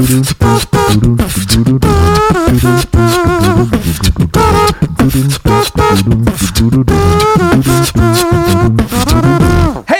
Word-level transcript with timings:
Hey, 0.00 0.06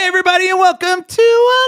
everybody, 0.06 0.48
and 0.48 0.58
welcome 0.58 1.04
to 1.04 1.62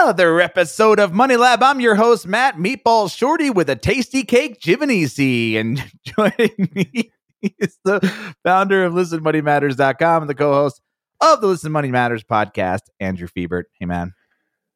another 0.00 0.40
episode 0.40 0.98
of 0.98 1.12
Money 1.12 1.36
Lab. 1.36 1.62
I'm 1.62 1.78
your 1.78 1.94
host, 1.94 2.26
Matt 2.26 2.56
Meatball 2.56 3.08
Shorty, 3.08 3.50
with 3.50 3.70
a 3.70 3.76
tasty 3.76 4.24
cake, 4.24 4.60
Giovanisci. 4.60 5.54
And 5.54 5.80
joining 6.04 6.70
me 6.74 7.12
is 7.40 7.78
the 7.84 8.00
founder 8.42 8.84
of 8.84 8.94
ListenMoneyMatters.com 8.94 10.22
and 10.24 10.28
the 10.28 10.34
co 10.34 10.52
host 10.54 10.80
of 11.20 11.40
the 11.40 11.46
Listen 11.46 11.70
Money 11.70 11.92
Matters 11.92 12.24
podcast, 12.24 12.80
Andrew 12.98 13.28
Fiebert. 13.28 13.66
Hey, 13.78 13.86
man, 13.86 14.12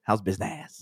how's 0.04 0.20
business? 0.20 0.79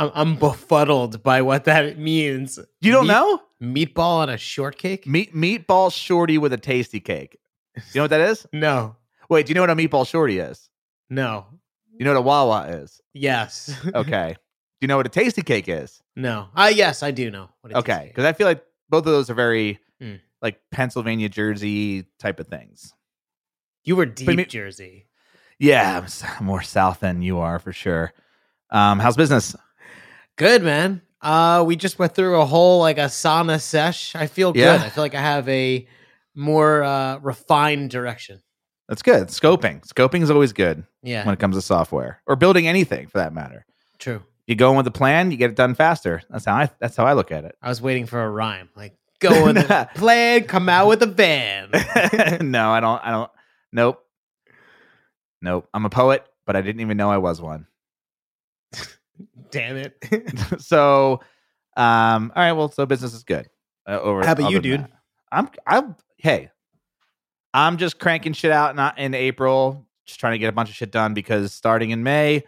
I'm, 0.00 0.10
I'm 0.14 0.36
befuddled 0.36 1.22
by 1.22 1.42
what 1.42 1.64
that 1.64 1.98
means. 1.98 2.58
You 2.80 2.92
don't 2.92 3.06
Meat- 3.06 3.12
know? 3.12 3.42
Meatball 3.62 4.18
on 4.22 4.28
a 4.30 4.38
shortcake? 4.38 5.06
Meat 5.06 5.34
Meatball 5.34 5.92
Shorty 5.92 6.38
with 6.38 6.52
a 6.52 6.58
Tastykake. 6.58 7.34
You 7.76 7.82
know 7.96 8.02
what 8.02 8.10
that 8.10 8.20
is? 8.22 8.46
No, 8.52 8.96
Wait, 9.28 9.46
do 9.46 9.50
you 9.50 9.54
know 9.54 9.60
what 9.60 9.70
a 9.70 9.76
Meatball 9.76 10.06
Shorty 10.06 10.38
is? 10.38 10.68
no, 11.08 11.46
You 11.98 12.04
know 12.04 12.12
what 12.14 12.18
a 12.18 12.22
Wawa 12.22 12.66
is? 12.68 13.00
yes, 13.12 13.78
Okay. 13.94 14.32
do 14.34 14.38
you 14.80 14.88
know 14.88 14.96
what 14.96 15.06
a 15.06 15.10
Tastykake 15.10 15.68
is? 15.68 16.02
no. 16.16 16.48
Ah, 16.56 16.68
yes, 16.68 17.02
I 17.02 17.10
do 17.10 17.30
know. 17.30 17.48
What 17.60 17.72
it 17.72 17.76
Okay, 17.76 17.92
tastes 17.92 18.08
because 18.08 18.24
I 18.24 18.32
feel 18.32 18.46
like 18.46 18.64
both 18.88 19.06
of 19.06 19.12
those 19.12 19.28
are 19.30 19.34
very 19.34 19.78
Mm. 20.02 20.18
like 20.40 20.58
Pennsylvania, 20.70 21.28
Jersey 21.28 22.06
type 22.18 22.40
of 22.40 22.48
things. 22.48 22.94
You 23.84 23.96
were 23.96 24.06
deep 24.06 24.48
Jersey. 24.48 25.06
Yeah, 25.58 25.98
I'm 25.98 26.04
s- 26.04 26.24
more 26.40 26.62
south 26.62 27.00
than 27.00 27.20
you 27.20 27.38
are 27.38 27.58
for 27.58 27.72
sure. 27.74 28.14
Um, 28.70 28.98
how's 28.98 29.16
business? 29.18 29.54
Good 30.40 30.62
man. 30.62 31.02
Uh, 31.20 31.62
we 31.66 31.76
just 31.76 31.98
went 31.98 32.14
through 32.14 32.40
a 32.40 32.46
whole 32.46 32.80
like 32.80 32.96
a 32.96 33.02
sauna 33.08 33.60
sesh. 33.60 34.16
I 34.16 34.26
feel 34.26 34.54
good. 34.54 34.80
I 34.80 34.88
feel 34.88 35.04
like 35.04 35.14
I 35.14 35.20
have 35.20 35.46
a 35.50 35.86
more 36.34 36.82
uh 36.82 37.18
refined 37.18 37.90
direction. 37.90 38.40
That's 38.88 39.02
good. 39.02 39.28
Scoping, 39.28 39.86
scoping 39.86 40.22
is 40.22 40.30
always 40.30 40.52
good 40.54 40.84
Yeah, 41.02 41.24
when 41.26 41.34
it 41.34 41.38
comes 41.38 41.56
to 41.56 41.62
software 41.62 42.22
or 42.26 42.36
building 42.36 42.66
anything 42.66 43.06
for 43.08 43.18
that 43.18 43.34
matter. 43.34 43.66
true. 43.98 44.22
You 44.46 44.56
go 44.56 44.70
in 44.70 44.76
with 44.78 44.86
a 44.86 44.90
plan, 44.90 45.30
you 45.30 45.36
get 45.36 45.50
it 45.50 45.56
done 45.56 45.74
faster. 45.74 46.22
That's 46.30 46.46
how 46.46 46.54
I. 46.56 46.70
That's 46.80 46.96
how 46.96 47.04
I 47.04 47.12
look 47.12 47.30
at 47.30 47.44
it. 47.44 47.54
I 47.62 47.68
was 47.68 47.82
waiting 47.82 48.06
for 48.06 48.20
a 48.22 48.28
rhyme. 48.30 48.70
Like 48.74 48.96
go 49.20 49.44
with 49.44 49.56
the 49.56 49.88
plan, 49.94 50.44
come 50.44 50.68
out 50.70 50.88
with 50.88 51.02
a 51.02 51.06
van. 51.06 51.70
no, 52.50 52.70
I 52.72 52.80
don't. 52.80 53.00
I 53.04 53.10
don't. 53.10 53.30
Nope. 53.72 54.02
Nope. 55.42 55.68
I'm 55.74 55.84
a 55.84 55.90
poet, 55.90 56.26
but 56.46 56.56
I 56.56 56.62
didn't 56.62 56.80
even 56.80 56.96
know 56.96 57.10
I 57.10 57.18
was 57.18 57.40
one. 57.42 57.66
Damn 59.50 59.76
it. 59.76 59.96
so, 60.58 61.20
um, 61.76 62.32
all 62.34 62.42
right. 62.42 62.52
Well, 62.52 62.70
so 62.70 62.86
business 62.86 63.14
is 63.14 63.24
good. 63.24 63.48
Uh, 63.88 64.00
over. 64.00 64.24
How 64.24 64.32
about 64.32 64.50
you, 64.50 64.60
dude? 64.60 64.80
that. 64.80 64.90
I'm. 65.32 65.48
I'm. 65.66 65.96
Hey, 66.16 66.50
I'm 67.54 67.76
just 67.76 67.98
cranking 67.98 68.32
shit 68.32 68.52
out 68.52 68.76
not 68.76 68.98
in 68.98 69.14
April. 69.14 69.86
Just 70.06 70.20
trying 70.20 70.32
to 70.32 70.38
get 70.38 70.48
a 70.48 70.52
bunch 70.52 70.68
of 70.68 70.74
shit 70.74 70.90
done 70.90 71.14
because 71.14 71.52
starting 71.52 71.90
in 71.90 72.02
May, 72.02 72.44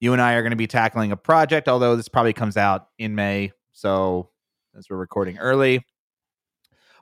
you 0.00 0.12
and 0.12 0.20
I 0.20 0.34
are 0.34 0.42
going 0.42 0.50
to 0.50 0.56
be 0.56 0.66
tackling 0.66 1.12
a 1.12 1.16
project. 1.16 1.68
Although 1.68 1.96
this 1.96 2.08
probably 2.08 2.32
comes 2.32 2.56
out 2.56 2.88
in 2.98 3.14
May, 3.14 3.52
so 3.72 4.30
as 4.76 4.88
we're 4.90 4.96
recording 4.96 5.38
early. 5.38 5.84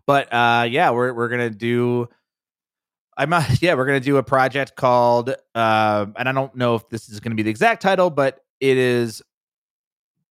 But 0.07 0.33
uh, 0.33 0.67
yeah, 0.69 0.91
we're 0.91 1.13
we're 1.13 1.29
gonna 1.29 1.51
do. 1.51 2.09
I'm 3.17 3.33
uh, 3.33 3.45
yeah, 3.61 3.75
we're 3.75 3.87
gonna 3.87 4.01
do 4.01 4.17
a 4.17 4.23
project 4.23 4.77
called, 4.77 5.31
uh, 5.55 6.07
and 6.17 6.29
I 6.29 6.33
don't 6.33 6.55
know 6.55 6.75
if 6.75 6.89
this 6.89 7.09
is 7.09 7.21
gonna 7.21 7.35
be 7.35 7.43
the 7.43 7.51
exact 7.51 7.83
title, 7.83 8.11
but 8.11 8.41
it 8.61 8.77
is 8.77 9.23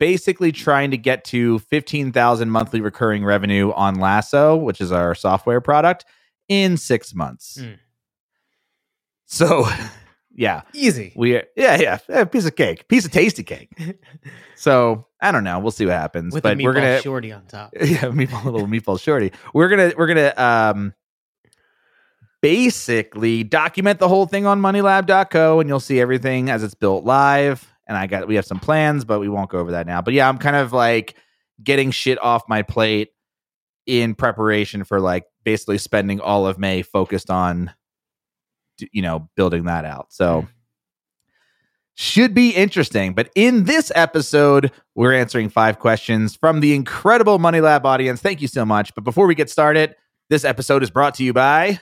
basically 0.03 0.51
trying 0.51 0.91
to 0.91 0.97
get 0.97 1.23
to 1.23 1.59
15,000 1.59 2.49
monthly 2.49 2.81
recurring 2.81 3.23
revenue 3.23 3.71
on 3.71 3.95
Lasso, 3.95 4.53
which 4.53 4.81
is 4.81 4.91
our 4.91 5.15
software 5.15 5.61
product, 5.61 6.03
in 6.49 6.75
six 6.75 7.15
months. 7.15 7.57
Mm. 7.61 7.78
So, 9.25 9.66
yeah, 10.35 10.63
Easy. 10.73 11.13
we 11.16 11.35
yeah 11.55 11.78
yeah 11.79 12.00
a 12.09 12.25
piece 12.25 12.45
of 12.45 12.57
cake, 12.57 12.85
piece 12.89 13.05
of 13.05 13.11
tasty 13.11 13.44
cake. 13.44 13.69
So 14.55 15.07
I 15.22 15.33
don't 15.33 15.44
know, 15.44 15.59
we'll 15.59 15.72
see 15.72 15.85
what 15.85 15.95
happens, 15.95 16.33
With 16.33 16.44
but 16.44 16.57
a 16.57 16.63
we're 16.63 16.72
gonna 16.72 17.01
shorty 17.01 17.33
on 17.33 17.45
top. 17.47 17.73
yeah, 17.75 18.03
meatball 18.03 18.45
little 18.45 18.66
meatball 18.66 18.97
shorty. 18.97 19.33
We're 19.53 19.67
gonna 19.67 19.91
we're 19.97 20.07
gonna 20.07 20.33
um 20.38 20.94
basically 22.41 23.44
document 23.44 23.99
the 23.99 24.07
whole 24.07 24.25
thing 24.25 24.45
on 24.45 24.61
moneylab.co 24.61 25.59
and 25.59 25.67
you'll 25.67 25.81
see 25.81 25.99
everything 25.99 26.49
as 26.49 26.63
it's 26.63 26.75
built 26.75 27.03
live. 27.03 27.72
And 27.88 27.97
I 27.97 28.07
got 28.07 28.27
we 28.27 28.35
have 28.35 28.45
some 28.45 28.59
plans, 28.59 29.05
but 29.05 29.19
we 29.19 29.29
won't 29.29 29.49
go 29.49 29.59
over 29.59 29.71
that 29.71 29.85
now. 29.85 30.01
But 30.01 30.13
yeah, 30.13 30.27
I'm 30.29 30.38
kind 30.38 30.55
of 30.55 30.73
like 30.73 31.16
getting 31.61 31.91
shit 31.91 32.21
off 32.21 32.44
my 32.47 32.61
plate 32.61 33.09
in 33.85 34.16
preparation 34.16 34.83
for 34.83 34.99
like 34.99 35.25
basically 35.44 35.77
spending 35.77 36.22
all 36.22 36.47
of 36.47 36.57
May 36.57 36.81
focused 36.81 37.29
on 37.29 37.72
you 38.91 39.01
know 39.01 39.29
building 39.35 39.66
that 39.66 39.85
out. 39.85 40.07
So 40.13 40.41
mm-hmm. 40.41 40.47
should 41.95 42.33
be 42.33 42.51
interesting. 42.51 43.13
But 43.13 43.29
in 43.35 43.66
this 43.66 43.91
episode, 43.95 44.72
we're 44.95 45.13
answering 45.13 45.49
five 45.49 45.79
questions 45.79 46.35
from 46.35 46.59
the 46.61 46.73
incredible 46.73 47.39
Money 47.39 47.61
Lab 47.61 47.85
audience. 47.85 48.22
Thank 48.22 48.41
you 48.41 48.47
so 48.47 48.66
much. 48.66 48.95
But 48.95 49.03
before 49.03 49.27
we 49.27 49.35
get 49.35 49.49
started, 49.49 49.95
this 50.29 50.45
episode 50.45 50.83
is 50.83 50.89
brought 50.89 51.16
to 51.16 51.23
you 51.23 51.33
by 51.33 51.79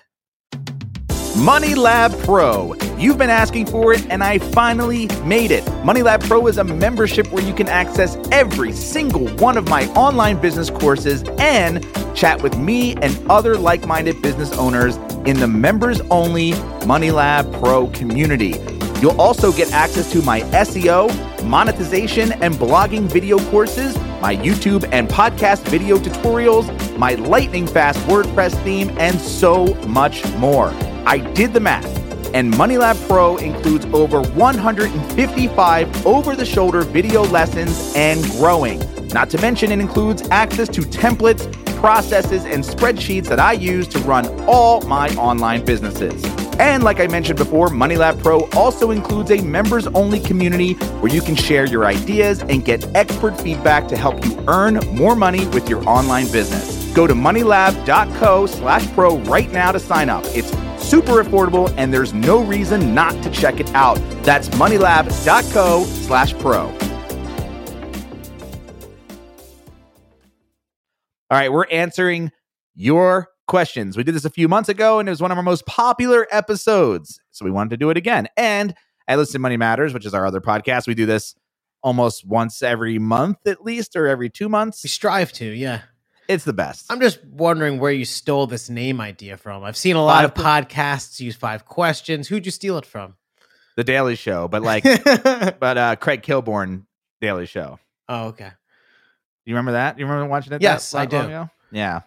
Money 1.38 1.76
Lab 1.76 2.18
Pro. 2.24 2.74
You've 3.02 3.18
been 3.18 3.32
asking 3.32 3.66
for 3.66 3.94
it, 3.94 4.06
and 4.12 4.24
I 4.24 4.38
finally 4.38 5.08
made 5.24 5.50
it. 5.50 5.68
Money 5.84 6.04
Lab 6.04 6.22
Pro 6.22 6.46
is 6.46 6.60
a 6.60 6.64
membership 6.64 7.32
where 7.32 7.44
you 7.44 7.52
can 7.52 7.68
access 7.68 8.16
every 8.32 8.72
single 8.74 9.28
one 9.38 9.58
of 9.58 9.68
my 9.68 9.88
online 9.94 10.40
business 10.40 10.70
courses 10.70 11.24
and 11.40 11.84
chat 12.16 12.44
with 12.44 12.60
me 12.60 12.94
and 12.98 13.18
other 13.28 13.58
like 13.58 13.88
minded 13.88 14.22
business 14.22 14.52
owners 14.54 14.98
in 15.26 15.40
the 15.40 15.48
members 15.48 16.00
only 16.12 16.54
Money 16.86 17.10
Lab 17.10 17.52
Pro 17.54 17.88
community. 17.88 18.54
You'll 19.02 19.20
also 19.20 19.52
get 19.52 19.74
access 19.74 20.12
to 20.12 20.22
my 20.22 20.42
SEO, 20.52 21.10
monetization, 21.44 22.34
and 22.34 22.54
blogging 22.54 23.12
video 23.12 23.40
courses, 23.50 23.98
my 24.22 24.36
YouTube 24.36 24.88
and 24.92 25.10
podcast 25.10 25.64
video 25.70 25.98
tutorials, 25.98 26.70
my 27.00 27.16
lightning 27.16 27.66
fast 27.66 27.98
WordPress 28.02 28.64
theme, 28.64 28.96
and 29.00 29.20
so 29.20 29.74
much 29.88 30.24
more. 30.36 30.68
I 31.08 31.18
did 31.34 31.52
the 31.54 31.60
math, 31.60 32.11
and 32.34 32.54
MoneyLab 32.54 33.08
Pro 33.08 33.38
includes 33.38 33.86
over 33.94 34.22
155 34.22 36.06
over 36.06 36.36
the 36.36 36.46
shoulder 36.46 36.82
video 36.82 37.24
lessons 37.24 37.94
and 37.96 38.24
growing. 38.32 38.80
Not 39.10 39.30
to 39.32 39.42
mention, 39.42 39.72
it 39.72 39.80
includes 39.80 40.28
access 40.30 40.70
to 40.70 40.82
templates, 40.82 41.52
processes, 41.78 42.46
and 42.46 42.64
spreadsheets 42.64 43.28
that 43.28 43.40
I 43.40 43.54
use 43.54 43.88
to 43.90 44.00
run 44.00 44.28
all 44.48 44.82
my 44.82 45.10
online 45.16 45.66
businesses. 45.66 46.24
And 46.60 46.84
like 46.84 47.00
I 47.00 47.08
mentioned 47.08 47.38
before, 47.38 47.70
MoneyLab 47.70 48.22
Pro 48.22 48.42
also 48.52 48.92
includes 48.92 49.32
a 49.32 49.42
members 49.42 49.88
only 49.88 50.20
community 50.20 50.74
where 51.02 51.12
you 51.12 51.22
can 51.22 51.36
share 51.36 51.66
your 51.66 51.86
ideas 51.86 52.42
and 52.42 52.64
get 52.64 52.86
expert 52.96 53.40
feedback 53.42 53.88
to 53.88 53.98
help 53.98 54.24
you 54.24 54.44
earn 54.48 54.76
more 54.96 55.16
money 55.16 55.48
with 55.48 55.68
your 55.68 55.84
online 55.90 56.32
business. 56.32 56.86
Go 56.94 57.08
to 57.08 57.14
moneylab.co 57.14 58.46
slash 58.46 58.88
pro 58.94 59.18
right 59.20 59.52
now 59.52 59.72
to 59.72 59.80
sign 59.80 60.10
up. 60.10 60.24
It's 60.28 60.52
super 60.82 61.24
affordable 61.24 61.74
and 61.78 61.94
there's 61.94 62.14
no 62.14 62.44
reason 62.44 62.94
not 62.94 63.14
to 63.24 63.30
check 63.30 63.60
it 63.60 63.74
out. 63.74 63.96
That's 64.24 64.50
moneylab.co 64.50 65.84
slash 65.84 66.34
pro. 66.40 66.74
All 71.30 71.38
right, 71.38 71.52
we're 71.52 71.68
answering 71.68 72.32
your 72.76 73.30
questions. 73.48 73.96
We 73.96 74.04
did 74.04 74.16
this 74.16 74.26
a 74.26 74.30
few 74.30 74.48
months 74.48 74.70
ago 74.70 75.00
and 75.00 75.08
it 75.08 75.12
was 75.12 75.22
one 75.22 75.32
of 75.32 75.38
our 75.38 75.44
most 75.44 75.66
popular 75.66 76.28
episodes. 76.32 77.20
So 77.32 77.46
we 77.46 77.52
wanted 77.52 77.70
to 77.72 77.78
do 77.78 77.90
it 77.90 77.98
again. 77.98 78.28
And 78.36 78.74
at 79.08 79.18
Listen 79.18 79.42
Money 79.42 79.58
Matters, 79.58 79.94
which 79.94 80.06
is 80.06 80.14
our 80.14 80.26
other 80.26 80.42
podcast, 80.42 80.88
we 80.88 80.94
do 80.94 81.06
this 81.06 81.36
almost 81.84 82.28
once 82.28 82.62
every 82.62 83.00
month 83.00 83.38
at 83.48 83.64
least 83.64 83.96
or 83.96 84.08
every 84.08 84.30
two 84.30 84.50
months. 84.50 84.84
We 84.84 84.90
strive 84.90 85.32
to, 85.34 85.46
yeah. 85.46 85.82
It's 86.32 86.44
the 86.46 86.54
best. 86.54 86.86
I'm 86.90 87.00
just 87.02 87.24
wondering 87.26 87.80
where 87.80 87.92
you 87.92 88.06
stole 88.06 88.48
this 88.48 88.70
name 88.70 89.02
idea 89.02 89.38
from. 89.38 89.64
I've 89.64 89.78
seen 89.78 89.96
a 89.96 90.04
lot 90.04 90.26
of 90.26 90.34
Five 90.36 90.68
podcasts 90.68 91.20
use 91.20 91.36
five 91.36 91.66
questions. 91.66 92.28
Who'd 92.28 92.46
you 92.46 92.52
steal 92.52 92.78
it 92.78 92.86
from? 92.86 93.16
the 93.78 93.84
Daily 93.86 94.16
Show, 94.16 94.48
but 94.48 94.62
like, 94.64 94.84
but 95.04 95.78
uh 95.78 95.96
Craig 95.96 96.22
Kilborn 96.24 96.86
Daily 97.22 97.46
Show. 97.46 97.80
Oh, 98.10 98.28
okay. 98.28 98.52
You 99.46 99.56
remember 99.56 99.72
that? 99.74 99.98
You 99.98 100.06
remember 100.06 100.30
watching 100.30 100.52
it? 100.54 100.60
that 100.60 100.62
Yes, 100.62 100.94
I 100.94 101.00
long 101.00 101.08
do. 101.08 101.18
ago? 101.20 101.50
Yeah, 101.72 102.02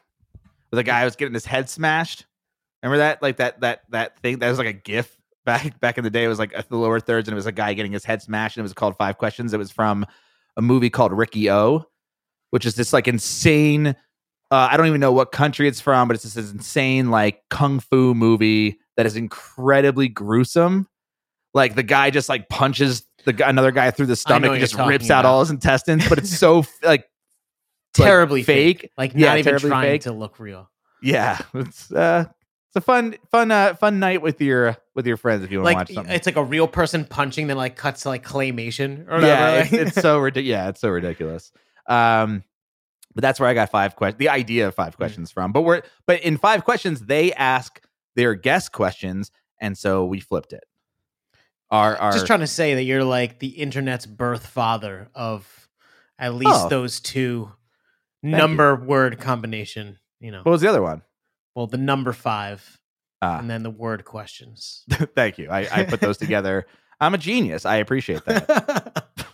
the 0.70 0.82
guy 0.82 1.04
was 1.04 1.16
getting 1.16 1.34
his 1.34 1.46
head 1.46 1.68
smashed. 1.70 2.26
Remember 2.82 2.98
that? 2.98 3.22
Like 3.22 3.38
that 3.38 3.60
that 3.62 3.82
that 3.90 4.18
thing 4.20 4.38
that 4.40 4.48
was 4.50 4.58
like 4.58 4.68
a 4.68 4.72
GIF 4.74 5.16
back 5.46 5.80
back 5.80 5.96
in 5.98 6.04
the 6.04 6.10
day. 6.10 6.24
It 6.24 6.28
was 6.28 6.38
like 6.38 6.52
the 6.68 6.76
lower 6.76 7.00
thirds, 7.00 7.28
and 7.28 7.32
it 7.34 7.36
was 7.36 7.46
a 7.46 7.52
guy 7.52 7.72
getting 7.74 7.92
his 7.92 8.04
head 8.04 8.20
smashed, 8.22 8.56
and 8.56 8.62
it 8.62 8.64
was 8.64 8.74
called 8.74 8.96
Five 8.98 9.16
Questions. 9.18 9.52
It 9.54 9.58
was 9.58 9.70
from 9.70 10.06
a 10.56 10.62
movie 10.62 10.90
called 10.90 11.12
Riki-Oh, 11.12 11.86
which 12.50 12.66
is 12.66 12.74
this 12.76 12.92
like 12.92 13.08
insane. 13.08 13.96
Uh, 14.54 14.68
I 14.70 14.76
don't 14.76 14.86
even 14.86 15.00
know 15.00 15.12
what 15.12 15.32
country 15.32 15.66
it's 15.68 15.80
from, 15.80 16.08
but 16.08 16.14
it's 16.14 16.22
just 16.24 16.36
this 16.36 16.52
insane 16.52 17.10
like 17.10 17.42
kung 17.50 17.80
fu 17.80 18.14
movie 18.14 18.78
that 18.96 19.06
is 19.06 19.16
incredibly 19.16 20.08
gruesome. 20.08 20.86
Like 21.52 21.74
the 21.74 21.82
guy 21.82 22.10
just 22.10 22.28
like 22.28 22.48
punches 22.48 23.06
the 23.24 23.46
another 23.46 23.70
guy 23.72 23.90
through 23.90 24.06
the 24.06 24.16
stomach 24.16 24.50
and 24.50 24.60
just 24.60 24.74
rips 24.74 25.10
out 25.10 25.20
about. 25.20 25.30
all 25.30 25.40
his 25.40 25.50
intestines, 25.50 26.08
but 26.08 26.18
it's 26.18 26.36
so 26.38 26.64
like 26.82 27.06
terribly 27.94 28.42
fake. 28.42 28.80
fake. 28.82 28.90
Like 28.98 29.12
Yeah, 29.14 29.28
not 29.30 29.38
even 29.38 29.58
trying 29.58 29.82
fake. 29.92 30.02
to 30.02 30.12
look 30.12 30.38
real. 30.38 30.70
Yeah, 31.02 31.38
it's 31.54 31.92
uh, 31.92 32.24
it's 32.68 32.76
a 32.76 32.80
fun, 32.80 33.14
fun, 33.30 33.50
uh, 33.50 33.74
fun 33.74 33.98
night 34.00 34.20
with 34.22 34.40
your 34.40 34.76
with 34.94 35.06
your 35.06 35.16
friends 35.16 35.44
if 35.44 35.50
you 35.52 35.58
want 35.58 35.64
Like 35.66 35.76
to 35.76 35.92
watch 35.92 35.94
something. 35.94 36.14
it's 36.14 36.26
like 36.26 36.36
a 36.36 36.44
real 36.44 36.66
person 36.66 37.04
punching, 37.04 37.46
then 37.46 37.56
like 37.56 37.76
cuts 37.76 38.02
to 38.02 38.08
like 38.08 38.24
claymation 38.24 39.06
or 39.08 39.14
whatever. 39.16 39.26
yeah, 39.26 39.58
it's, 39.62 39.72
it's 39.72 40.00
so 40.02 40.18
ridiculous. 40.26 40.48
Yeah, 40.50 40.68
it's 40.70 40.80
so 40.80 40.88
ridiculous. 40.88 41.52
Um, 41.86 42.42
but 43.14 43.22
that's 43.22 43.38
where 43.40 43.49
I 43.49 43.55
got 43.55 43.70
five 43.70 43.96
questions. 43.96 44.19
The 44.19 44.28
idea 44.28 44.66
of 44.69 44.75
Mm. 44.75 44.76
five 44.76 44.96
questions 44.96 45.31
from. 45.31 45.52
But 45.52 45.62
we're 45.62 45.82
but 46.06 46.20
in 46.22 46.37
five 46.37 46.64
questions 46.64 47.00
they 47.02 47.32
ask 47.32 47.81
their 48.16 48.34
guest 48.34 48.72
questions, 48.72 49.31
and 49.61 49.76
so 49.76 50.05
we 50.05 50.20
flipped 50.20 50.52
it. 50.52 50.64
Our 51.70 51.96
our 51.96 52.12
just 52.12 52.26
trying 52.26 52.40
to 52.40 52.46
say 52.46 52.75
that 52.75 52.82
you're 52.84 53.05
like 53.05 53.38
the 53.40 53.49
internet's 53.49 54.06
birth 54.06 54.46
father 54.46 55.08
of 55.14 55.69
at 56.19 56.34
least 56.34 56.66
Oh. 56.66 56.69
those 56.69 57.00
two 57.00 57.50
you. 58.22 58.31
number 58.31 58.76
word 58.76 59.19
combination. 59.19 59.99
You 60.20 60.31
know, 60.31 60.38
what 60.43 60.52
was 60.52 60.60
the 60.60 60.69
other 60.69 60.82
one? 60.82 61.02
well, 61.55 61.67
the 61.67 61.76
number 61.78 62.12
five 62.12 62.78
Ah, 63.22 63.38
and 63.38 63.49
then 63.49 63.62
the 63.62 63.70
word 63.70 64.05
questions. 64.05 64.84
thank 65.14 65.38
you. 65.38 65.49
I, 65.50 65.67
I 65.81 65.84
put 65.84 66.00
those 66.00 66.17
together. 66.19 66.67
I'm 67.00 67.14
a 67.14 67.19
genius. 67.19 67.64
I 67.64 67.76
appreciate 67.76 68.25
that. 68.26 69.06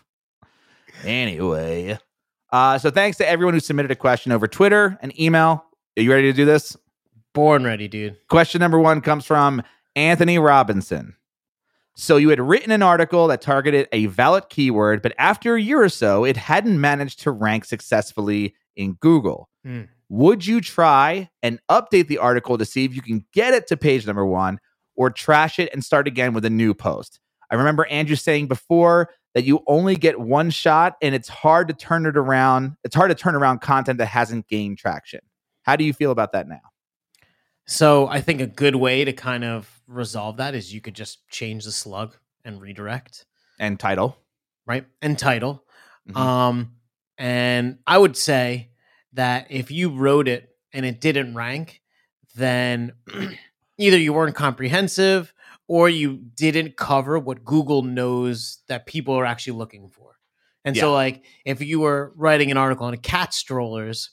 Anyway, 1.04 1.98
uh, 2.52 2.78
so 2.78 2.90
thanks 2.90 3.18
to 3.18 3.28
everyone 3.28 3.54
who 3.54 3.60
submitted 3.60 3.90
a 3.90 3.96
question 3.96 4.32
over 4.32 4.46
Twitter 4.46 4.98
and 5.02 5.18
email. 5.18 5.64
Are 5.96 6.02
you 6.02 6.12
ready 6.12 6.30
to 6.30 6.36
do 6.36 6.44
this? 6.44 6.76
Born 7.32 7.64
ready, 7.64 7.88
dude. 7.88 8.16
Question 8.28 8.60
number 8.60 8.78
one 8.78 9.00
comes 9.00 9.24
from 9.24 9.62
Anthony 9.94 10.38
Robinson. 10.38 11.14
So 11.96 12.16
you 12.16 12.30
had 12.30 12.40
written 12.40 12.72
an 12.72 12.82
article 12.82 13.26
that 13.28 13.42
targeted 13.42 13.88
a 13.92 14.06
valid 14.06 14.48
keyword, 14.48 15.02
but 15.02 15.12
after 15.18 15.54
a 15.54 15.60
year 15.60 15.82
or 15.82 15.88
so, 15.88 16.24
it 16.24 16.36
hadn't 16.36 16.80
managed 16.80 17.20
to 17.20 17.30
rank 17.30 17.64
successfully 17.64 18.54
in 18.76 18.94
Google. 18.94 19.48
Hmm. 19.64 19.82
Would 20.08 20.46
you 20.46 20.60
try 20.60 21.30
and 21.42 21.60
update 21.68 22.08
the 22.08 22.18
article 22.18 22.58
to 22.58 22.64
see 22.64 22.84
if 22.84 22.94
you 22.94 23.02
can 23.02 23.24
get 23.32 23.54
it 23.54 23.66
to 23.68 23.76
page 23.76 24.06
number 24.06 24.26
one 24.26 24.58
or 24.96 25.10
trash 25.10 25.58
it 25.58 25.70
and 25.72 25.84
start 25.84 26.08
again 26.08 26.32
with 26.32 26.44
a 26.44 26.50
new 26.50 26.74
post? 26.74 27.20
I 27.50 27.56
remember 27.56 27.86
Andrew 27.86 28.16
saying 28.16 28.48
before 28.48 29.10
that 29.34 29.44
you 29.44 29.62
only 29.66 29.94
get 29.96 30.18
one 30.20 30.50
shot 30.50 30.96
and 31.02 31.14
it's 31.14 31.28
hard 31.28 31.68
to 31.68 31.74
turn 31.74 32.06
it 32.06 32.16
around. 32.16 32.76
It's 32.84 32.94
hard 32.96 33.10
to 33.10 33.14
turn 33.14 33.34
around 33.34 33.60
content 33.60 33.98
that 33.98 34.06
hasn't 34.06 34.48
gained 34.48 34.78
traction. 34.78 35.20
How 35.62 35.76
do 35.76 35.84
you 35.84 35.92
feel 35.92 36.10
about 36.10 36.32
that 36.32 36.48
now? 36.48 36.60
So 37.66 38.08
I 38.08 38.20
think 38.20 38.40
a 38.40 38.46
good 38.46 38.74
way 38.74 39.04
to 39.04 39.12
kind 39.12 39.44
of 39.44 39.80
resolve 39.86 40.38
that 40.38 40.54
is 40.54 40.74
you 40.74 40.80
could 40.80 40.94
just 40.94 41.28
change 41.28 41.64
the 41.64 41.72
slug 41.72 42.16
and 42.44 42.60
redirect, 42.60 43.26
And 43.58 43.78
title? 43.78 44.16
right? 44.66 44.86
And 45.02 45.18
title. 45.18 45.64
Mhm. 46.08 46.16
Um, 46.16 46.72
and 47.18 47.78
I 47.86 47.98
would 47.98 48.16
say 48.16 48.70
that 49.12 49.46
if 49.50 49.70
you 49.70 49.90
wrote 49.90 50.26
it 50.28 50.56
and 50.72 50.84
it 50.86 51.00
didn't 51.00 51.34
rank, 51.34 51.80
then 52.34 52.92
either 53.78 53.98
you 53.98 54.12
weren't 54.12 54.34
comprehensive 54.34 55.32
or 55.70 55.88
you 55.88 56.16
didn't 56.34 56.76
cover 56.76 57.16
what 57.16 57.44
Google 57.44 57.82
knows 57.82 58.58
that 58.66 58.86
people 58.86 59.14
are 59.14 59.24
actually 59.24 59.56
looking 59.56 59.88
for. 59.88 60.16
And 60.64 60.74
Yeah. 60.74 60.80
so, 60.80 60.92
like, 60.92 61.24
if 61.44 61.62
you 61.62 61.78
were 61.78 62.12
writing 62.16 62.50
an 62.50 62.56
article 62.56 62.86
on 62.86 62.96
cat 62.96 63.32
strollers 63.32 64.10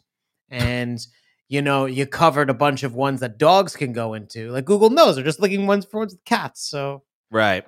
and 0.50 1.00
you 1.48 1.64
know 1.64 1.88
you 1.88 2.06
covered 2.06 2.52
a 2.52 2.54
bunch 2.54 2.84
of 2.84 2.94
ones 2.94 3.22
that 3.22 3.40
dogs 3.40 3.76
can 3.76 3.92
go 3.92 4.14
into, 4.14 4.52
like 4.52 4.66
Google 4.66 4.92
knows 4.92 5.16
they're 5.16 5.26
just 5.26 5.40
looking 5.40 5.66
ones 5.66 5.84
for 5.84 5.98
ones 5.98 6.14
with 6.14 6.24
cats. 6.26 6.62
So 6.62 7.02
Right. 7.32 7.66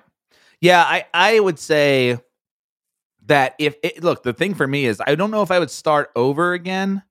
Yeah, 0.60 0.84
I 0.84 1.06
I 1.12 1.40
would 1.40 1.58
say 1.58 2.16
that 3.26 3.56
if 3.58 3.74
it, 3.82 4.04
look, 4.04 4.22
the 4.22 4.32
thing 4.32 4.54
for 4.54 4.68
me 4.68 4.86
is 4.86 5.02
I 5.04 5.16
don't 5.16 5.32
know 5.32 5.42
if 5.42 5.50
I 5.50 5.58
would 5.58 5.70
start 5.70 6.10
over 6.14 6.52
again 6.52 7.02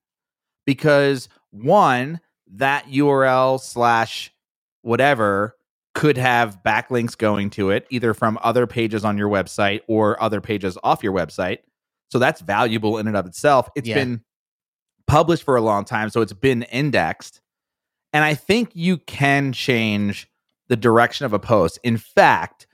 because 0.65 1.27
one 1.51 2.21
that 2.53 2.85
URL 2.85 3.59
slash 3.59 4.31
whatever 4.81 5.57
could 5.99 6.17
have 6.17 6.63
backlinks 6.63 7.17
going 7.17 7.49
to 7.49 7.71
it 7.71 7.85
either 7.89 8.13
from 8.13 8.39
other 8.41 8.65
pages 8.65 9.03
on 9.03 9.17
your 9.17 9.27
website 9.27 9.81
or 9.87 10.21
other 10.23 10.39
pages 10.39 10.77
off 10.81 11.03
your 11.03 11.11
website. 11.11 11.57
So 12.09 12.19
that's 12.19 12.39
valuable 12.39 12.97
in 12.99 13.07
and 13.07 13.17
of 13.17 13.25
itself. 13.25 13.67
It's 13.75 13.89
Yeah. 13.89 13.95
been 13.95 14.21
published 15.07 15.43
for 15.43 15.57
a 15.57 15.61
long 15.61 15.83
time, 15.83 16.09
so 16.09 16.21
it's 16.21 16.31
been 16.31 16.63
indexed. 16.63 17.41
And 18.13 18.23
I 18.23 18.33
think 18.33 18.69
you 18.73 18.97
can 18.97 19.51
change 19.51 20.29
the 20.69 20.77
direction 20.77 21.25
of 21.25 21.33
a 21.33 21.39
post. 21.39 21.79
In 21.83 21.97
fact, 21.97 22.65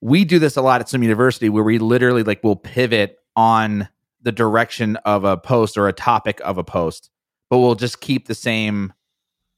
we 0.00 0.24
do 0.24 0.38
this 0.38 0.56
a 0.56 0.62
lot 0.62 0.80
at 0.80 0.88
Swim 0.88 1.02
University 1.02 1.48
where 1.48 1.64
we 1.64 1.78
literally 1.78 2.22
like 2.22 2.44
will 2.44 2.54
pivot 2.54 3.18
on 3.34 3.88
the 4.22 4.30
direction 4.30 4.94
of 4.98 5.24
a 5.24 5.36
post 5.36 5.76
or 5.76 5.88
a 5.88 5.92
topic 5.92 6.40
of 6.44 6.56
a 6.56 6.62
post, 6.62 7.10
but 7.48 7.58
we'll 7.58 7.74
just 7.74 8.00
keep 8.00 8.28
the 8.28 8.34
same 8.36 8.92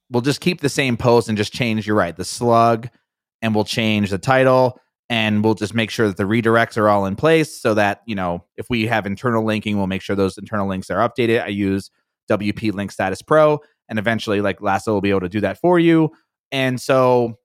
we'll 0.08 0.22
just 0.22 0.40
keep 0.40 0.62
the 0.62 0.68
same 0.70 0.96
post 0.96 1.28
and 1.28 1.36
just 1.36 1.52
change 1.52 1.86
you're 1.86 1.96
right, 1.96 2.16
the 2.16 2.24
slug 2.24 2.88
and 3.42 3.54
we'll 3.54 3.64
change 3.64 4.10
the 4.10 4.18
title 4.18 4.80
and 5.10 5.44
we'll 5.44 5.54
just 5.54 5.74
make 5.74 5.90
sure 5.90 6.06
that 6.06 6.16
the 6.16 6.24
redirects 6.24 6.78
are 6.78 6.88
all 6.88 7.04
in 7.04 7.16
place 7.16 7.60
so 7.60 7.74
that, 7.74 8.00
you 8.06 8.14
know, 8.14 8.44
if 8.56 8.66
we 8.70 8.86
have 8.86 9.04
internal 9.04 9.44
linking, 9.44 9.76
we'll 9.76 9.86
make 9.86 10.00
sure 10.00 10.16
those 10.16 10.38
internal 10.38 10.66
links 10.66 10.88
are 10.90 11.06
updated. 11.06 11.42
I 11.42 11.48
use 11.48 11.90
WP 12.30 12.72
Link 12.72 12.90
Status 12.90 13.20
Pro 13.20 13.60
and 13.88 13.98
eventually 13.98 14.40
like 14.40 14.62
Lasso 14.62 14.92
will 14.94 15.00
be 15.00 15.10
able 15.10 15.20
to 15.20 15.28
do 15.28 15.40
that 15.40 15.58
for 15.58 15.78
you. 15.78 16.10
And 16.50 16.80
so 16.80 17.38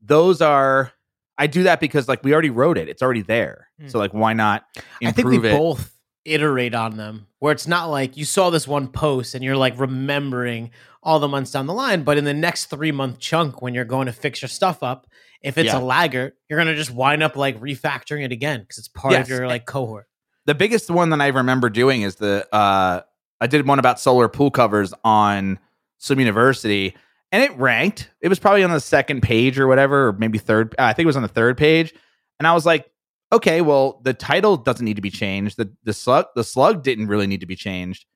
those 0.00 0.40
are 0.40 0.92
I 1.36 1.48
do 1.48 1.64
that 1.64 1.80
because 1.80 2.06
like 2.06 2.22
we 2.22 2.32
already 2.32 2.50
wrote 2.50 2.78
it. 2.78 2.88
It's 2.88 3.02
already 3.02 3.22
there. 3.22 3.68
Hmm. 3.80 3.88
So 3.88 3.98
like 3.98 4.12
why 4.12 4.34
not 4.34 4.64
I 5.02 5.10
think 5.10 5.28
we 5.28 5.38
both 5.38 5.93
iterate 6.24 6.74
on 6.74 6.96
them 6.96 7.26
where 7.38 7.52
it's 7.52 7.66
not 7.66 7.86
like 7.90 8.16
you 8.16 8.24
saw 8.24 8.50
this 8.50 8.66
one 8.66 8.88
post 8.88 9.34
and 9.34 9.44
you're 9.44 9.56
like 9.56 9.78
remembering 9.78 10.70
all 11.02 11.18
the 11.18 11.28
months 11.28 11.50
down 11.50 11.66
the 11.66 11.74
line, 11.74 12.02
but 12.02 12.16
in 12.16 12.24
the 12.24 12.32
next 12.34 12.66
three 12.66 12.92
month 12.92 13.18
chunk 13.18 13.60
when 13.60 13.74
you're 13.74 13.84
going 13.84 14.06
to 14.06 14.12
fix 14.12 14.40
your 14.40 14.48
stuff 14.48 14.82
up, 14.82 15.06
if 15.42 15.58
it's 15.58 15.66
Yeah. 15.72 15.78
a 15.78 15.82
laggard, 15.82 16.32
you're 16.48 16.58
gonna 16.58 16.74
just 16.74 16.90
wind 16.90 17.22
up 17.22 17.36
like 17.36 17.60
refactoring 17.60 18.24
it 18.24 18.32
again 18.32 18.60
because 18.60 18.78
it's 18.78 18.88
part 18.88 19.12
Yes. 19.12 19.26
of 19.26 19.28
your 19.30 19.46
like 19.46 19.66
cohort. 19.66 20.06
the 20.46 20.54
biggest 20.54 20.90
one 20.90 21.10
that 21.10 21.20
I 21.20 21.28
remember 21.28 21.68
doing 21.68 22.02
is 22.02 22.16
the 22.16 22.46
uh 22.54 23.00
I 23.40 23.46
did 23.46 23.66
one 23.66 23.78
about 23.78 24.00
solar 24.00 24.28
pool 24.28 24.50
covers 24.50 24.94
on 25.04 25.58
Swim 25.98 26.20
University 26.20 26.94
and 27.32 27.42
it 27.42 27.54
ranked. 27.58 28.10
It 28.22 28.28
was 28.28 28.38
probably 28.38 28.62
on 28.64 28.70
the 28.70 28.80
second 28.80 29.20
page 29.22 29.58
or 29.58 29.66
whatever, 29.66 30.08
or 30.08 30.12
maybe 30.14 30.38
third. 30.38 30.74
I 30.78 30.92
think 30.94 31.04
it 31.04 31.08
was 31.08 31.16
on 31.16 31.22
the 31.22 31.28
third 31.28 31.58
page. 31.58 31.92
And 32.38 32.46
I 32.46 32.54
was 32.54 32.64
like, 32.64 32.90
okay, 33.32 33.60
well, 33.60 34.00
the 34.04 34.14
title 34.14 34.56
doesn't 34.56 34.84
need 34.84 34.96
to 34.96 35.02
be 35.02 35.10
changed. 35.10 35.56
The 35.56 35.72
the 35.84 35.92
slug 35.92 36.26
the 36.34 36.44
slug 36.44 36.82
didn't 36.82 37.08
really 37.08 37.26
need 37.26 37.40
to 37.40 37.46
be 37.46 37.56
changed. 37.56 38.06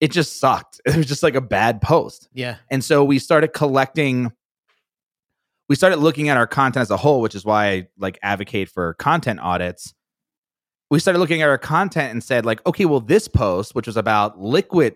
It 0.00 0.12
just 0.12 0.38
sucked. 0.38 0.80
It 0.86 0.96
was 0.96 1.06
just 1.06 1.22
like 1.22 1.34
a 1.34 1.40
bad 1.40 1.80
post. 1.80 2.28
Yeah. 2.32 2.56
And 2.70 2.84
so 2.84 3.04
we 3.04 3.18
started 3.18 3.48
collecting 3.48 4.32
we 5.68 5.74
started 5.74 5.96
looking 5.96 6.28
at 6.28 6.36
our 6.36 6.46
content 6.46 6.82
as 6.82 6.90
a 6.90 6.96
whole, 6.96 7.20
which 7.20 7.34
is 7.34 7.44
why 7.44 7.66
I 7.68 7.88
like 7.98 8.18
advocate 8.22 8.68
for 8.68 8.94
content 8.94 9.40
audits. 9.40 9.94
We 10.90 11.00
started 11.00 11.18
looking 11.18 11.42
at 11.42 11.48
our 11.48 11.58
content 11.58 12.12
and 12.12 12.22
said 12.22 12.46
like, 12.46 12.64
okay, 12.66 12.84
well 12.84 13.00
this 13.00 13.26
post, 13.26 13.74
which 13.74 13.86
was 13.86 13.96
about 13.96 14.40
liquid 14.40 14.94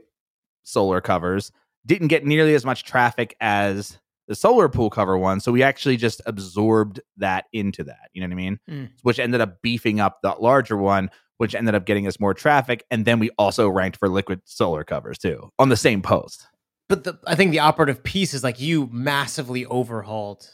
solar 0.62 1.00
covers, 1.00 1.50
didn't 1.86 2.08
get 2.08 2.24
nearly 2.24 2.54
as 2.54 2.64
much 2.64 2.84
traffic 2.84 3.36
as 3.40 3.98
the 4.30 4.36
solar 4.36 4.68
pool 4.68 4.90
cover 4.90 5.18
one, 5.18 5.40
so 5.40 5.50
we 5.50 5.60
actually 5.60 5.96
just 5.96 6.22
absorbed 6.24 7.00
that 7.16 7.46
into 7.52 7.82
that. 7.82 8.10
You 8.12 8.20
know 8.20 8.28
what 8.28 8.32
I 8.32 8.36
mean? 8.36 8.60
Mm. 8.70 8.88
Which 9.02 9.18
ended 9.18 9.40
up 9.40 9.60
beefing 9.60 9.98
up 9.98 10.20
the 10.22 10.30
larger 10.38 10.76
one, 10.76 11.10
which 11.38 11.52
ended 11.56 11.74
up 11.74 11.84
getting 11.84 12.06
us 12.06 12.20
more 12.20 12.32
traffic, 12.32 12.84
and 12.92 13.04
then 13.04 13.18
we 13.18 13.30
also 13.38 13.68
ranked 13.68 13.98
for 13.98 14.08
liquid 14.08 14.40
solar 14.44 14.84
covers 14.84 15.18
too 15.18 15.50
on 15.58 15.68
the 15.68 15.76
same 15.76 16.00
post. 16.00 16.46
But 16.88 17.02
the, 17.02 17.18
I 17.26 17.34
think 17.34 17.50
the 17.50 17.58
operative 17.58 18.04
piece 18.04 18.32
is 18.32 18.44
like 18.44 18.60
you 18.60 18.88
massively 18.92 19.66
overhauled 19.66 20.48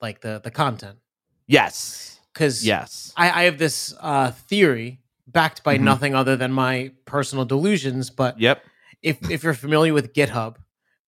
like 0.00 0.22
the 0.22 0.40
the 0.42 0.50
content 0.50 0.98
Yes. 1.46 2.18
because 2.32 2.64
Yes. 2.64 3.12
I, 3.14 3.42
I 3.42 3.42
have 3.44 3.58
this 3.58 3.94
uh, 4.00 4.30
theory 4.30 5.00
backed 5.26 5.62
by 5.64 5.76
Mhm. 5.76 5.82
nothing 5.82 6.14
other 6.14 6.34
than 6.36 6.50
my 6.50 6.92
personal 7.04 7.44
delusions, 7.44 8.08
but 8.08 8.40
Yep. 8.40 8.62
if 9.02 9.30
if 9.30 9.42
you're 9.44 9.52
familiar 9.54 9.92
with 9.92 10.14
GitHub, 10.14 10.56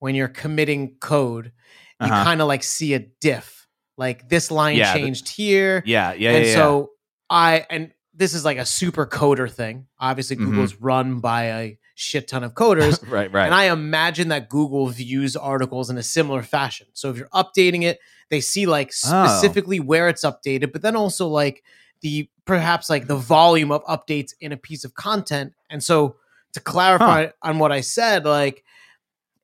when 0.01 0.15
you're 0.15 0.29
committing 0.29 0.97
code, 1.01 1.53
you 2.01 2.07
Uh-huh. 2.07 2.25
kind 2.25 2.41
of 2.41 2.49
like 2.49 2.63
see 2.63 2.95
a 2.95 2.99
diff. 3.21 3.67
Like 3.97 4.29
this 4.29 4.51
line 4.51 4.77
Yeah, 4.77 4.93
the- 4.93 4.99
changed 5.01 5.29
here. 5.29 5.83
Yeah. 5.87 6.13
Yeah. 6.15 6.31
and 6.33 6.45
yeah, 6.45 6.51
yeah. 6.51 6.57
so 6.57 6.91
I 7.31 7.65
and 7.71 7.93
this 8.13 8.35
is 8.35 8.45
like 8.45 8.59
a 8.59 8.67
super 8.67 9.07
coder 9.07 9.51
thing. 9.51 9.87
Obviously, 9.99 10.37
Mhm. 10.37 10.47
Google's 10.47 10.75
run 10.77 11.21
by 11.21 11.45
a 11.45 11.79
shit 11.97 12.27
ton 12.29 12.43
of 12.45 12.55
coders. 12.55 13.01
right. 13.11 13.31
Right. 13.33 13.45
And 13.47 13.55
I 13.55 13.65
imagine 13.73 14.29
that 14.29 14.49
Google 14.49 14.89
views 14.89 15.37
articles 15.37 15.91
in 15.91 15.99
a 15.99 16.03
similar 16.03 16.43
fashion. 16.43 16.87
So 16.93 17.11
if 17.11 17.17
you're 17.17 17.29
updating 17.29 17.83
it, 17.85 17.99
they 18.31 18.41
see 18.41 18.67
like 18.67 18.93
Oh. 19.07 19.27
specifically 19.29 19.79
where 19.81 20.09
it's 20.09 20.25
updated, 20.25 20.73
but 20.73 20.83
then 20.83 20.97
also 20.97 21.29
like 21.29 21.63
the 22.03 22.29
perhaps 22.45 22.91
like 22.91 23.07
the 23.07 23.17
volume 23.17 23.71
of 23.73 23.85
updates 23.85 24.33
in 24.41 24.51
a 24.53 24.57
piece 24.57 24.85
of 24.85 24.95
content. 24.95 25.53
And 25.71 25.83
so 25.83 26.17
to 26.53 26.61
clarify 26.61 27.29
on 27.43 27.59
what 27.59 27.71
I 27.73 27.81
said, 27.81 28.25
like 28.25 28.65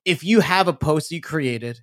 if 0.05 0.23
you 0.23 0.39
have 0.41 0.67
a 0.67 0.73
post 0.73 1.11
you 1.11 1.21
created, 1.21 1.79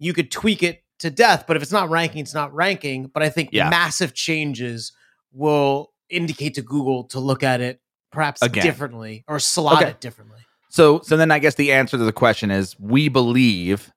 you 0.00 0.12
could 0.12 0.30
tweak 0.32 0.62
it 0.64 0.82
to 0.98 1.10
death, 1.10 1.44
but 1.46 1.56
if 1.56 1.62
it's 1.62 1.70
not 1.72 1.88
ranking, 1.90 2.20
it's 2.20 2.34
not 2.34 2.52
ranking. 2.52 3.06
But 3.06 3.22
I 3.22 3.28
think 3.30 3.50
Yeah. 3.52 3.70
massive 3.70 4.12
changes 4.14 4.92
will 5.32 5.92
indicate 6.08 6.54
to 6.54 6.62
Google 6.62 7.04
to 7.04 7.20
look 7.20 7.42
at 7.44 7.60
it 7.60 7.80
perhaps 8.10 8.42
Again. 8.42 8.64
differently 8.64 9.24
or 9.28 9.38
slot 9.38 9.82
Okay. 9.82 9.90
it 9.92 10.00
differently. 10.00 10.40
So 10.68 11.00
so 11.02 11.16
then 11.16 11.30
I 11.30 11.38
guess 11.38 11.54
the 11.54 11.70
answer 11.72 11.96
to 11.96 12.04
the 12.04 12.12
question 12.12 12.50
is 12.50 12.78
we 12.80 13.08
believe 13.08 13.92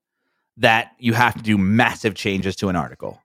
that 0.58 0.92
you 1.00 1.14
have 1.14 1.34
to 1.36 1.42
do 1.42 1.58
massive 1.58 2.14
changes 2.14 2.56
to 2.58 2.70
an 2.70 2.76
article. 2.76 3.20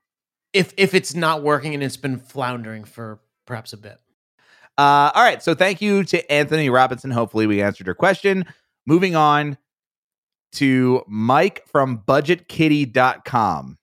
If 0.51 0.73
if 0.77 0.95
it's 0.95 1.13
not 1.13 1.43
working 1.43 1.73
and 1.75 1.83
it's 1.83 1.97
been 1.97 2.17
floundering 2.17 2.83
for 2.83 3.19
perhaps 3.45 3.71
a 3.73 3.77
bit. 3.77 3.97
Uh, 4.77 5.11
all 5.13 5.23
right. 5.23 5.43
So 5.43 5.53
thank 5.53 5.81
you 5.81 6.03
to 6.05 6.31
Anthony 6.31 6.69
Robinson. 6.69 7.11
Hopefully 7.11 7.45
we 7.47 7.61
answered 7.61 7.85
your 7.85 7.95
question. 7.95 8.45
Moving 8.87 9.15
on 9.15 9.57
to 10.53 11.03
Mike 11.07 11.63
from 11.67 11.99
budgetkitty.com. 12.07 13.77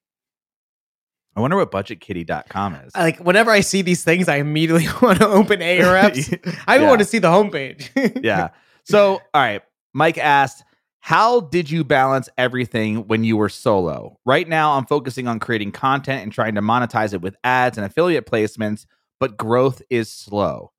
I 1.34 1.40
wonder 1.40 1.56
what 1.56 1.70
budgetkitty.com 1.70 2.74
is. 2.76 2.94
Like 2.96 3.18
whenever 3.20 3.50
I 3.50 3.60
see 3.60 3.82
these 3.82 4.02
things, 4.02 4.28
I 4.28 4.36
immediately 4.36 4.86
want 5.02 5.18
to 5.18 5.28
open 5.28 5.60
Ahrefs. 5.60 6.56
I 6.66 6.76
Yeah. 6.78 6.88
want 6.88 7.00
to 7.00 7.04
see 7.04 7.18
the 7.18 7.28
homepage. 7.28 8.20
yeah. 8.24 8.48
So, 8.84 9.14
all 9.14 9.20
right. 9.34 9.62
Mike 9.92 10.16
asked, 10.18 10.64
How 11.00 11.40
did 11.40 11.70
you 11.70 11.84
balance 11.84 12.28
everything 12.38 13.06
when 13.06 13.22
you 13.22 13.36
were 13.36 13.48
solo? 13.50 14.18
Right 14.24 14.48
now, 14.48 14.72
I'm 14.72 14.86
focusing 14.86 15.28
on 15.28 15.38
creating 15.38 15.72
content 15.72 16.22
and 16.22 16.32
trying 16.32 16.54
to 16.54 16.62
monetize 16.62 17.12
it 17.12 17.20
with 17.20 17.36
ads 17.44 17.76
and 17.76 17.84
affiliate 17.86 18.26
placements, 18.26 18.86
but 19.20 19.36
growth 19.36 19.82
is 19.90 20.10
slow. 20.10 20.72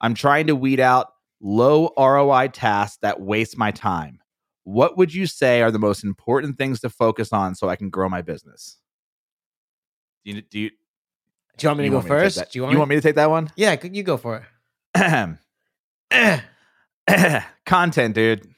I'm 0.00 0.14
trying 0.14 0.48
to 0.48 0.56
weed 0.56 0.80
out 0.80 1.08
low 1.40 1.92
ROI 1.98 2.48
tasks 2.48 2.98
that 3.02 3.20
waste 3.20 3.56
my 3.56 3.70
time. 3.70 4.18
What 4.64 4.96
would 4.96 5.12
you 5.12 5.26
say 5.26 5.60
are 5.62 5.70
the 5.70 5.78
most 5.78 6.04
important 6.04 6.56
things 6.58 6.80
to 6.80 6.88
focus 6.90 7.32
on 7.32 7.54
so 7.54 7.68
I 7.68 7.76
can 7.76 7.90
grow 7.90 8.08
my 8.08 8.22
business? 8.22 8.78
Do 10.24 10.30
you, 10.32 10.42
do 10.42 10.60
you, 10.60 10.70
Do 11.56 11.64
you 11.64 11.68
want 11.68 11.78
me 11.78 11.82
to 11.82 11.86
you 11.86 11.90
go 11.98 12.02
me 12.02 12.08
first? 12.08 12.36
that- 12.36 12.52
Do 12.52 12.58
you 12.58 12.62
want, 12.62 12.72
you 12.72 12.76
me? 12.76 12.78
want 12.80 12.88
me 12.90 12.94
to 12.96 13.00
take 13.02 13.16
that 13.16 13.28
one? 13.30 13.50
Yeah, 13.56 13.76
you 13.82 14.02
go 14.04 14.16
for 14.16 14.46
it. 14.94 15.38
content, 17.66 18.14
dude. 18.14 18.48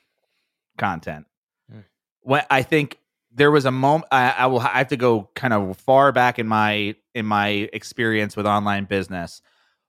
Content. 0.78 1.26
Hmm. 1.70 1.80
When 2.20 2.42
I 2.50 2.62
think 2.62 2.98
there 3.32 3.50
was 3.50 3.64
a 3.64 3.70
moment, 3.70 4.08
I, 4.12 4.30
I 4.30 4.46
will. 4.46 4.60
I 4.60 4.78
have 4.78 4.88
to 4.88 4.96
go 4.96 5.30
kind 5.34 5.52
of 5.54 5.76
far 5.78 6.12
back 6.12 6.38
in 6.38 6.46
my 6.46 6.94
in 7.14 7.26
my 7.26 7.48
experience 7.72 8.36
with 8.36 8.46
online 8.46 8.84
business. 8.84 9.40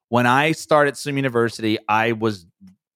When 0.09 0.25
I 0.27 0.51
started 0.53 0.95
Swim 0.97 1.17
University, 1.17 1.77
I 1.89 2.11
was 2.13 2.45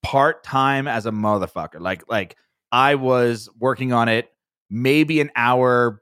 part 0.02 0.42
time 0.44 0.88
as 0.88 1.06
a 1.06 1.10
motherfucker. 1.10 1.80
Like 1.80 2.08
like 2.08 2.36
I 2.72 2.94
was 2.96 3.48
working 3.58 3.92
on 3.92 4.08
it 4.08 4.30
maybe 4.70 5.20
an 5.20 5.30
hour 5.34 6.00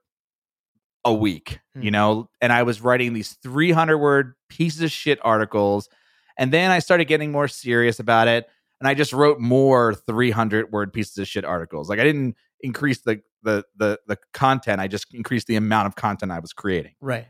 a 1.04 1.14
week, 1.14 1.60
Hmm. 1.75 1.82
you 1.82 1.90
know, 1.90 2.28
and 2.40 2.52
I 2.52 2.64
was 2.64 2.80
writing 2.82 3.14
these 3.14 3.32
300 3.42 3.96
word 3.96 4.34
pieces 4.50 4.82
of 4.82 4.90
shit 4.90 5.18
articles. 5.22 5.88
And 6.37 6.52
then 6.52 6.70
I 6.70 6.78
started 6.80 7.06
getting 7.06 7.32
more 7.32 7.48
serious 7.48 7.98
about 7.98 8.28
it. 8.28 8.46
And 8.80 8.87
I 8.87 8.94
just 8.94 9.12
wrote 9.12 9.40
more 9.40 9.94
300 9.94 10.70
word 10.70 10.92
pieces 10.92 11.16
of 11.18 11.26
shit 11.26 11.44
articles. 11.44 11.88
Like 11.88 11.98
I 11.98 12.04
didn't 12.04 12.37
increase 12.60 13.00
the, 13.00 13.22
the, 13.42 13.64
the, 13.76 13.98
the 14.06 14.18
content. 14.34 14.80
I 14.80 14.87
just 14.88 15.12
increased 15.14 15.46
the 15.46 15.56
amount 15.56 15.87
of 15.87 15.96
content 15.96 16.30
I 16.30 16.38
was 16.40 16.52
creating. 16.52 16.94
Right. 17.00 17.26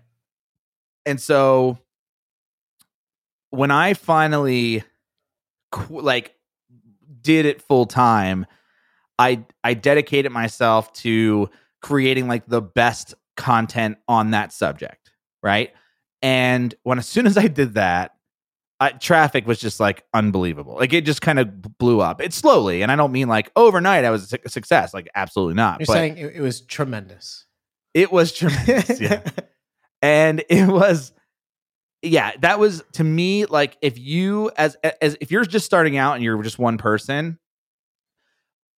And 1.07 1.21
so 1.21 1.79
when 3.51 3.71
I 3.71 3.95
finally 3.95 4.83
qu- 5.71 6.01
like 6.01 6.35
did 7.23 7.47
it 7.47 7.63
full 7.63 7.87
time, 7.87 8.45
I 9.19 9.45
I 9.65 9.75
dedicated 9.75 10.33
myself 10.33 10.93
to 10.95 11.51
creating 11.83 12.29
like 12.29 12.47
the 12.47 12.63
best 12.63 13.15
content 13.37 13.99
on 14.09 14.33
that 14.33 14.53
subject, 14.53 15.11
right? 15.43 15.73
And 16.23 16.75
when 16.83 16.99
as 16.99 17.07
soon 17.07 17.27
as 17.27 17.37
I 17.37 17.49
did 17.49 17.75
that, 17.75 18.13
I, 18.81 18.91
traffic 18.91 19.47
was 19.47 19.59
just 19.59 19.81
like 19.81 20.05
unbelievable. 20.15 20.75
Like 20.75 20.93
it 20.93 21.05
just 21.05 21.21
kind 21.21 21.39
of 21.39 21.79
blew 21.79 22.01
up. 22.01 22.21
It's 22.21 22.37
slowly, 22.37 22.83
and 22.83 22.93
I 22.93 22.97
don't 22.97 23.13
mean 23.13 23.29
like 23.29 23.51
overnight. 23.57 24.05
I 24.05 24.11
was 24.11 24.33
a 24.33 24.49
success. 24.49 24.95
Like 24.95 25.09
absolutely 25.15 25.55
not. 25.55 25.81
You're 25.81 25.87
but 25.87 25.93
saying 25.93 26.19
it, 26.19 26.37
it 26.37 26.41
was 26.41 26.61
tremendous. 26.61 27.45
it 27.95 28.13
was 28.13 28.33
tremendous. 28.33 29.01
yeah 29.01 29.23
and 30.03 30.45
it 30.49 30.69
was 30.69 31.13
yeah 32.03 32.33
that 32.41 32.61
was 32.61 32.85
to 32.93 33.03
me 33.03 33.47
like 33.47 33.77
if 33.83 33.99
you 33.99 34.51
as 34.57 34.77
as 35.03 35.17
if 35.21 35.33
you're 35.33 35.45
just 35.45 35.67
starting 35.67 35.97
out 35.97 36.15
and 36.15 36.23
you're 36.23 36.41
just 36.43 36.59
one 36.59 36.79
person 36.79 37.39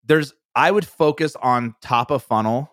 there's 0.09 0.33
i 0.55 0.69
would 0.69 0.85
focus 0.85 1.35
on 1.41 1.73
top 1.81 2.11
of 2.11 2.21
funnel 2.21 2.69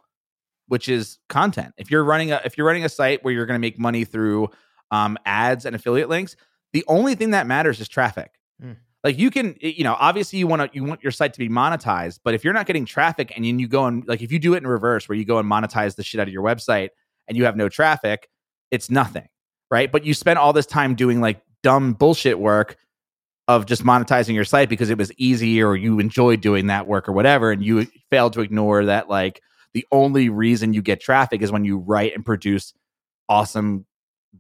which 0.67 0.89
is 0.89 1.19
content 1.29 1.73
if 1.79 1.91
you're 1.91 2.03
running 2.03 2.33
a 2.33 2.41
if 2.45 2.59
you're 2.59 2.67
running 2.67 2.85
a 2.85 2.89
site 2.89 3.23
where 3.23 3.33
you're 3.33 3.47
going 3.47 3.55
to 3.55 3.61
make 3.61 3.79
money 3.79 4.05
through 4.05 4.49
um, 4.91 5.17
ads 5.25 5.65
and 5.65 5.77
affiliate 5.77 6.09
links 6.09 6.35
the 6.73 6.85
only 6.89 7.15
thing 7.15 7.31
that 7.31 7.47
matters 7.47 7.81
is 7.81 7.89
traffic 7.89 8.33
Mm. 8.63 8.77
like 9.05 9.19
you 9.19 9.31
can 9.31 9.55
you 9.61 9.85
know 9.85 9.95
obviously 10.01 10.39
you 10.39 10.47
want 10.47 10.63
to 10.63 10.75
you 10.75 10.83
want 10.83 11.03
your 11.03 11.13
site 11.13 11.35
to 11.35 11.39
be 11.39 11.49
monetized 11.49 12.21
but 12.25 12.33
if 12.33 12.43
you're 12.43 12.55
not 12.55 12.65
getting 12.67 12.87
traffic 12.87 13.31
and 13.37 13.45
then 13.45 13.59
you 13.59 13.69
go 13.69 13.85
and 13.85 14.09
like 14.09 14.23
if 14.23 14.33
you 14.33 14.39
do 14.39 14.55
it 14.55 14.57
in 14.57 14.67
reverse 14.67 15.09
where 15.11 15.19
you 15.19 15.27
go 15.27 15.39
and 15.39 15.47
monetize 15.49 15.95
the 15.95 16.03
shit 16.03 16.19
out 16.21 16.27
of 16.27 16.33
your 16.33 16.43
website 16.43 16.89
and 17.29 17.37
you 17.37 17.45
have 17.45 17.55
no 17.55 17.69
traffic 17.69 18.31
it's 18.71 18.91
nothing, 18.91 19.29
right? 19.71 19.93
But 19.93 20.05
you 20.07 20.15
spend 20.15 20.39
all 20.39 20.53
this 20.55 20.65
time 20.65 20.95
doing 20.95 21.21
like 21.21 21.41
dumb 21.63 21.93
bullshit 21.93 22.39
work 22.39 22.77
of 23.49 23.67
just 23.67 23.85
monetizing 23.85 24.35
your 24.35 24.45
site 24.45 24.69
because 24.69 24.91
it 24.91 24.99
was 24.99 25.13
easy 25.17 25.63
or 25.63 25.77
you 25.77 25.99
enjoyed 26.01 26.41
doing 26.41 26.67
that 26.67 26.87
work 26.87 27.09
or 27.09 27.13
whatever. 27.13 27.53
And 27.53 27.65
you 27.65 27.87
failed 28.11 28.33
to 28.35 28.41
ignore 28.41 28.85
that 28.85 29.09
like 29.09 29.41
the 29.73 29.87
only 29.93 30.29
reason 30.29 30.73
you 30.73 30.83
get 30.83 31.01
traffic 31.01 31.43
is 31.43 31.53
when 31.53 31.65
you 31.65 31.79
write 31.79 32.15
and 32.15 32.25
produce 32.25 32.75
awesome, 33.29 33.87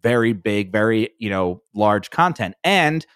very 0.00 0.32
big, 0.32 0.72
very, 0.72 1.10
you 1.18 1.30
know, 1.30 1.62
large 1.74 2.10
content. 2.10 2.54
And 2.64 3.06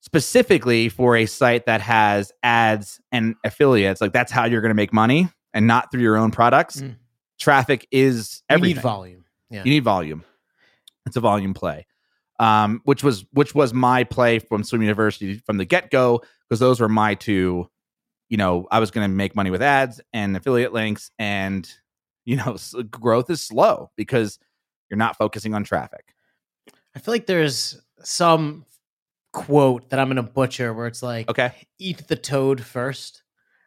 specifically 0.00 0.88
for 0.88 1.16
a 1.16 1.26
site 1.26 1.66
that 1.66 1.80
has 1.80 2.32
ads 2.42 3.00
and 3.12 3.34
affiliates, 3.44 4.00
like 4.00 4.12
that's 4.12 4.32
how 4.32 4.44
you're 4.44 4.60
going 4.60 4.70
to 4.70 4.74
make 4.74 4.92
money 4.92 5.28
and 5.54 5.66
not 5.66 5.90
through 5.90 6.02
your 6.02 6.16
own 6.16 6.30
products. 6.30 6.80
Mm. 6.80 6.96
Traffic 7.38 7.86
is 7.90 8.42
everything. 8.50 8.70
You 8.70 8.74
need 8.74 8.82
volume. 8.82 9.24
Yeah. 9.50 9.64
you 9.64 9.70
need 9.70 9.84
volume 9.84 10.24
it's 11.06 11.16
a 11.16 11.20
volume 11.20 11.54
play 11.54 11.86
um 12.40 12.80
which 12.84 13.04
was 13.04 13.24
which 13.32 13.54
was 13.54 13.72
my 13.72 14.02
play 14.02 14.38
from 14.40 14.64
swim 14.64 14.82
university 14.82 15.38
from 15.46 15.56
the 15.58 15.64
get-go 15.64 16.20
because 16.48 16.58
those 16.58 16.80
were 16.80 16.88
my 16.88 17.14
two 17.14 17.68
you 18.28 18.36
know 18.36 18.66
i 18.72 18.80
was 18.80 18.90
going 18.90 19.08
to 19.08 19.14
make 19.14 19.36
money 19.36 19.50
with 19.50 19.62
ads 19.62 20.00
and 20.12 20.36
affiliate 20.36 20.72
links 20.72 21.10
and 21.18 21.70
you 22.24 22.36
know 22.36 22.56
growth 22.90 23.30
is 23.30 23.40
slow 23.42 23.90
because 23.96 24.38
you're 24.90 24.98
not 24.98 25.16
focusing 25.16 25.54
on 25.54 25.62
traffic 25.64 26.14
I 26.94 26.98
feel 26.98 27.14
like 27.14 27.26
there's 27.26 27.80
some 28.02 28.64
quote 29.32 29.90
that 29.90 30.00
I'm 30.00 30.08
gonna 30.08 30.24
butcher 30.24 30.74
where 30.74 30.88
it's 30.88 31.02
like 31.04 31.28
okay 31.30 31.52
eat 31.78 32.08
the 32.08 32.16
toad 32.16 32.60
first 32.64 33.22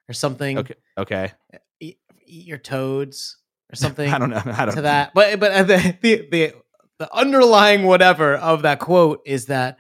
or 0.09 0.13
something. 0.13 0.57
okay 0.57 0.75
okay 0.97 1.31
Eat, 1.79 1.99
eat 2.25 2.45
your 2.47 2.57
toads 2.57 3.37
or 3.71 3.75
something. 3.83 4.11
i 4.11 4.17
don't 4.17 4.29
know 4.29 4.41
i 4.45 4.65
don't 4.65 4.75
to 4.75 4.81
that. 4.81 5.13
But 5.13 5.39
but 5.39 5.67
the, 5.67 5.97
the 6.01 6.27
the 6.31 6.53
the 6.99 7.13
underlying 7.13 7.83
whatever 7.83 8.35
of 8.35 8.61
that 8.61 8.79
quote 8.79 9.21
is 9.25 9.47
that 9.47 9.77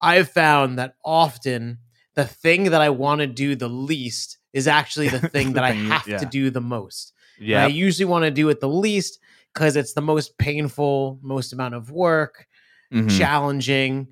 I've 0.00 0.28
found 0.28 0.78
that 0.78 0.94
often 1.04 1.78
the 2.14 2.24
thing 2.24 2.64
that 2.70 2.80
I 2.80 2.90
want 2.90 3.20
to 3.20 3.26
do 3.26 3.54
the 3.54 3.68
least 3.68 4.38
is 4.52 4.66
actually 4.66 5.08
the 5.08 5.20
thing 5.28 5.48
The 5.48 5.54
that 5.54 5.64
I 5.64 5.70
thing 5.72 5.84
you- 5.84 5.90
have 5.90 6.06
yeah. 6.08 6.16
to 6.18 6.26
do 6.26 6.50
the 6.50 6.60
most. 6.60 7.12
Yeah 7.38 7.64
I 7.64 7.66
usually 7.68 8.06
want 8.06 8.24
to 8.24 8.30
do 8.30 8.48
it 8.48 8.60
the 8.60 8.68
least 8.68 9.18
because 9.52 9.76
it's 9.76 9.92
the 9.92 10.00
most 10.02 10.36
painful, 10.38 11.18
most 11.22 11.52
amount 11.52 11.74
of 11.74 11.90
work, 11.90 12.46
Mhm, 12.92 13.10
challenging, 13.18 14.08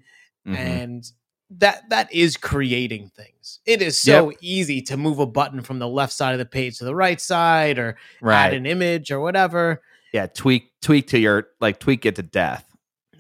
mhm. 0.47 0.55
and 0.57 1.05
that 1.51 1.89
that 1.91 2.13
is 2.13 2.37
creating 2.37 3.11
things. 3.15 3.61
It 3.65 3.81
is 3.81 3.99
so 3.99 4.33
easy 4.41 4.83
to 4.83 4.97
move 4.97 5.19
a 5.21 5.27
button 5.27 5.61
from 5.63 5.79
the 5.79 5.87
left 5.89 6.13
side 6.13 6.33
of 6.33 6.39
the 6.39 6.45
page 6.47 6.79
to 6.79 6.85
the 6.85 6.95
right 6.95 7.21
side 7.21 7.79
or 7.79 7.97
right 8.21 8.47
add 8.47 8.55
an 8.55 8.67
image 8.67 9.11
or 9.13 9.21
whatever. 9.21 9.81
Yeah 10.15 10.27
tweak 10.27 10.71
tweak 10.81 11.09
to 11.09 11.19
your 11.19 11.49
like 11.61 11.79
tweak 11.79 12.07
it 12.07 12.17
to 12.17 12.23
death 12.23 12.65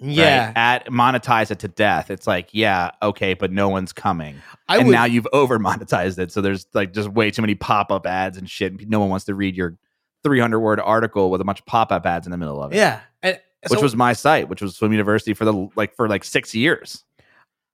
right? 0.00 0.10
Yeah. 0.10 0.52
at 0.56 0.86
monetize 0.86 1.50
it 1.50 1.58
to 1.58 1.68
death 1.68 2.10
it's 2.10 2.26
like 2.26 2.48
yeah 2.52 2.92
okay 3.02 3.34
but 3.34 3.52
no 3.52 3.68
one's 3.68 3.92
coming 3.92 4.40
I 4.68 4.78
and 4.78 4.86
would 4.86 4.92
now 4.92 5.04
you've 5.04 5.26
over 5.32 5.58
monetized 5.58 6.18
it. 6.18 6.32
So 6.32 6.40
there's 6.40 6.66
like 6.72 6.92
just 6.92 7.08
way 7.08 7.30
too 7.30 7.42
many 7.42 7.54
pop 7.54 7.92
up 7.92 8.06
ads 8.06 8.38
and 8.38 8.48
shit. 8.48 8.88
No 8.88 9.00
one 9.00 9.10
wants 9.10 9.26
to 9.26 9.34
read 9.34 9.56
your 9.56 9.76
300 10.22 10.58
word 10.58 10.80
article 10.80 11.30
with 11.30 11.40
a 11.40 11.44
bunch 11.44 11.60
of 11.60 11.66
pop 11.66 11.92
up 11.92 12.06
ads 12.06 12.26
in 12.26 12.30
the 12.30 12.38
middle 12.38 12.62
of 12.62 12.72
it. 12.72 12.76
Yeah. 12.76 13.00
And 13.22 13.38
Which 13.68 13.82
was 13.82 13.96
my 13.96 14.12
site, 14.12 14.48
which 14.48 14.62
was 14.62 14.76
Swim 14.76 14.92
University 14.92 15.34
for 15.34 15.44
the 15.44 15.68
like 15.74 15.94
for 15.96 16.08
like 16.08 16.24
six 16.24 16.54
years. 16.54 17.04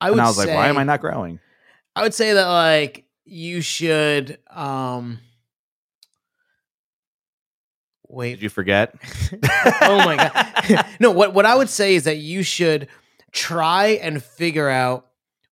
I 0.01 0.11
and 0.11 0.21
I 0.21 0.27
was 0.27 0.39
like, 0.39 0.49
why 0.49 0.69
am 0.69 0.79
I 0.79 0.85
not 0.85 1.01
growing? 1.01 1.41
I 1.95 2.03
would 2.03 2.15
say 2.15 2.33
that 2.33 2.47
like 2.47 3.05
you 3.25 3.61
should 3.61 4.39
um 4.49 5.19
wait 8.11 8.31
Did 8.33 8.43
you 8.43 8.49
forget? 8.49 8.95
oh 9.83 9.99
my 10.05 10.17
god. 10.17 10.87
no, 11.01 11.11
what 11.11 11.35
what 11.35 11.47
I 11.47 11.55
would 11.55 11.69
say 11.69 11.95
is 11.95 12.05
that 12.05 12.17
you 12.19 12.43
should 12.43 12.89
try 13.33 13.99
and 14.03 14.23
figure 14.23 14.69
out 14.69 15.07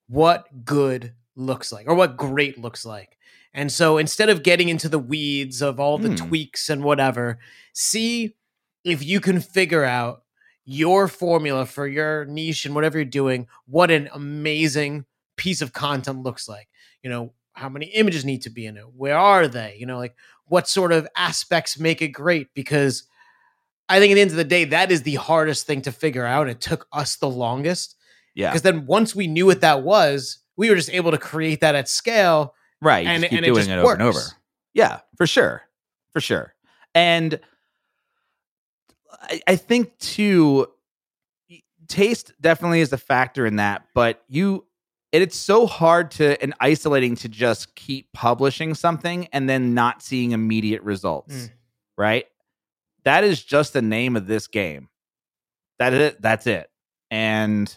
what 0.08 0.46
good 0.64 1.12
looks 1.36 1.70
like 1.72 1.86
or 1.88 1.94
what 1.94 2.16
great 2.16 2.58
looks 2.58 2.84
like. 2.84 3.16
And 3.54 3.70
so 3.72 3.98
instead 3.98 4.28
of 4.28 4.42
getting 4.42 4.68
into 4.68 4.88
the 4.88 4.98
weeds 4.98 5.62
of 5.62 5.78
all 5.80 5.98
the 5.98 6.08
Hmm. 6.08 6.14
tweaks 6.16 6.68
and 6.68 6.82
whatever, 6.84 7.38
see 7.72 8.34
if 8.84 9.04
you 9.04 9.20
can 9.20 9.40
figure 9.40 9.84
out 9.84 10.22
your 10.64 11.08
formula 11.08 11.64
for 11.66 11.86
your 11.86 12.24
niche 12.26 12.66
and 12.66 12.74
whatever 12.74 12.98
you're 12.98 13.04
doing, 13.04 13.46
what 13.66 13.90
an 13.90 14.08
amazing 14.12 15.06
piece 15.36 15.62
of 15.62 15.72
content 15.72 16.22
looks 16.22 16.48
like. 16.48 16.68
You 17.02 17.10
know, 17.10 17.32
how 17.52 17.68
many 17.68 17.86
images 17.86 18.24
need 18.24 18.42
to 18.42 18.50
be 18.50 18.66
in 18.66 18.76
it? 18.76 18.84
Where 18.94 19.16
are 19.16 19.48
they? 19.48 19.76
You 19.78 19.86
know, 19.86 19.96
like 19.98 20.14
what 20.48 20.68
sort 20.68 20.92
of 20.92 21.06
aspects 21.16 21.78
make 21.78 22.02
it 22.02 22.08
great? 22.08 22.48
Because 22.54 23.04
I 23.88 23.98
think 23.98 24.12
at 24.12 24.14
the 24.16 24.20
end 24.20 24.30
of 24.30 24.36
the 24.36 24.44
day, 24.44 24.64
that 24.64 24.90
is 24.92 25.02
the 25.02 25.14
hardest 25.16 25.66
thing 25.66 25.82
to 25.82 25.92
figure 25.92 26.24
out. 26.26 26.48
It 26.48 26.60
took 26.60 26.86
us 26.92 27.16
the 27.16 27.28
longest. 27.28 27.96
Yeah. 28.34 28.50
Because 28.50 28.62
then 28.62 28.86
once 28.86 29.14
we 29.14 29.26
knew 29.26 29.46
what 29.46 29.62
that 29.62 29.82
was, 29.82 30.38
we 30.56 30.70
were 30.70 30.76
just 30.76 30.90
able 30.90 31.10
to 31.10 31.18
create 31.18 31.60
that 31.60 31.74
at 31.74 31.88
scale. 31.88 32.54
Right. 32.80 33.06
And- 33.06 33.24
and 33.24 33.34
it 33.34 33.40
doing 33.46 33.56
just 33.56 33.70
it 33.70 33.78
over 33.78 33.92
and 33.94 34.02
over. 34.02 34.20
Yeah, 34.74 35.00
for 35.16 35.26
sure. 35.26 35.62
For 36.12 36.20
sure. 36.20 36.54
And 36.94 37.40
I, 39.22 39.40
I 39.46 39.56
think 39.56 39.98
too 39.98 40.68
taste 41.88 42.32
definitely 42.40 42.80
is 42.80 42.92
a 42.92 42.98
factor 42.98 43.46
in 43.46 43.56
that, 43.56 43.86
but 43.94 44.22
you 44.28 44.66
it, 45.12 45.22
it's 45.22 45.36
so 45.36 45.66
hard 45.66 46.10
to 46.12 46.40
and 46.42 46.54
isolating 46.60 47.16
to 47.16 47.28
just 47.28 47.74
keep 47.74 48.12
publishing 48.12 48.74
something 48.74 49.28
and 49.32 49.48
then 49.48 49.74
not 49.74 50.02
seeing 50.02 50.32
immediate 50.32 50.82
results. 50.82 51.34
Mm. 51.34 51.50
Right? 51.96 52.26
That 53.04 53.24
is 53.24 53.42
just 53.42 53.72
the 53.72 53.82
name 53.82 54.16
of 54.16 54.26
this 54.26 54.46
game. 54.46 54.88
That 55.78 55.94
is 55.94 56.00
it. 56.00 56.22
That's 56.22 56.46
it. 56.46 56.70
And 57.10 57.74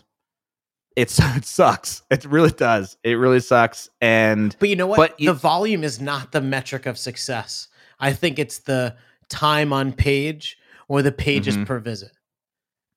it's 0.95 1.19
it 1.37 1.45
sucks. 1.45 2.03
It 2.09 2.25
really 2.25 2.51
does. 2.51 2.97
It 3.03 3.13
really 3.13 3.39
sucks. 3.39 3.89
And 4.01 4.55
But 4.59 4.69
you 4.69 4.75
know 4.75 4.87
what? 4.87 4.97
But 4.97 5.17
the 5.17 5.33
volume 5.33 5.83
is 5.83 6.01
not 6.01 6.31
the 6.31 6.41
metric 6.41 6.85
of 6.85 6.97
success. 6.97 7.67
I 7.99 8.13
think 8.13 8.39
it's 8.39 8.59
the 8.59 8.95
time 9.29 9.71
on 9.71 9.93
page 9.93 10.57
or 10.87 11.01
the 11.01 11.11
pages 11.11 11.55
Mhm. 11.55 11.65
per 11.65 11.79
visit. 11.79 12.11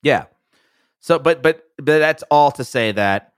Yeah. 0.02 0.24
So, 1.00 1.18
but 1.18 1.42
but 1.42 1.68
but 1.76 1.98
that's 1.98 2.24
all 2.30 2.50
to 2.52 2.64
say 2.64 2.90
that 2.92 3.33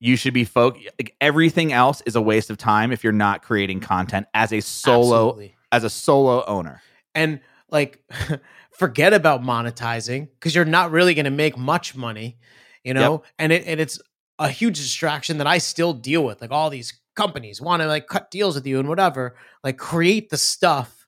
you 0.00 0.16
should 0.16 0.34
be 0.34 0.44
folk. 0.44 0.76
Like, 0.98 1.14
everything 1.20 1.72
else 1.72 2.00
is 2.06 2.16
a 2.16 2.20
waste 2.22 2.50
of 2.50 2.56
time 2.58 2.90
if 2.90 3.04
you're 3.04 3.12
not 3.12 3.42
creating 3.42 3.80
content 3.80 4.26
as 4.34 4.52
a 4.52 4.60
solo 4.60 5.28
Absolutely. 5.28 5.54
as 5.72 5.84
a 5.84 5.90
solo 5.90 6.44
owner. 6.46 6.82
and 7.14 7.40
like 7.70 8.02
forget 8.72 9.12
about 9.12 9.42
monetizing 9.42 10.28
because 10.34 10.54
you're 10.54 10.64
not 10.64 10.90
really 10.90 11.14
going 11.14 11.24
to 11.26 11.30
make 11.30 11.56
much 11.56 11.94
money 11.94 12.38
you 12.82 12.94
know 12.94 13.22
and 13.38 13.52
it 13.52 13.62
and 13.66 13.78
it's 13.78 14.00
a 14.38 14.48
huge 14.48 14.76
distraction 14.78 15.38
that 15.38 15.46
i 15.46 15.58
still 15.58 15.92
deal 15.92 16.24
with 16.24 16.40
like 16.40 16.50
all 16.50 16.68
these 16.70 16.98
companies 17.14 17.60
want 17.60 17.80
to 17.82 17.86
like 17.86 18.06
cut 18.08 18.30
deals 18.30 18.54
with 18.56 18.66
you 18.66 18.78
and 18.80 18.88
whatever 18.88 19.36
like 19.62 19.76
create 19.76 20.30
the 20.30 20.36
stuff 20.38 21.06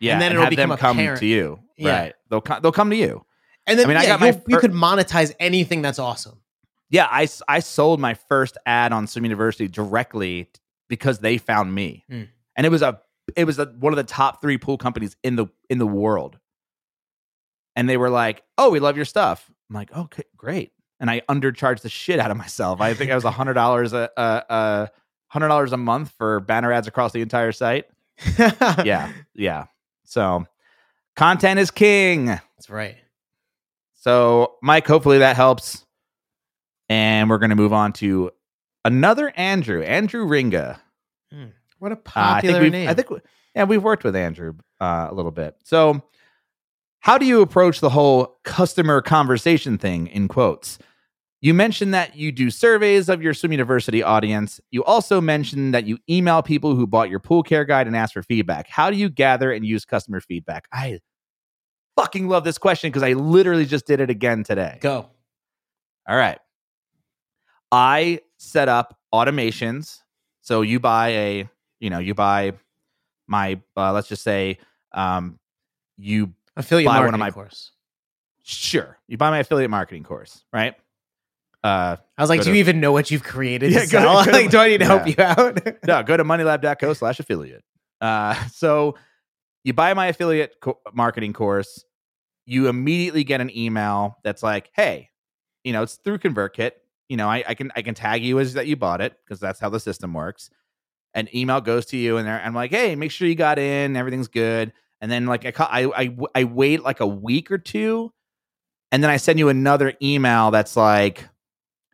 Yeah, 0.00 0.12
and 0.14 0.22
then 0.22 0.32
and 0.32 0.38
it'll 0.40 0.50
become 0.50 0.76
come 0.78 0.98
apparent. 0.98 1.20
to 1.20 1.26
you. 1.26 1.58
Yeah. 1.76 1.98
Right. 2.00 2.14
They'll 2.30 2.40
come. 2.40 2.62
They'll 2.62 2.72
come 2.72 2.88
to 2.90 2.96
you. 2.96 3.24
and 3.66 3.78
then 3.78 3.86
I 3.86 3.88
mean, 3.88 3.96
I 3.98 4.06
got 4.06 4.20
my 4.20 4.28
you, 4.28 4.42
you 4.48 4.58
could 4.58 4.72
monetize 4.72 5.34
anything 5.40 5.82
that's 5.82 5.98
awesome 5.98 6.40
Yeah, 6.90 7.06
I, 7.10 7.28
I 7.48 7.60
sold 7.60 8.00
my 8.00 8.14
first 8.14 8.58
ad 8.66 8.92
on 8.92 9.06
Swim 9.06 9.24
University 9.24 9.68
directly 9.68 10.48
because 10.88 11.20
they 11.20 11.38
found 11.38 11.72
me, 11.74 12.04
Mm. 12.10 12.28
and 12.56 12.66
it 12.66 12.70
was 12.70 12.82
a 12.82 13.00
it 13.36 13.44
was 13.44 13.58
a, 13.60 13.66
one 13.66 13.92
of 13.92 13.96
the 13.96 14.02
top 14.04 14.40
three 14.42 14.58
pool 14.58 14.76
companies 14.76 15.16
in 15.22 15.36
the 15.36 15.46
in 15.68 15.78
the 15.78 15.86
world, 15.86 16.38
and 17.76 17.88
they 17.88 17.96
were 17.96 18.10
like, 18.10 18.42
"Oh, 18.58 18.70
we 18.70 18.80
love 18.80 18.96
your 18.96 19.04
stuff." 19.04 19.50
I'm 19.68 19.74
like, 19.76 19.96
"Okay, 19.96 20.24
great," 20.36 20.72
and 20.98 21.08
I 21.10 21.20
undercharged 21.28 21.82
the 21.82 21.88
shit 21.88 22.18
out 22.18 22.30
of 22.32 22.36
myself. 22.36 22.80
I 22.80 22.94
think 22.94 23.10
I 23.10 23.14
was 23.14 23.24
a 23.24 23.30
hundred 23.30 23.54
dollars 23.54 23.92
a 23.92 24.10
a- 24.16 24.44
a 24.50 24.90
hundred 25.28 25.48
dollars 25.48 25.72
a 25.72 25.76
month 25.76 26.10
for 26.18 26.40
banner 26.40 26.72
ads 26.72 26.88
across 26.88 27.12
the 27.12 27.20
entire 27.22 27.52
site. 27.52 27.84
Yeah, 28.84 29.12
yeah. 29.34 29.66
So 30.04 30.44
content 31.14 31.60
is 31.60 31.70
king. 31.70 32.26
that's 32.26 32.68
right 32.68 32.96
So, 33.94 34.54
Mike, 34.62 34.86
hopefully 34.88 35.18
that 35.18 35.36
helps. 35.36 35.84
And 36.90 37.30
we're 37.30 37.38
going 37.38 37.50
to 37.50 37.56
move 37.56 37.72
on 37.72 37.92
to 37.94 38.32
another 38.84 39.32
Andrew, 39.36 39.80
Andrew 39.82 40.26
Ringa. 40.26 40.78
what 41.78 41.92
a 41.92 41.94
Uh, 41.94 41.98
I 42.14 42.40
think 42.40 42.52
popular 42.56 42.68
name 42.70 42.88
I 42.88 42.94
think, 42.94 43.08
we- 43.10 43.20
yeah, 43.54 43.64
we've 43.64 43.82
worked 43.82 44.04
with 44.04 44.14
Andrew 44.16 44.54
uh, 44.80 45.06
a 45.10 45.14
little 45.14 45.30
bit. 45.30 45.54
So, 45.64 46.02
how 46.98 47.16
do 47.16 47.24
you 47.24 47.40
approach 47.40 47.80
the 47.80 47.88
whole 47.90 48.38
customer 48.44 49.00
conversation 49.00 49.78
thing 49.78 50.08
in 50.08 50.28
quotes? 50.28 50.78
You 51.40 51.54
mentioned 51.54 51.94
that 51.94 52.16
you 52.16 52.32
do 52.32 52.50
surveys 52.50 53.08
of 53.08 53.22
your 53.22 53.32
Swim 53.32 53.52
University 53.52 54.02
audience. 54.02 54.60
You 54.70 54.84
also 54.84 55.20
mentioned 55.22 55.72
that 55.72 55.86
you 55.86 55.96
email 56.10 56.42
people 56.42 56.74
who 56.74 56.86
bought 56.86 57.08
your 57.08 57.18
pool 57.20 57.42
care 57.42 57.64
guide 57.64 57.86
and 57.86 57.96
ask 57.96 58.12
for 58.12 58.22
feedback. 58.22 58.68
How 58.68 58.90
do 58.90 58.96
you 58.96 59.08
gather 59.08 59.50
and 59.50 59.64
use 59.64 59.86
customer 59.86 60.20
feedback? 60.20 60.66
I 60.72 60.98
fucking 61.96 62.28
love 62.28 62.44
this 62.44 62.58
question 62.58 62.90
because 62.90 63.02
I 63.02 63.14
literally 63.14 63.64
just 63.64 63.86
did 63.86 64.00
it 64.00 64.10
again 64.10 64.42
today. 64.44 64.78
go 64.82 65.08
All 66.06 66.16
right. 66.16 66.38
I 67.72 68.20
set 68.38 68.68
up 68.68 68.98
automations. 69.14 70.00
So 70.40 70.62
you 70.62 70.80
buy 70.80 71.08
a, 71.08 71.48
you 71.78 71.90
know, 71.90 71.98
you 71.98 72.14
buy 72.14 72.52
my, 73.26 73.60
uh, 73.76 73.92
let's 73.92 74.08
just 74.08 74.22
say, 74.22 74.58
um, 74.92 75.38
you 75.96 76.32
affiliate 76.56 76.86
Buy 76.88 77.00
one 77.04 77.14
of 77.14 77.20
my- 77.20 77.30
course 77.30 77.72
sure 78.42 78.98
you 79.06 79.16
buy 79.16 79.30
my 79.30 79.38
affiliate 79.38 79.70
marketing 79.70 80.02
course, 80.02 80.42
right? 80.52 80.74
Uh, 81.62 81.96
i 82.16 82.22
was 82.22 82.30
like 82.30 82.40
do 82.40 82.44
to- 82.46 82.50
you 82.52 82.56
even 82.56 82.80
know 82.80 82.90
what 82.90 83.10
you've 83.10 83.22
created 83.22 83.70
Yeah, 83.70 83.84
go 83.86 84.00
go 84.02 84.24
to- 84.24 84.32
like 84.32 84.50
do 84.50 84.58
i 84.58 84.68
need 84.68 84.78
to 84.78 84.86
help 84.86 85.06
you 85.06 85.14
out 85.18 85.60
no, 85.86 86.02
go 86.02 86.16
to 86.16 86.24
moneylab.co 86.24 86.94
slash 86.94 87.20
affiliate. 87.20 87.62
Uh, 88.00 88.34
so 88.48 88.96
you 89.62 89.74
buy 89.74 89.92
my 89.94 90.06
affiliate 90.06 90.56
co- 90.60 90.80
marketing 90.94 91.34
course, 91.34 91.84
you 92.46 92.66
immediately 92.68 93.22
get 93.24 93.40
an 93.42 93.54
email 93.56 94.16
that's 94.24 94.42
like, 94.42 94.70
hey, 94.74 95.10
you 95.62 95.72
know, 95.74 95.82
it's 95.82 95.96
through 95.96 96.18
ConvertKit. 96.18 96.72
You 97.10 97.16
know, 97.16 97.28
I, 97.28 97.42
I 97.48 97.54
can 97.54 97.72
I 97.74 97.82
can 97.82 97.94
tag 97.94 98.22
you 98.22 98.38
as 98.38 98.54
that 98.54 98.68
you 98.68 98.76
bought 98.76 99.00
it 99.00 99.16
because 99.24 99.40
that's 99.40 99.58
how 99.58 99.68
the 99.68 99.80
system 99.80 100.14
works. 100.14 100.48
An 101.12 101.28
email 101.34 101.60
goes 101.60 101.86
to 101.86 101.96
you 101.96 102.18
and 102.18 102.30
I'm 102.30 102.54
like, 102.54 102.70
hey, 102.70 102.94
make 102.94 103.10
sure 103.10 103.26
you 103.26 103.34
got 103.34 103.58
in, 103.58 103.96
everything's 103.96 104.28
good. 104.28 104.72
And 105.00 105.10
then 105.10 105.26
like 105.26 105.44
I 105.44 105.50
ca- 105.50 105.68
I 105.68 106.04
I, 106.04 106.16
I 106.36 106.44
wait 106.44 106.84
like 106.84 107.00
a 107.00 107.06
week 107.06 107.50
or 107.50 107.58
two, 107.58 108.12
and 108.92 109.02
then 109.02 109.10
I 109.10 109.16
send 109.16 109.40
you 109.40 109.48
another 109.48 109.92
email 110.00 110.52
that's 110.52 110.76
like, 110.76 111.28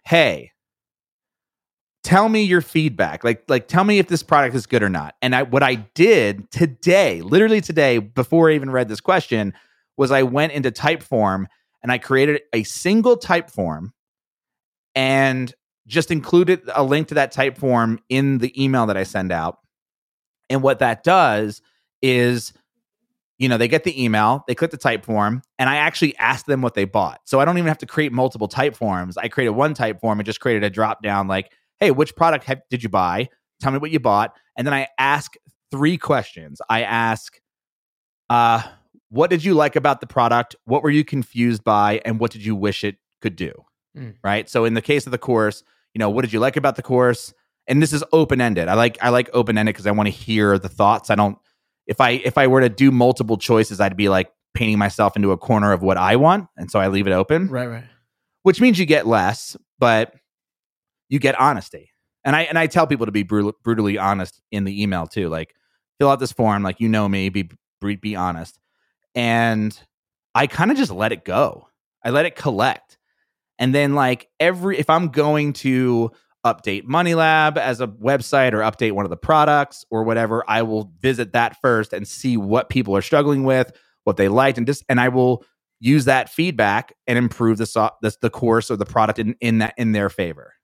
hey, 0.04 0.52
tell 2.04 2.28
me 2.28 2.42
your 2.42 2.60
feedback 2.60 3.24
like 3.24 3.42
like 3.48 3.66
tell 3.68 3.82
me 3.82 3.98
if 3.98 4.06
this 4.06 4.22
product 4.22 4.54
is 4.54 4.64
good 4.64 4.80
or 4.80 4.88
not 4.88 5.16
and 5.22 5.34
i 5.34 5.42
what 5.42 5.64
i 5.64 5.74
did 5.74 6.48
today 6.52 7.20
literally 7.20 7.60
today 7.60 7.98
before 7.98 8.48
i 8.48 8.54
even 8.54 8.70
read 8.70 8.86
this 8.86 9.00
question 9.00 9.52
was 9.96 10.12
i 10.12 10.22
went 10.22 10.52
into 10.52 10.70
typeform 10.70 11.46
and 11.82 11.90
i 11.90 11.98
created 11.98 12.40
a 12.52 12.62
single 12.62 13.16
Typeform 13.16 13.90
and 14.96 15.54
just 15.86 16.10
included 16.10 16.60
a 16.74 16.82
link 16.82 17.06
to 17.08 17.14
that 17.14 17.32
Typeform 17.32 17.98
in 18.08 18.38
the 18.38 18.62
email 18.62 18.86
that 18.86 18.96
i 18.96 19.04
send 19.04 19.30
out 19.30 19.58
and 20.50 20.62
what 20.62 20.80
that 20.80 21.04
does 21.04 21.62
is 22.02 22.52
you 23.38 23.48
know 23.48 23.56
they 23.58 23.68
get 23.68 23.84
the 23.84 24.02
email 24.02 24.44
they 24.48 24.54
click 24.56 24.72
the 24.72 24.78
Typeform 24.78 25.42
and 25.60 25.70
i 25.70 25.76
actually 25.76 26.16
ask 26.16 26.46
them 26.46 26.62
what 26.62 26.74
they 26.74 26.84
bought 26.84 27.20
so 27.24 27.38
i 27.38 27.44
don't 27.44 27.58
even 27.58 27.68
have 27.68 27.78
to 27.78 27.86
create 27.86 28.10
multiple 28.10 28.48
Typeforms 28.48 29.14
i 29.22 29.28
created 29.28 29.50
one 29.52 29.74
Typeform 29.74 30.14
and 30.14 30.24
just 30.24 30.40
created 30.40 30.64
a 30.64 30.70
drop 30.70 31.02
down 31.02 31.28
like 31.28 31.52
hey, 31.78 31.90
which 31.90 32.16
product 32.16 32.44
have, 32.44 32.62
did 32.70 32.82
you 32.82 32.88
buy? 32.88 33.28
Tell 33.60 33.72
me 33.72 33.78
what 33.78 33.90
you 33.90 34.00
bought. 34.00 34.34
And 34.56 34.66
then 34.66 34.74
I 34.74 34.88
ask 34.98 35.34
three 35.70 35.98
questions. 35.98 36.60
I 36.68 36.82
ask, 36.82 37.40
uh, 38.30 38.62
what 39.10 39.30
did 39.30 39.44
you 39.44 39.54
like 39.54 39.76
about 39.76 40.00
the 40.00 40.06
product? 40.06 40.56
What 40.64 40.82
were 40.82 40.90
you 40.90 41.04
confused 41.04 41.64
by? 41.64 42.00
And 42.04 42.18
what 42.18 42.30
did 42.30 42.44
you 42.44 42.56
wish 42.56 42.84
it 42.84 42.96
could 43.20 43.36
do? 43.36 43.52
Mm. 43.96 44.14
Right. 44.22 44.48
So 44.48 44.64
in 44.64 44.74
the 44.74 44.82
case 44.82 45.06
of 45.06 45.12
the 45.12 45.18
course, 45.18 45.62
you 45.94 45.98
know, 45.98 46.10
what 46.10 46.22
did 46.22 46.32
you 46.32 46.40
like 46.40 46.56
about 46.56 46.76
the 46.76 46.82
course? 46.82 47.32
And 47.66 47.82
this 47.82 47.92
is 47.92 48.04
open 48.12 48.40
ended. 48.40 48.68
I 48.68 48.74
like 48.74 48.98
I 49.00 49.08
like 49.08 49.30
open 49.32 49.58
ended 49.58 49.74
because 49.74 49.86
I 49.86 49.90
want 49.90 50.06
to 50.06 50.12
hear 50.12 50.58
the 50.58 50.68
thoughts. 50.68 51.10
I 51.10 51.14
don't 51.14 51.38
if 51.86 52.00
I 52.00 52.10
if 52.10 52.38
I 52.38 52.46
were 52.46 52.60
to 52.60 52.68
do 52.68 52.90
multiple 52.90 53.38
choices, 53.38 53.80
I'd 53.80 53.96
be 53.96 54.08
like 54.08 54.30
painting 54.54 54.78
myself 54.78 55.16
into 55.16 55.32
a 55.32 55.36
corner 55.36 55.72
of 55.72 55.82
what 55.82 55.96
I 55.96 56.16
want. 56.16 56.48
And 56.56 56.70
so 56.70 56.78
I 56.78 56.88
leave 56.88 57.06
it 57.06 57.12
open 57.12 57.48
right 57.48 57.66
right 57.66 57.84
which 58.46 58.60
means 58.60 58.78
you 58.78 58.86
get 58.86 59.08
less, 59.08 59.56
but 59.80 60.14
you 61.08 61.18
get 61.18 61.34
honesty. 61.40 61.90
And 62.24 62.36
I 62.36 62.42
and 62.42 62.56
I 62.56 62.68
tell 62.68 62.86
people 62.86 63.06
to 63.06 63.12
be 63.12 63.24
brutal, 63.24 63.54
brutally 63.64 63.98
honest 63.98 64.40
in 64.52 64.62
the 64.62 64.82
email 64.84 65.08
too. 65.08 65.28
Like 65.28 65.52
fill 65.98 66.08
out 66.08 66.20
this 66.20 66.30
form, 66.30 66.62
like 66.62 66.78
you 66.78 66.88
know 66.88 67.08
me, 67.08 67.28
be 67.28 67.50
be, 67.80 67.96
be 67.96 68.14
honest. 68.14 68.56
And 69.16 69.76
I 70.32 70.46
kind 70.46 70.70
of 70.70 70.76
just 70.76 70.92
let 70.92 71.10
it 71.10 71.24
go. 71.24 71.66
I 72.04 72.10
let 72.10 72.24
it 72.24 72.36
collect. 72.36 72.95
And 73.58 73.74
then 73.74 73.94
like 73.94 74.28
every 74.40 74.78
if 74.78 74.90
I'm 74.90 75.08
going 75.08 75.52
to 75.54 76.10
update 76.44 76.84
Money 76.84 77.14
Lab 77.14 77.58
as 77.58 77.80
a 77.80 77.86
website 77.88 78.52
or 78.52 78.58
update 78.58 78.92
one 78.92 79.04
of 79.04 79.10
the 79.10 79.16
products 79.16 79.84
or 79.90 80.04
whatever, 80.04 80.44
I 80.48 80.62
will 80.62 80.92
visit 81.00 81.32
that 81.32 81.56
first 81.60 81.92
and 81.92 82.06
see 82.06 82.36
what 82.36 82.68
people 82.68 82.96
are 82.96 83.02
struggling 83.02 83.44
with, 83.44 83.72
what 84.04 84.16
they 84.16 84.28
liked, 84.28 84.58
and 84.58 84.66
just 84.66 84.84
and 84.88 85.00
I 85.00 85.08
will 85.08 85.44
use 85.80 86.04
that 86.06 86.28
feedback 86.30 86.94
and 87.06 87.18
improve 87.18 87.58
the 87.58 87.66
so- 87.66 87.90
the, 88.02 88.14
the 88.20 88.30
course 88.30 88.70
or 88.70 88.76
the 88.76 88.86
product 88.86 89.18
in, 89.18 89.36
in 89.40 89.58
that 89.58 89.74
in 89.76 89.92
their 89.92 90.08
favor. 90.08 90.54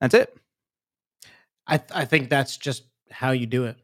That's 0.00 0.14
it. 0.14 0.34
I 1.66 1.78
th- 1.78 1.90
I 1.94 2.04
think 2.04 2.30
that's 2.30 2.56
just 2.56 2.84
how 3.10 3.32
you 3.32 3.46
do 3.46 3.64
it. 3.64 3.76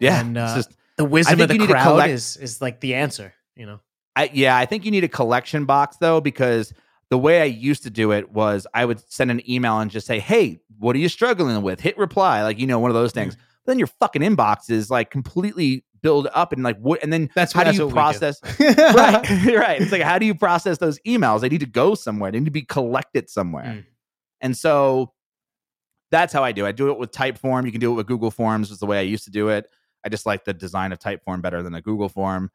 Yeah, 0.00 0.20
And, 0.20 0.36
uh, 0.36 0.56
just 0.56 0.70
The 0.96 1.04
wisdom 1.04 1.40
of 1.40 1.48
the 1.48 1.54
you 1.54 1.60
need 1.60 1.66
to 1.66 1.72
crowd 1.72 1.84
collect- 1.84 2.12
is 2.12 2.36
is 2.36 2.60
like 2.62 2.80
the 2.80 2.94
answer. 2.94 3.34
You 3.54 3.66
know. 3.66 3.80
I, 4.16 4.30
yeah, 4.32 4.56
I 4.56 4.66
think 4.66 4.84
you 4.84 4.90
need 4.90 5.04
a 5.04 5.08
collection 5.08 5.64
box 5.64 5.96
though 5.98 6.20
because 6.20 6.72
the 7.12 7.18
way 7.18 7.42
I 7.42 7.44
used 7.44 7.82
to 7.82 7.90
do 7.90 8.10
it 8.10 8.32
was 8.32 8.66
I 8.72 8.86
would 8.86 8.98
send 9.12 9.30
an 9.30 9.42
email 9.48 9.78
and 9.80 9.90
just 9.90 10.06
say, 10.06 10.18
"Hey, 10.18 10.60
what 10.78 10.96
are 10.96 10.98
you 10.98 11.10
struggling 11.10 11.60
with?" 11.60 11.78
Hit 11.78 11.98
reply, 11.98 12.42
like 12.42 12.58
you 12.58 12.66
know, 12.66 12.78
one 12.78 12.90
of 12.90 12.94
those 12.94 13.12
things. 13.12 13.34
But 13.36 13.72
then 13.72 13.78
your 13.78 13.88
fucking 13.88 14.22
inbox 14.22 14.70
is 14.70 14.90
like 14.90 15.10
completely 15.10 15.84
build 16.00 16.26
up 16.32 16.54
and 16.54 16.62
like 16.62 16.78
what? 16.78 17.02
And 17.02 17.12
then 17.12 17.28
That's 17.34 17.52
how 17.52 17.64
what- 17.64 17.70
do 17.70 17.76
you 17.76 17.84
we 17.84 17.90
do. 17.90 17.94
process? 17.94 18.40
right, 18.58 19.46
right. 19.46 19.82
It's 19.82 19.92
like 19.92 20.00
how 20.00 20.18
do 20.18 20.24
you 20.24 20.34
process 20.34 20.78
those 20.78 20.98
emails? 21.06 21.42
They 21.42 21.50
need 21.50 21.60
to 21.60 21.66
go 21.66 21.94
somewhere. 21.94 22.32
They 22.32 22.38
need 22.38 22.46
to 22.46 22.50
be 22.50 22.62
collected 22.62 23.28
somewhere. 23.28 23.64
Mm. 23.64 23.84
And 24.40 24.56
so 24.56 25.12
that's 26.10 26.32
how 26.32 26.42
I 26.42 26.52
do. 26.52 26.64
it. 26.64 26.68
I 26.68 26.72
do 26.72 26.90
it 26.92 26.98
with 26.98 27.12
Typeform. 27.12 27.66
You 27.66 27.72
can 27.72 27.80
do 27.82 27.92
it 27.92 27.94
with 27.96 28.06
Google 28.06 28.30
Forms. 28.30 28.70
Was 28.70 28.78
the 28.78 28.86
way 28.86 28.98
I 28.98 29.02
used 29.02 29.24
to 29.24 29.30
do 29.30 29.50
it. 29.50 29.66
I 30.02 30.08
just 30.08 30.24
like 30.24 30.46
the 30.46 30.54
design 30.54 30.92
of 30.92 30.98
Typeform 30.98 31.42
better 31.42 31.62
than 31.62 31.74
a 31.74 31.82
Google 31.82 32.08
form, 32.08 32.50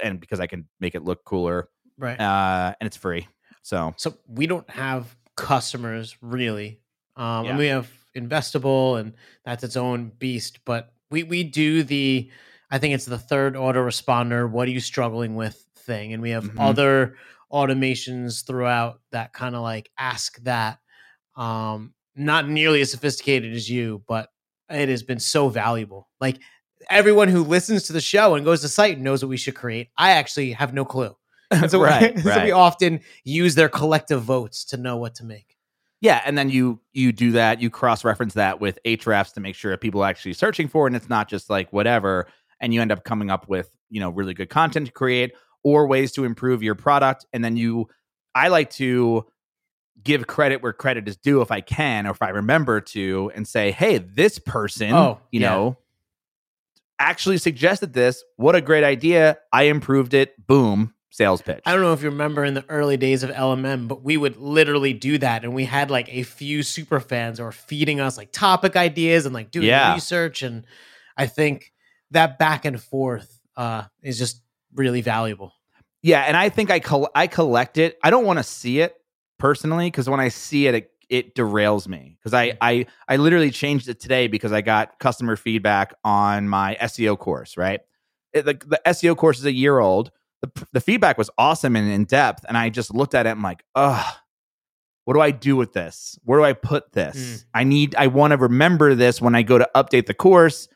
and 0.00 0.20
because 0.20 0.38
I 0.38 0.46
can 0.46 0.68
make 0.78 0.94
it 0.94 1.02
look 1.02 1.24
cooler, 1.24 1.68
right. 1.98 2.18
uh, 2.18 2.74
and 2.80 2.86
it's 2.86 2.96
free. 2.96 3.26
So 3.66 3.94
so 3.96 4.14
we 4.28 4.46
don't 4.46 4.68
have 4.70 5.16
customers 5.36 6.16
really. 6.22 6.80
Um 7.16 7.44
Yeah. 7.44 7.50
and 7.50 7.58
we 7.58 7.66
have 7.66 7.90
investable 8.16 8.98
and 9.00 9.12
that's 9.44 9.62
its 9.64 9.76
own 9.76 10.10
beast 10.18 10.60
but 10.64 10.92
we 11.10 11.22
we 11.22 11.44
do 11.44 11.82
the 11.82 12.30
i 12.70 12.78
think 12.78 12.94
it's 12.94 13.04
the 13.04 13.18
third 13.18 13.54
autoresponder 13.54 14.48
what 14.50 14.66
are 14.68 14.70
you 14.70 14.80
struggling 14.80 15.34
with 15.34 15.56
thing. 15.76 16.12
And 16.14 16.22
we 16.22 16.30
have 16.30 16.44
Mhm. 16.44 16.58
other 16.68 17.16
automations 17.52 18.44
throughout 18.46 19.00
that 19.12 19.32
kind 19.32 19.54
of 19.54 19.62
like 19.62 19.90
ask 19.98 20.36
that. 20.44 20.78
Um 21.36 21.92
not 22.16 22.48
nearly 22.48 22.80
as 22.80 22.90
sophisticated 22.92 23.52
as 23.52 23.68
you 23.68 24.02
but 24.08 24.28
it 24.70 24.88
has 24.88 25.02
been 25.02 25.20
so 25.20 25.48
valuable. 25.48 26.08
Like 26.20 26.38
everyone 26.90 27.28
who 27.28 27.42
listens 27.44 27.82
to 27.84 27.92
the 27.92 28.00
show 28.00 28.34
and 28.36 28.44
goes 28.44 28.60
to 28.62 28.68
site 28.68 28.98
knows 28.98 29.22
what 29.22 29.28
we 29.30 29.36
should 29.36 29.54
create. 29.54 29.88
I 29.98 30.12
actually 30.12 30.52
have 30.52 30.72
no 30.74 30.84
clue 30.84 31.14
and 31.50 31.70
so, 31.70 31.80
right, 31.80 32.18
so 32.20 32.44
we 32.44 32.50
often 32.50 33.00
use 33.24 33.54
their 33.54 33.68
collective 33.68 34.22
votes 34.22 34.64
to 34.66 34.76
know 34.76 34.96
what 34.96 35.14
to 35.16 35.24
make. 35.24 35.56
Yeah, 36.00 36.20
and 36.24 36.36
then 36.36 36.50
you 36.50 36.80
you 36.92 37.12
do 37.12 37.32
that. 37.32 37.60
You 37.60 37.70
cross 37.70 38.04
reference 38.04 38.34
that 38.34 38.60
with 38.60 38.78
Ahrefs 38.84 39.32
to 39.34 39.40
make 39.40 39.54
sure 39.54 39.76
people 39.76 40.02
are 40.02 40.08
actually 40.08 40.34
searching 40.34 40.68
for, 40.68 40.86
it 40.86 40.90
and 40.90 40.96
it's 40.96 41.08
not 41.08 41.28
just 41.28 41.48
like 41.48 41.72
whatever. 41.72 42.26
And 42.60 42.72
you 42.72 42.80
end 42.80 42.92
up 42.92 43.04
coming 43.04 43.30
up 43.30 43.48
with 43.48 43.70
you 43.90 44.00
know 44.00 44.10
really 44.10 44.34
good 44.34 44.50
content 44.50 44.86
to 44.86 44.92
create 44.92 45.32
or 45.62 45.86
ways 45.86 46.12
to 46.12 46.24
improve 46.24 46.62
your 46.62 46.74
product. 46.74 47.26
And 47.32 47.42
then 47.42 47.56
you, 47.56 47.88
I 48.34 48.48
like 48.48 48.70
to 48.72 49.26
give 50.04 50.26
credit 50.26 50.62
where 50.62 50.72
credit 50.72 51.08
is 51.08 51.16
due 51.16 51.40
if 51.40 51.50
I 51.50 51.60
can 51.60 52.06
or 52.06 52.10
if 52.10 52.22
I 52.22 52.28
remember 52.28 52.80
to, 52.82 53.32
and 53.34 53.48
say, 53.48 53.72
hey, 53.72 53.98
this 53.98 54.38
person, 54.38 54.92
Oh, 54.92 55.18
you 55.32 55.40
yeah. 55.40 55.50
know, 55.50 55.78
actually 56.98 57.38
suggested 57.38 57.92
this. 57.94 58.22
What 58.36 58.54
a 58.54 58.60
great 58.60 58.84
idea! 58.84 59.38
I 59.52 59.64
improved 59.64 60.14
it. 60.14 60.34
Boom, 60.46 60.92
sales 61.10 61.40
pitch. 61.42 61.62
I 61.64 61.72
don't 61.72 61.82
know 61.82 61.92
if 61.92 62.02
you 62.02 62.10
remember 62.10 62.44
in 62.44 62.54
the 62.54 62.64
early 62.68 62.96
days 62.96 63.22
of 63.22 63.30
LMM, 63.30 63.88
but 63.88 64.02
we 64.02 64.16
would 64.16 64.36
literally 64.36 64.92
do 64.92 65.18
that. 65.18 65.44
And 65.44 65.54
we 65.54 65.64
had 65.64 65.90
like 65.90 66.08
a 66.12 66.22
few 66.24 66.62
super 66.62 67.00
fans 67.00 67.40
were 67.40 67.52
feeding 67.52 68.00
us 68.00 68.16
like 68.18 68.32
topic 68.32 68.76
ideas 68.76 69.24
and 69.26 69.34
like 69.34 69.50
doing 69.50 69.66
Yeah. 69.66 69.94
research. 69.94 70.42
And 70.42 70.64
I 71.16 71.26
think 71.26 71.72
that 72.10 72.38
back 72.38 72.64
and 72.64 72.80
forth 72.80 73.40
uh, 73.56 73.84
is 74.02 74.18
just 74.18 74.42
really 74.74 75.00
valuable. 75.00 75.52
Yeah, 76.02 76.20
and 76.22 76.36
I 76.36 76.50
think 76.50 76.70
I 76.70 76.78
col- 76.80 77.10
I 77.14 77.26
collect 77.26 77.78
it. 77.78 77.98
I 78.02 78.10
don't 78.10 78.24
want 78.26 78.38
to 78.38 78.42
see 78.44 78.80
it 78.80 78.94
personally 79.38 79.86
because 79.88 80.08
when 80.08 80.20
I 80.20 80.28
see 80.28 80.66
it, 80.66 80.74
it, 80.74 80.90
it 81.08 81.34
derails 81.34 81.88
me. 81.88 82.16
Because 82.18 82.34
I 82.34 82.56
I 82.60 82.86
I 83.08 83.16
literally 83.16 83.50
changed 83.50 83.88
it 83.88 83.98
today 83.98 84.28
because 84.28 84.52
I 84.52 84.60
got 84.60 84.98
customer 84.98 85.34
feedback 85.36 85.94
on 86.04 86.48
my 86.48 86.76
SEO 86.82 87.18
course. 87.18 87.56
Right, 87.56 87.80
It- 88.32 88.44
the 88.44 88.52
the 88.54 88.80
SEO 88.86 89.16
course 89.16 89.38
is 89.38 89.46
a 89.46 89.52
year 89.52 89.78
old. 89.78 90.10
The 90.54 90.66
the 90.72 90.80
feedback 90.80 91.18
was 91.18 91.30
awesome 91.38 91.76
and 91.76 91.90
in 91.90 92.04
depth, 92.04 92.44
and 92.48 92.56
I 92.56 92.68
just 92.70 92.94
looked 92.94 93.14
at 93.14 93.26
it. 93.26 93.30
and 93.30 93.38
I'm 93.38 93.42
like, 93.42 93.62
ugh. 93.74 94.14
What 95.04 95.14
do 95.14 95.20
I 95.20 95.30
do 95.30 95.54
with 95.54 95.72
this? 95.72 96.18
Where 96.24 96.40
do 96.40 96.44
I 96.44 96.52
put 96.52 96.92
this? 96.92 97.16
Mm. 97.16 97.44
I 97.54 97.62
need. 97.64 97.94
I 97.94 98.08
want 98.08 98.32
to 98.32 98.36
remember 98.38 98.96
this 98.96 99.20
when 99.20 99.36
I 99.36 99.42
go 99.42 99.56
to 99.56 99.70
update 99.72 100.06
the 100.06 100.14
course, 100.14 100.66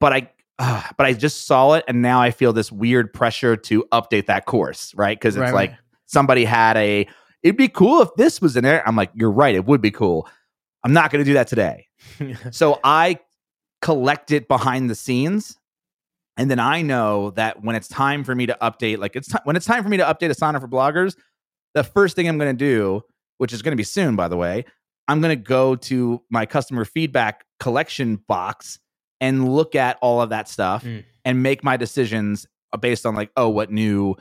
but 0.00 0.12
I 0.12 0.32
uh, 0.58 0.82
but 0.96 1.06
I 1.06 1.12
just 1.12 1.46
saw 1.46 1.74
it 1.74 1.84
and 1.86 2.02
now 2.02 2.20
I 2.20 2.32
feel 2.32 2.52
this 2.52 2.72
weird 2.72 3.12
pressure 3.12 3.54
to 3.56 3.84
update 3.92 4.26
that 4.26 4.46
course, 4.46 4.92
right? 4.96 5.16
Because 5.16 5.36
it's 5.36 5.42
Right, 5.42 5.54
like 5.54 5.74
somebody 6.06 6.44
had 6.44 6.76
a, 6.76 7.06
it'd 7.44 7.56
be 7.56 7.68
cool 7.68 8.02
if 8.02 8.08
this 8.16 8.40
was 8.42 8.56
in 8.56 8.64
there. 8.64 8.82
I'm 8.84 8.96
like, 8.96 9.12
you're 9.14 9.30
right, 9.30 9.54
it 9.54 9.64
would 9.66 9.80
be 9.80 9.92
cool. 9.92 10.28
I'm 10.82 10.92
not 10.92 11.12
going 11.12 11.24
to 11.24 11.30
do 11.30 11.34
that 11.34 11.46
today. 11.46 11.86
So 12.50 12.80
I 12.82 13.20
collect 13.82 14.32
it 14.32 14.48
behind 14.48 14.90
the 14.90 14.96
scenes. 14.96 15.56
And 16.38 16.50
then 16.50 16.58
I 16.60 16.80
know 16.82 17.30
that 17.32 17.62
when 17.62 17.76
it's 17.76 17.88
time 17.88 18.24
for 18.24 18.34
me 18.34 18.46
to 18.46 18.56
update, 18.62 18.98
like 18.98 19.16
it's 19.16 19.28
ti- 19.28 19.38
when 19.44 19.56
it's 19.56 19.66
time 19.66 19.82
for 19.82 19.88
me 19.90 19.96
to 19.98 20.04
update 20.04 20.30
Asana 20.30 20.60
for 20.60 20.68
bloggers, 20.68 21.16
the 21.74 21.84
first 21.84 22.16
thing 22.16 22.28
I'm 22.28 22.38
going 22.38 22.56
to 22.56 22.64
do, 22.64 23.02
which 23.36 23.52
is 23.52 23.60
going 23.60 23.72
to 23.72 23.76
be 23.76 23.82
soon, 23.84 24.16
by 24.16 24.28
the 24.28 24.36
way, 24.36 24.64
I'm 25.08 25.20
going 25.20 25.36
to 25.36 25.42
go 25.42 25.74
to 25.76 26.22
my 26.30 26.46
customer 26.46 26.84
feedback 26.84 27.44
collection 27.60 28.16
box 28.28 28.78
and 29.20 29.52
look 29.52 29.74
at 29.74 29.98
all 30.00 30.22
of 30.22 30.30
that 30.30 30.48
stuff 30.48 30.84
Mm. 30.84 31.04
and 31.24 31.42
make 31.42 31.64
my 31.64 31.76
decisions 31.76 32.46
based 32.80 33.04
on 33.04 33.14
like, 33.16 33.30
oh, 33.36 33.48
what 33.48 33.70
new, 33.72 34.14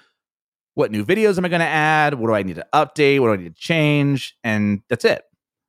what 0.73 0.89
new 0.91 1.05
videos 1.05 1.37
am 1.37 1.45
I 1.45 1.49
going 1.49 1.59
to 1.59 1.65
add? 1.67 2.15
What 2.15 2.27
do 2.27 2.33
I 2.33 2.41
need 2.43 2.55
to 2.55 2.65
update? 2.73 3.19
What 3.19 3.27
do 3.27 3.33
I 3.33 3.37
need 3.37 3.55
to 3.55 3.61
change? 3.61 4.35
And 4.43 4.81
that's 4.89 5.05
it. 5.05 5.23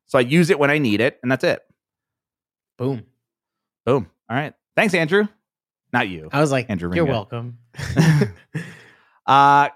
So 0.06 0.18
I 0.18 0.22
use 0.22 0.48
it 0.48 0.58
when 0.58 0.70
I 0.70 0.78
need 0.78 1.00
it, 1.02 1.18
and 1.22 1.30
that's 1.30 1.44
it. 1.44 1.60
Boom. 2.78 3.02
Boom. 3.84 4.08
All 4.30 4.36
right. 4.36 4.54
Thanks, 4.76 4.94
Andrew. 4.94 5.28
Not 5.92 6.08
you. 6.08 6.28
I 6.32 6.40
was 6.40 6.52
like, 6.52 6.68
Andrew 6.68 6.94
you're 6.94 7.04
Ringo. 7.04 7.12
welcome. 7.12 7.58
Uh, 9.26 9.68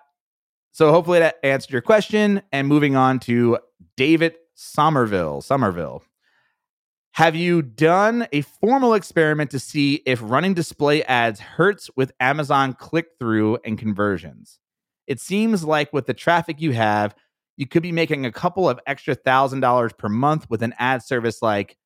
so 0.71 0.91
hopefully 0.91 1.19
that 1.19 1.37
answered 1.43 1.73
your 1.73 1.83
question. 1.83 2.41
And 2.53 2.67
moving 2.67 2.97
on 2.97 3.21
to 3.21 3.59
David 3.99 4.35
Somerville. 4.55 5.43
Somerville. 5.43 6.03
Have 7.13 7.37
you 7.37 7.61
done 7.61 8.27
a 8.33 8.41
formal 8.41 8.95
experiment 8.95 9.51
to 9.51 9.59
see 9.59 9.97
if 10.07 10.21
running 10.23 10.55
display 10.55 11.03
ads 11.05 11.39
hurts 11.41 11.91
with 11.97 12.13
Amazon 12.19 12.73
click 12.73 13.09
through 13.21 13.59
and 13.67 13.79
conversions? 13.79 14.59
It 15.07 15.21
seems 15.21 15.63
like 15.63 15.93
with 15.93 16.07
the 16.07 16.15
traffic 16.15 16.59
you 16.59 16.73
have, 16.73 17.15
you 17.59 17.67
could 17.67 17.83
be 17.83 17.93
making 17.93 18.25
a 18.25 18.33
couple 18.33 18.67
of 18.67 18.81
extra 18.87 19.15
thousand 19.15 19.61
dollars 19.61 19.93
per 19.93 20.09
month 20.09 20.49
with 20.49 20.63
an 20.63 20.73
ad 20.79 21.03
service 21.03 21.43
like, 21.43 21.77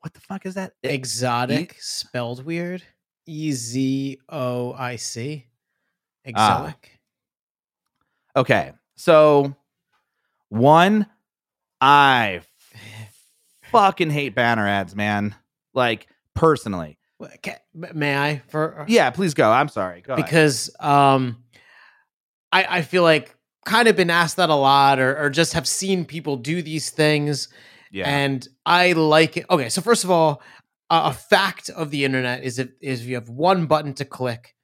what 0.00 0.14
the 0.14 0.20
fuck 0.20 0.46
is 0.46 0.54
that? 0.54 0.72
Exotic 0.82 1.76
spelled 1.78 2.46
weird. 2.46 2.82
E 3.26 3.52
Z 3.52 4.20
O 4.28 4.72
I 4.72 4.96
C. 4.96 5.46
Ah. 6.26 6.28
Exotic. 6.28 7.00
Okay. 8.34 8.72
So, 8.96 9.54
one, 10.48 11.06
I 11.80 12.40
fucking 13.70 14.10
hate 14.10 14.34
banner 14.34 14.66
ads, 14.66 14.94
man. 14.94 15.34
Like, 15.74 16.06
personally. 16.34 16.98
May 17.74 18.16
I 18.16 18.42
for 18.48 18.84
Yeah, 18.88 19.08
please 19.10 19.32
go. 19.32 19.50
I'm 19.50 19.68
sorry. 19.68 20.02
Go 20.02 20.14
ahead. 20.14 20.24
because 20.26 20.70
um 20.80 21.42
I 22.52 22.78
I 22.78 22.82
feel 22.82 23.02
like 23.02 23.34
kind 23.64 23.88
of 23.88 23.96
been 23.96 24.10
asked 24.10 24.36
that 24.36 24.50
a 24.50 24.54
lot 24.54 24.98
or 24.98 25.16
or 25.16 25.30
just 25.30 25.54
have 25.54 25.66
seen 25.66 26.04
people 26.04 26.36
do 26.36 26.60
these 26.60 26.90
things 26.90 27.48
yeah. 27.90 28.08
and 28.08 28.46
I 28.66 28.92
like 28.92 29.38
it. 29.38 29.46
Okay, 29.48 29.70
so 29.70 29.80
first 29.80 30.04
of 30.04 30.10
all, 30.10 30.42
a 30.90 31.12
fact 31.12 31.68
of 31.70 31.90
the 31.90 32.04
internet 32.04 32.44
is 32.44 32.58
if 32.58 32.68
is 32.80 33.02
if 33.02 33.06
you 33.08 33.14
have 33.16 33.28
one 33.28 33.66
button 33.66 33.92
to 33.94 34.04
click, 34.04 34.54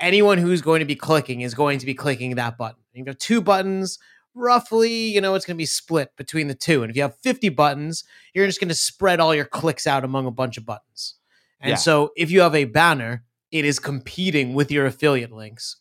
anyone 0.00 0.38
who's 0.38 0.60
going 0.62 0.80
to 0.80 0.84
be 0.86 0.96
clicking 0.96 1.42
is 1.42 1.54
going 1.54 1.78
to 1.78 1.86
be 1.86 1.94
clicking 1.94 2.34
that 2.34 2.58
button. 2.58 2.82
You 2.94 3.04
have 3.06 3.18
two 3.18 3.40
buttons, 3.40 3.98
roughly, 4.34 4.92
you 4.92 5.20
know, 5.20 5.34
it's 5.34 5.46
going 5.46 5.56
to 5.56 5.58
be 5.58 5.66
split 5.66 6.10
between 6.16 6.48
the 6.48 6.54
two. 6.54 6.82
And 6.82 6.90
if 6.90 6.96
you 6.96 7.02
have 7.02 7.16
50 7.18 7.48
buttons, 7.50 8.04
you're 8.34 8.46
just 8.46 8.60
going 8.60 8.68
to 8.68 8.74
spread 8.74 9.20
all 9.20 9.34
your 9.34 9.44
clicks 9.44 9.86
out 9.86 10.04
among 10.04 10.26
a 10.26 10.30
bunch 10.30 10.56
of 10.58 10.66
buttons. 10.66 11.14
And 11.60 11.70
Yeah. 11.70 11.76
so 11.76 12.10
if 12.16 12.30
you 12.30 12.40
have 12.40 12.54
a 12.54 12.64
banner, 12.64 13.24
it 13.50 13.64
is 13.64 13.78
competing 13.78 14.52
with 14.54 14.70
your 14.70 14.84
affiliate 14.86 15.32
links. 15.32 15.76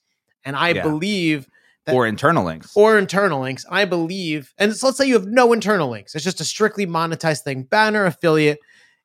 And 0.46 0.56
I 0.56 0.70
Yeah. 0.70 0.84
believe 0.84 1.48
that 1.86 1.96
or 1.96 2.06
internal 2.08 2.44
links. 2.46 2.72
or 2.76 2.98
internal 2.98 3.42
links. 3.42 3.66
I 3.70 3.86
believe, 3.86 4.54
and 4.58 4.76
so 4.76 4.88
let's 4.88 4.98
say 4.98 5.08
you 5.08 5.16
have 5.16 5.26
no 5.28 5.52
internal 5.54 5.90
links. 5.90 6.14
It's 6.16 6.24
just 6.24 6.40
a 6.40 6.46
strictly 6.46 6.86
monetized 6.86 7.42
thing. 7.44 7.64
Banner 7.64 8.06
affiliate, 8.06 8.60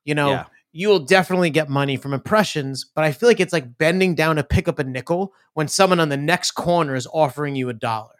you 0.05 0.15
know, 0.15 0.31
Yeah. 0.33 0.45
You 0.77 0.89
will 0.89 0.99
definitely 0.99 1.49
get 1.51 1.69
money 1.71 1.97
from 1.97 2.13
impressions, 2.13 2.85
but 2.95 3.03
I 3.05 3.13
feel 3.13 3.29
like 3.29 3.41
it's 3.41 3.53
like 3.53 3.79
bending 3.79 4.15
down 4.15 4.37
to 4.37 4.45
pick 4.45 4.69
up 4.69 4.79
a 4.79 4.85
nickel 4.85 5.33
when 5.55 5.69
someone 5.69 6.01
on 6.01 6.09
the 6.11 6.17
next 6.17 6.51
corner 6.53 6.95
is 6.95 7.07
offering 7.13 7.57
you 7.57 7.69
a 7.69 7.73
dollar. 7.73 8.13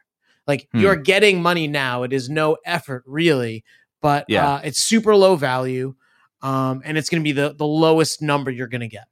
Like 0.47 0.69
Hmm. 0.73 0.81
you're 0.81 0.97
getting 0.97 1.43
money 1.43 1.67
now. 1.69 2.03
It 2.05 2.13
is 2.13 2.29
no 2.31 2.57
effort 2.65 3.03
really, 3.07 3.65
but 4.01 4.25
Yeah. 4.29 4.49
uh, 4.55 4.61
it's 4.65 4.81
super 4.81 5.15
low 5.15 5.37
value. 5.37 5.95
Um, 6.43 6.83
and 6.85 6.97
it's 6.97 7.09
going 7.11 7.23
to 7.23 7.25
be 7.25 7.33
the, 7.33 7.55
the 7.55 7.67
lowest 7.67 8.23
number 8.23 8.51
you're 8.51 8.69
going 8.69 8.81
to 8.83 8.89
get. 8.89 9.07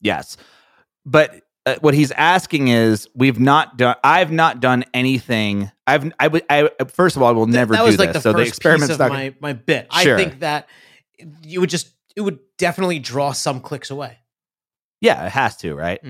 yes. 0.00 0.36
But 1.06 1.40
uh, 1.66 1.76
what 1.80 1.94
he's 1.94 2.10
asking 2.12 2.68
is 2.68 3.08
we've 3.14 3.38
not 3.40 3.78
done 3.78 3.96
I've 4.04 4.30
not 4.32 4.60
done 4.60 4.84
anything. 4.92 5.70
I've 5.86 6.12
I 6.18 6.28
would 6.28 6.42
I 6.50 6.68
first 6.88 7.16
of 7.16 7.22
all 7.22 7.28
I 7.28 7.32
will 7.32 7.46
never 7.46 7.72
that 7.74 7.80
do 7.80 7.84
was 7.86 7.98
like 7.98 8.08
this. 8.12 8.22
the 8.22 8.30
so 8.30 8.32
the 8.32 8.38
first 8.40 8.48
experiment's 8.48 8.86
piece 8.88 8.94
of 8.94 8.98
not 9.00 9.08
my, 9.10 9.34
my 9.40 9.52
bit. 9.54 9.90
Sure. 9.92 10.14
I 10.14 10.18
think 10.22 10.40
that 10.40 10.68
you 11.42 11.60
would 11.60 11.70
just, 11.70 11.88
it 12.16 12.20
would 12.20 12.38
definitely 12.58 12.98
draw 12.98 13.32
some 13.32 13.60
clicks 13.60 13.90
away. 13.90 14.18
Yeah, 15.00 15.26
it 15.26 15.32
has 15.32 15.56
to, 15.58 15.74
right? 15.74 16.00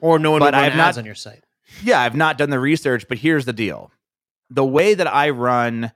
or 0.00 0.18
no 0.18 0.30
one 0.32 0.40
But 0.40 0.52
would 0.52 0.58
run 0.58 0.64
ads 0.72 0.76
not- 0.76 0.98
on 0.98 1.04
your 1.06 1.14
site. 1.14 1.44
Yeah, 1.82 2.00
I've 2.00 2.14
not 2.14 2.38
done 2.38 2.50
the 2.50 2.60
research, 2.60 3.06
but 3.08 3.18
here's 3.18 3.44
the 3.44 3.52
deal. 3.52 3.90
the 4.50 4.64
way 4.64 4.94
that 4.94 5.12
I 5.12 5.30
run 5.30 5.90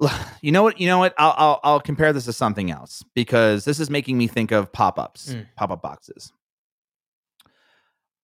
you 0.40 0.52
know 0.52 0.62
what 0.62 0.80
you 0.80 0.86
know 0.86 0.98
what 0.98 1.12
I'll, 1.18 1.34
I'll 1.36 1.60
I'll 1.64 1.80
compare 1.80 2.12
this 2.12 2.24
to 2.26 2.32
something 2.32 2.70
else 2.70 3.02
because 3.14 3.64
this 3.64 3.80
is 3.80 3.90
making 3.90 4.16
me 4.16 4.26
think 4.28 4.52
of 4.52 4.72
pop-ups, 4.72 5.34
Mm. 5.34 5.46
pop-up 5.56 5.82
boxes. 5.82 6.32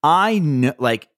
I 0.03 0.39
know 0.39 0.73
like 0.79 1.09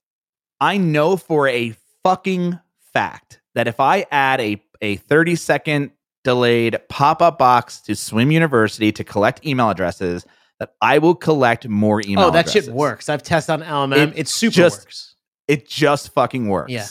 I 0.61 0.79
know 0.79 1.17
for 1.17 1.47
a 1.49 1.75
fucking 2.03 2.59
fact 2.93 3.41
that 3.55 3.69
if 3.69 3.81
I 3.81 4.07
add 4.11 4.41
a 4.41 4.63
a 4.81 4.97
30 4.97 5.37
second 5.37 5.91
delayed 6.27 6.77
pop-up 6.89 7.39
box 7.39 7.81
to 7.83 7.95
Swim 7.95 8.33
University 8.33 8.91
to 8.91 9.05
collect 9.05 9.47
email 9.47 9.71
addresses 9.71 10.27
that 10.59 10.73
I 10.83 10.99
will 10.99 11.15
collect 11.15 11.69
more 11.69 12.03
email 12.05 12.25
oh, 12.25 12.31
that 12.33 12.51
shit 12.51 12.67
works. 12.67 13.09
I've 13.09 13.23
tested 13.23 13.63
on 13.63 13.91
LMM. 13.93 14.09
It 14.13 14.19
It, 14.19 14.29
super 14.29 14.53
just- 14.55 14.81
works. 14.81 15.15
It 15.47 15.69
just 15.69 16.13
fucking 16.15 16.49
works. 16.49 16.73
Yeah. 16.73 16.87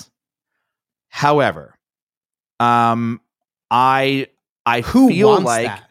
However, 1.10 1.76
um 2.62 3.20
I 3.70 4.28
I 4.66 4.80
Who 4.82 5.10
feel 5.10 5.28
wants 5.30 5.46
like 5.46 5.68
that? 5.68 5.84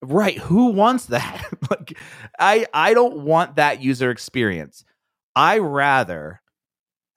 right 0.00 0.38
who 0.38 0.66
wants 0.70 1.06
that 1.06 1.44
like 1.70 1.98
i 2.38 2.64
i 2.72 2.94
don't 2.94 3.24
want 3.24 3.56
that 3.56 3.82
user 3.82 4.12
experience 4.12 4.84
i 5.34 5.58
rather 5.58 6.40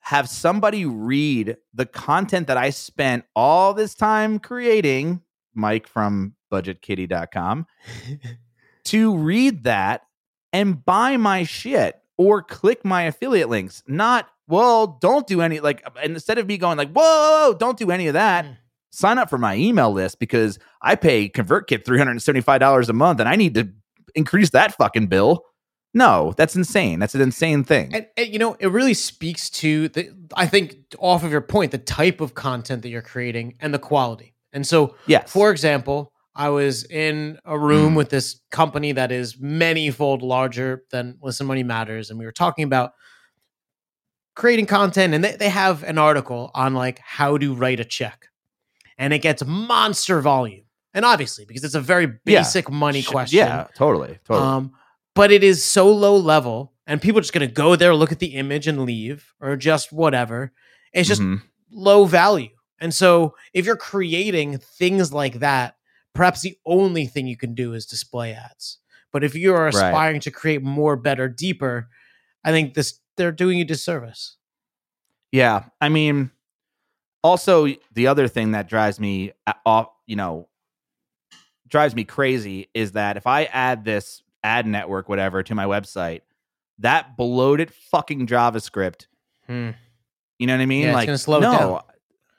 have 0.00 0.28
somebody 0.28 0.84
read 0.84 1.56
the 1.72 1.86
content 1.86 2.48
that 2.48 2.56
i 2.56 2.70
spent 2.70 3.24
all 3.36 3.72
this 3.72 3.94
time 3.94 4.40
creating 4.40 5.20
mike 5.54 5.86
from 5.86 6.34
budgetkitty.com 6.52 7.66
to 8.84 9.16
read 9.16 9.64
that 9.64 10.02
and 10.52 10.84
buy 10.84 11.16
my 11.16 11.44
shit 11.44 12.00
or 12.18 12.42
click 12.42 12.84
my 12.84 13.02
affiliate 13.02 13.48
links 13.48 13.82
not 13.86 14.28
well 14.48 14.86
don't 15.00 15.26
do 15.26 15.40
any 15.40 15.60
like 15.60 15.82
instead 16.02 16.38
of 16.38 16.46
me 16.46 16.58
going 16.58 16.76
like 16.76 16.90
whoa 16.92 17.54
don't 17.58 17.78
do 17.78 17.90
any 17.90 18.06
of 18.08 18.14
that 18.14 18.44
Mm. 18.44 18.56
sign 18.90 19.18
up 19.18 19.30
for 19.30 19.38
my 19.38 19.56
email 19.56 19.90
list 19.92 20.18
because 20.18 20.58
I 20.82 20.96
pay 20.96 21.28
ConvertKit 21.28 21.84
$375 21.84 22.88
a 22.88 22.92
month 22.92 23.20
and 23.20 23.28
I 23.28 23.36
need 23.36 23.54
to 23.54 23.70
increase 24.14 24.50
that 24.50 24.74
fucking 24.76 25.06
bill. 25.06 25.44
No, 25.94 26.34
that's 26.36 26.56
insane. 26.56 26.98
That's 26.98 27.14
an 27.14 27.20
insane 27.22 27.64
thing. 27.64 27.94
And, 27.94 28.06
and, 28.16 28.28
you 28.32 28.38
know, 28.38 28.56
it 28.58 28.66
really 28.68 28.92
speaks 28.94 29.48
to 29.50 29.88
the. 29.88 30.10
I 30.34 30.46
think 30.46 30.76
off 30.98 31.22
of 31.24 31.30
your 31.30 31.40
point, 31.42 31.70
the 31.70 31.78
type 31.78 32.20
of 32.22 32.34
content 32.34 32.82
that 32.82 32.88
you're 32.88 33.02
creating 33.02 33.54
and 33.60 33.72
the 33.74 33.78
quality. 33.78 34.31
And 34.52 34.66
so, 34.66 34.96
yes. 35.06 35.30
for 35.32 35.50
example, 35.50 36.12
I 36.34 36.48
was 36.48 36.84
in 36.84 37.38
a 37.44 37.58
room 37.58 37.92
Mm. 37.92 37.96
with 37.96 38.08
this 38.10 38.40
company 38.50 38.92
that 38.92 39.12
is 39.12 39.36
many-fold 39.38 40.22
larger 40.22 40.84
than 40.90 41.18
Listen 41.22 41.46
Money 41.46 41.62
Matters, 41.62 42.10
and 42.10 42.18
we 42.18 42.24
were 42.24 42.32
talking 42.32 42.64
about 42.64 42.92
creating 44.34 44.66
content, 44.66 45.14
and 45.14 45.22
they, 45.22 45.36
they 45.36 45.48
have 45.48 45.82
an 45.82 45.98
article 45.98 46.50
on 46.54 46.74
like 46.74 46.98
how 47.00 47.36
to 47.36 47.54
write 47.54 47.80
a 47.80 47.84
check, 47.84 48.26
and 48.98 49.12
it 49.12 49.18
gets 49.18 49.44
monster 49.44 50.20
volume, 50.20 50.64
and 50.94 51.04
obviously 51.04 51.44
because 51.44 51.64
it's 51.64 51.74
a 51.74 51.80
very 51.80 52.04
Yeah. 52.24 52.40
basic 52.40 52.70
money 52.70 53.02
question, 53.02 53.38
Yeah, 53.38 53.66
totally. 53.74 54.18
Totally. 54.26 54.46
um, 54.46 54.72
but 55.14 55.30
it 55.30 55.44
is 55.44 55.62
so 55.62 55.92
low 55.92 56.16
level, 56.16 56.72
and 56.86 57.00
people 57.02 57.18
are 57.18 57.22
just 57.22 57.34
going 57.34 57.46
to 57.46 57.52
go 57.54 57.76
there, 57.76 57.94
look 57.94 58.12
at 58.12 58.20
the 58.20 58.34
image, 58.34 58.66
and 58.66 58.84
leave, 58.86 59.34
or 59.40 59.56
just 59.56 59.92
whatever. 59.92 60.52
It's 60.94 61.08
just 61.08 61.20
Mhm. 61.20 61.42
low 61.70 62.06
value. 62.06 62.48
And 62.82 62.92
so, 62.92 63.34
if 63.54 63.64
you're 63.64 63.76
creating 63.76 64.58
things 64.58 65.12
like 65.12 65.38
that, 65.38 65.76
perhaps 66.14 66.42
the 66.42 66.56
only 66.66 67.06
thing 67.06 67.26
you 67.26 67.36
can 67.36 67.54
do 67.54 67.72
is 67.72 67.86
display 67.86 68.32
ads. 68.32 68.78
But 69.12 69.24
if 69.24 69.34
you 69.34 69.54
are 69.54 69.64
Right. 69.64 69.74
aspiring 69.74 70.20
to 70.20 70.30
create 70.30 70.62
more, 70.62 70.96
better, 70.96 71.28
deeper, 71.28 71.88
I 72.44 72.50
think 72.50 72.74
this 72.74 72.98
they're 73.16 73.32
doing 73.32 73.58
you 73.58 73.64
disservice. 73.64 74.36
Yeah, 75.30 75.64
I 75.80 75.88
mean, 75.88 76.30
also 77.22 77.68
the 77.92 78.06
other 78.06 78.26
thing 78.28 78.52
that 78.52 78.68
drives 78.68 78.98
me 78.98 79.32
a- 79.46 79.54
off, 79.64 79.88
you 80.06 80.16
know, 80.16 80.48
drives 81.68 81.94
me 81.94 82.04
crazy 82.04 82.68
is 82.74 82.92
that 82.92 83.16
if 83.16 83.26
I 83.26 83.44
add 83.44 83.84
this 83.84 84.22
ad 84.42 84.66
network, 84.66 85.08
whatever, 85.08 85.42
to 85.42 85.54
my 85.54 85.64
website, 85.66 86.22
that 86.78 87.16
bloated 87.16 87.72
fucking 87.72 88.26
JavaScript, 88.26 89.06
hmm. 89.46 89.70
you 90.38 90.46
know 90.46 90.54
what 90.54 90.62
I 90.62 90.66
mean? 90.66 90.82
Yeah, 90.82 90.88
it's 90.88 90.94
like, 90.96 91.06
gonna 91.06 91.18
slow 91.18 91.38
it 91.38 91.42
no, 91.42 91.58
down. 91.58 91.82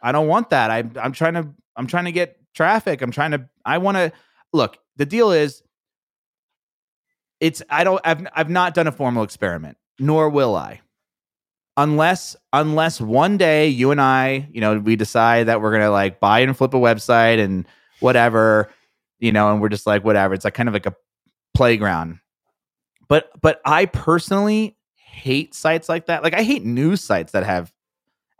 I 0.04 0.12
don't 0.12 0.28
want 0.28 0.52
that. 0.52 0.70
I, 0.70 0.84
I'm 1.02 1.14
trying 1.14 1.34
to, 1.34 1.48
I'm 1.76 1.88
trying 1.88 2.06
to 2.06 2.12
get 2.12 2.38
traffic. 2.54 3.02
I'm 3.02 3.12
trying 3.12 3.32
to, 3.32 3.50
I 3.66 3.80
want 3.80 3.98
to 3.98 4.12
look. 4.52 4.78
The 4.98 5.08
deal 5.08 5.32
is, 5.32 5.64
it's 7.44 7.62
I 7.70 7.84
don't 7.84 8.00
I've 8.06 8.26
I've 8.34 8.50
not 8.50 8.74
done 8.74 8.88
a 8.88 8.92
formal 8.92 9.24
experiment, 9.24 9.78
nor 10.00 10.30
will 10.30 10.56
I. 10.56 10.80
Unless 11.76 12.38
unless 12.54 13.02
one 13.02 13.36
day 13.36 13.68
you 13.68 13.92
and 13.92 14.00
I, 14.00 14.48
you 14.50 14.62
know, 14.62 14.80
we 14.80 14.96
decide 14.96 15.48
that 15.48 15.62
we're 15.62 15.74
gonna 15.74 15.92
like 15.92 16.22
buy 16.22 16.40
and 16.40 16.56
flip 16.56 16.74
a 16.74 16.78
website 16.78 17.44
and 17.44 17.68
whatever, 18.00 18.72
you 19.20 19.34
know, 19.34 19.52
and 19.52 19.62
we're 19.62 19.68
just 19.68 19.86
like 19.86 20.06
whatever. 20.06 20.34
It's 20.34 20.46
like 20.46 20.54
kind 20.54 20.70
of 20.70 20.74
like 20.74 20.86
a 20.86 20.96
playground. 21.54 22.20
But 23.10 23.30
but 23.42 23.60
I 23.66 23.88
personally 23.88 24.78
hate 24.96 25.54
sites 25.54 25.90
like 25.90 26.06
that. 26.06 26.24
Like 26.24 26.36
I 26.36 26.44
hate 26.44 26.64
news 26.64 27.02
sites 27.02 27.34
that 27.34 27.44
have 27.44 27.73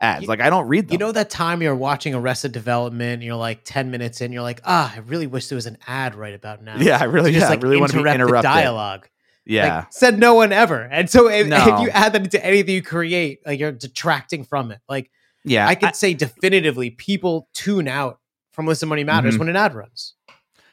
ads. 0.04 0.22
You- 0.22 0.28
like 0.28 0.40
I 0.40 0.50
don't 0.50 0.68
read 0.68 0.88
them. 0.88 0.92
You 0.92 0.98
know 0.98 1.12
that 1.12 1.30
time 1.30 1.62
you're 1.62 1.74
watching 1.74 2.14
Arrested 2.14 2.52
Development, 2.52 3.14
and 3.14 3.22
you're 3.22 3.34
like 3.36 3.60
10 3.64 3.90
minutes 3.90 4.20
in, 4.20 4.32
you're 4.32 4.42
like, 4.42 4.60
ah, 4.64 4.92
I 4.94 4.98
really 5.00 5.26
wish 5.26 5.48
there 5.48 5.56
was 5.56 5.66
an 5.66 5.78
ad 5.86 6.14
right 6.14 6.34
about 6.34 6.62
now. 6.62 6.76
yeah, 6.78 6.98
I 7.00 7.04
really 7.04 7.30
To 7.32 7.38
just 7.38 7.44
yeah, 7.44 7.50
like 7.50 7.58
I 7.60 7.62
really 7.62 7.76
want 7.78 7.92
to 7.92 8.02
be 8.02 8.10
interrupt 8.10 8.42
the 8.42 8.48
dialogue. 8.48 9.08
Yeah. 9.46 9.76
Like, 9.80 9.92
said 9.92 10.18
no 10.18 10.34
one 10.34 10.52
ever. 10.52 10.80
And 10.82 11.08
so 11.10 11.28
if, 11.28 11.46
No. 11.46 11.56
if 11.58 11.80
you 11.82 11.90
add 11.90 12.12
that 12.14 12.22
into 12.22 12.42
anything 12.44 12.74
you 12.74 12.82
create, 12.82 13.40
like 13.44 13.60
you're 13.60 13.72
detracting 13.72 14.44
from 14.44 14.70
it. 14.70 14.80
Like 14.88 15.10
yeah. 15.44 15.66
I 15.68 15.74
could 15.74 15.94
say 15.94 16.14
definitively, 16.14 16.90
people 16.90 17.48
tune 17.52 17.86
out 17.88 18.20
from 18.52 18.66
Listen 18.66 18.88
Money 18.88 19.04
Matters 19.04 19.34
Mhm. 19.34 19.40
when 19.40 19.48
an 19.50 19.56
ad 19.56 19.74
runs. 19.74 20.14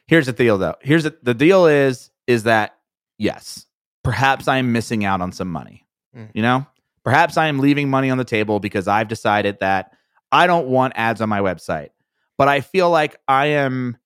here's 0.07 0.25
the 0.25 0.33
deal 0.33 0.57
though 0.57 0.75
here's 0.81 1.03
the, 1.03 1.15
the 1.23 1.33
deal 1.33 1.65
is 1.67 2.11
is 2.27 2.43
that 2.43 2.75
yes 3.17 3.65
perhaps 4.03 4.47
i'm 4.47 4.71
missing 4.73 5.05
out 5.05 5.21
on 5.21 5.31
some 5.31 5.47
money 5.47 5.85
Mm. 6.15 6.29
you 6.33 6.41
know 6.41 6.65
perhaps 7.03 7.37
i 7.37 7.47
am 7.47 7.59
leaving 7.59 7.89
money 7.89 8.09
on 8.09 8.17
the 8.17 8.23
table 8.23 8.59
because 8.59 8.87
i've 8.87 9.07
decided 9.07 9.57
that 9.59 9.91
i 10.31 10.47
don't 10.47 10.67
want 10.67 10.93
ads 10.95 11.21
on 11.21 11.29
my 11.29 11.39
website 11.39 11.89
but 12.37 12.47
i 12.47 12.61
feel 12.61 12.89
like 12.89 13.17
i 13.27 13.47
am 13.47 13.97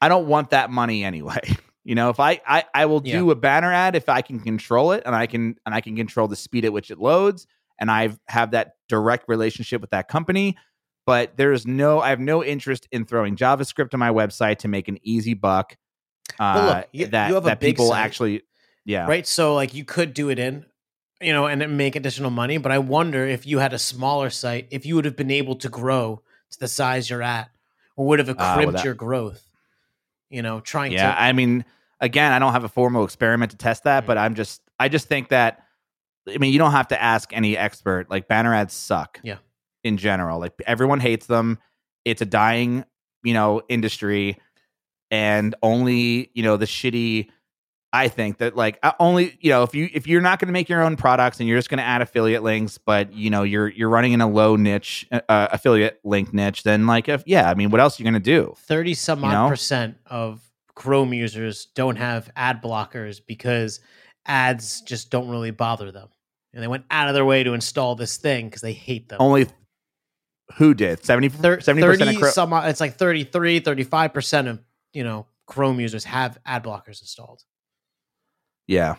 i 0.00 0.08
don't 0.08 0.26
want 0.26 0.50
that 0.50 0.70
money 0.70 1.04
anyway. 1.12 1.38
You 1.84 1.94
know 1.94 2.10
if 2.10 2.20
i 2.20 2.40
i, 2.46 2.64
I 2.74 2.86
will 2.86 3.00
do 3.00 3.30
a 3.30 3.34
banner 3.34 3.72
ad 3.72 3.96
if 3.96 4.08
i 4.08 4.20
can 4.22 4.38
control 4.38 4.92
it 4.92 5.02
and 5.06 5.14
i 5.14 5.26
can 5.26 5.56
and 5.64 5.74
i 5.74 5.80
can 5.80 5.96
control 5.96 6.28
the 6.28 6.36
speed 6.36 6.64
at 6.64 6.72
which 6.72 6.90
it 6.90 6.98
loads 6.98 7.46
and 7.78 7.90
i 7.90 8.10
have 8.28 8.50
that 8.52 8.72
direct 8.88 9.24
relationship 9.28 9.80
with 9.80 9.90
that 9.90 10.06
company 10.06 10.56
but 11.06 11.36
there's 11.38 11.66
no 11.66 12.00
i 12.00 12.10
have 12.10 12.20
no 12.20 12.44
interest 12.44 12.86
in 12.92 13.06
throwing 13.06 13.34
javascript 13.34 13.94
on 13.94 13.98
my 13.98 14.10
website 14.10 14.58
to 14.58 14.68
make 14.68 14.88
an 14.88 14.98
easy 15.02 15.32
buck 15.34 15.76
uh, 16.38 16.52
Well, 16.54 16.66
look, 16.66 16.88
you- 16.92 17.06
that 17.06 17.28
you 17.28 17.34
have 17.34 17.44
a 17.44 17.48
that 17.48 17.60
big 17.60 17.74
people 17.74 17.88
site, 17.88 18.04
actually 18.04 18.42
yeah. 18.86 19.06
Right. 19.06 19.26
So 19.26 19.54
like 19.54 19.74
you 19.74 19.84
could 19.84 20.14
do 20.14 20.30
it 20.30 20.38
in, 20.38 20.64
you 21.20 21.32
know, 21.32 21.46
and 21.46 21.76
make 21.76 21.96
additional 21.96 22.30
money. 22.30 22.58
But 22.58 22.72
I 22.72 22.78
wonder 22.78 23.26
if 23.26 23.46
you 23.46 23.58
had 23.58 23.72
a 23.72 23.78
smaller 23.78 24.30
site, 24.30 24.68
if 24.70 24.86
you 24.86 24.94
would 24.96 25.04
have 25.04 25.16
been 25.16 25.30
able 25.30 25.56
to 25.56 25.68
grow 25.68 26.22
to 26.50 26.58
the 26.60 26.68
size 26.68 27.10
you're 27.10 27.22
at, 27.22 27.50
or 27.96 28.06
would 28.06 28.18
have 28.18 28.28
Ah, 28.30 28.34
well, 28.38 28.54
crimped 28.56 28.72
that- 28.74 28.84
your 28.84 28.94
growth. 28.94 29.46
You 30.30 30.42
know, 30.42 30.60
trying 30.60 30.92
yeah 30.92 31.10
to 31.12 31.20
i 31.22 31.32
mean 31.32 31.64
again 32.00 32.30
i 32.30 32.38
don't 32.38 32.52
have 32.52 32.62
a 32.62 32.68
formal 32.68 33.02
experiment 33.04 33.50
to 33.50 33.56
test 33.56 33.82
that 33.82 34.04
Mm. 34.04 34.06
but 34.06 34.16
i'm 34.16 34.36
just 34.36 34.62
i 34.78 34.88
just 34.88 35.08
think 35.08 35.30
that 35.30 35.64
i 36.32 36.38
mean 36.38 36.52
you 36.52 36.58
don't 36.60 36.70
have 36.70 36.86
to 36.88 37.02
ask 37.02 37.32
any 37.32 37.56
expert 37.58 38.08
like 38.08 38.28
banner 38.28 38.54
ads 38.54 38.72
suck 38.72 39.18
Yeah. 39.24 39.38
in 39.82 39.96
general 39.96 40.38
like 40.38 40.52
everyone 40.68 41.00
hates 41.00 41.26
them 41.26 41.58
it's 42.04 42.22
a 42.22 42.24
dying 42.26 42.84
you 43.24 43.34
know 43.34 43.60
industry 43.68 44.38
and 45.10 45.54
only 45.64 46.30
you 46.32 46.44
know 46.44 46.56
the 46.56 46.66
shitty 46.66 47.28
i 47.92 48.08
think 48.08 48.38
that 48.38 48.56
like 48.56 48.78
uh, 48.82 48.92
only 49.00 49.36
you 49.40 49.50
know 49.50 49.62
if 49.62 49.74
you 49.74 49.88
if 49.92 50.06
you're 50.06 50.20
not 50.20 50.38
going 50.38 50.46
to 50.46 50.52
make 50.52 50.68
your 50.68 50.82
own 50.82 50.96
products 50.96 51.40
and 51.40 51.48
you're 51.48 51.58
just 51.58 51.68
going 51.70 51.78
to 51.78 51.84
add 51.84 52.02
affiliate 52.02 52.42
links 52.42 52.78
but 52.78 53.12
you 53.12 53.30
know 53.30 53.42
you're 53.42 53.68
you're 53.68 53.88
running 53.88 54.12
in 54.12 54.20
a 54.20 54.28
low 54.28 54.56
niche 54.56 55.06
uh, 55.12 55.20
uh, 55.28 55.48
affiliate 55.52 56.00
link 56.04 56.32
niche 56.32 56.62
then 56.62 56.86
like 56.86 57.08
if 57.08 57.22
yeah 57.26 57.50
i 57.50 57.54
mean 57.54 57.70
what 57.70 57.80
else 57.80 57.98
are 57.98 58.02
you 58.02 58.04
going 58.04 58.14
to 58.14 58.20
do 58.20 58.54
30 58.58 58.94
some 58.94 59.24
odd 59.24 59.32
know? 59.32 59.48
percent 59.48 59.96
of 60.06 60.40
Chrome 60.80 61.12
users 61.12 61.66
don't 61.74 61.96
have 61.96 62.30
ad 62.36 62.62
blockers 62.62 63.20
because 63.24 63.80
ads 64.24 64.80
just 64.80 65.10
don't 65.10 65.28
really 65.28 65.50
bother 65.50 65.92
them. 65.92 66.08
And 66.54 66.62
they 66.62 66.68
went 66.68 66.86
out 66.90 67.08
of 67.08 67.14
their 67.14 67.24
way 67.26 67.44
to 67.44 67.52
install 67.52 67.96
this 67.96 68.16
thing 68.16 68.46
because 68.46 68.62
they 68.62 68.72
hate 68.72 69.10
them. 69.10 69.18
only 69.20 69.46
who 70.54 70.72
did 70.72 71.04
70 71.04 71.28
Thir- 71.28 71.58
70% 71.58 72.08
of 72.08 72.16
Chrome- 72.16 72.32
some 72.32 72.52
it's 72.52 72.80
like 72.80 72.96
33 72.96 73.60
35% 73.60 74.48
of 74.48 74.60
you 74.92 75.04
know 75.04 75.26
chrome 75.46 75.78
users 75.78 76.02
have 76.04 76.38
ad 76.44 76.64
blockers 76.64 77.00
installed 77.02 77.44
Yeah. 78.70 78.94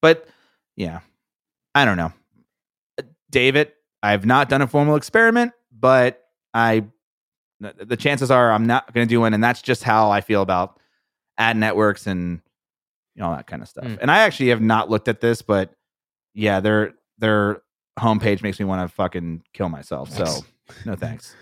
But 0.00 0.26
yeah, 0.76 1.00
I 1.74 1.84
don't 1.84 1.98
know. 1.98 2.12
Uh, 2.98 3.02
David, 3.30 3.72
I've 4.02 4.24
not 4.24 4.48
done 4.48 4.62
a 4.62 4.66
formal 4.66 4.96
experiment, 4.96 5.52
but 5.70 6.24
I, 6.54 6.84
the 7.60 7.96
chances 7.96 8.30
are 8.30 8.50
I'm 8.50 8.66
not 8.66 8.92
going 8.94 9.06
to 9.06 9.08
do 9.08 9.20
one. 9.20 9.34
And 9.34 9.44
that's 9.44 9.60
just 9.60 9.82
how 9.82 10.10
I 10.10 10.22
feel 10.22 10.40
about 10.40 10.80
ad 11.36 11.56
networks 11.56 12.06
and 12.06 12.40
you 13.14 13.20
know, 13.20 13.26
all 13.28 13.36
that 13.36 13.46
kind 13.46 13.60
of 13.60 13.68
stuff. 13.68 13.84
Mm. 13.84 13.98
And 14.00 14.10
I 14.10 14.20
actually 14.20 14.48
have 14.48 14.62
not 14.62 14.88
looked 14.88 15.08
at 15.08 15.20
this, 15.20 15.42
but 15.42 15.74
yeah, 16.34 16.60
they're, 16.60 16.94
they're 17.18 17.60
homepage 17.98 18.42
makes 18.42 18.58
me 18.58 18.64
want 18.64 18.88
to 18.88 18.94
fucking 18.94 19.42
kill 19.52 19.68
myself. 19.68 20.10
So 20.10 20.24
no 20.86 20.94
thanks. 20.94 21.34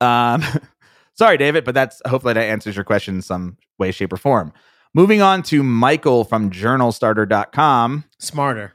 Um, 0.00 0.44
sorry, 1.14 1.38
David, 1.38 1.64
but 1.64 1.74
that's 1.74 2.02
hopefully 2.06 2.34
that 2.34 2.42
answers 2.42 2.76
your 2.76 2.84
question 2.84 3.14
in 3.14 3.22
some 3.22 3.56
way, 3.78 3.92
shape, 3.92 4.12
or 4.12 4.18
form. 4.18 4.52
Moving 4.94 5.20
on 5.20 5.42
to 5.44 5.62
Michael 5.64 6.24
from 6.24 6.50
journalstarter.com. 6.50 8.04
Smarter. 8.20 8.74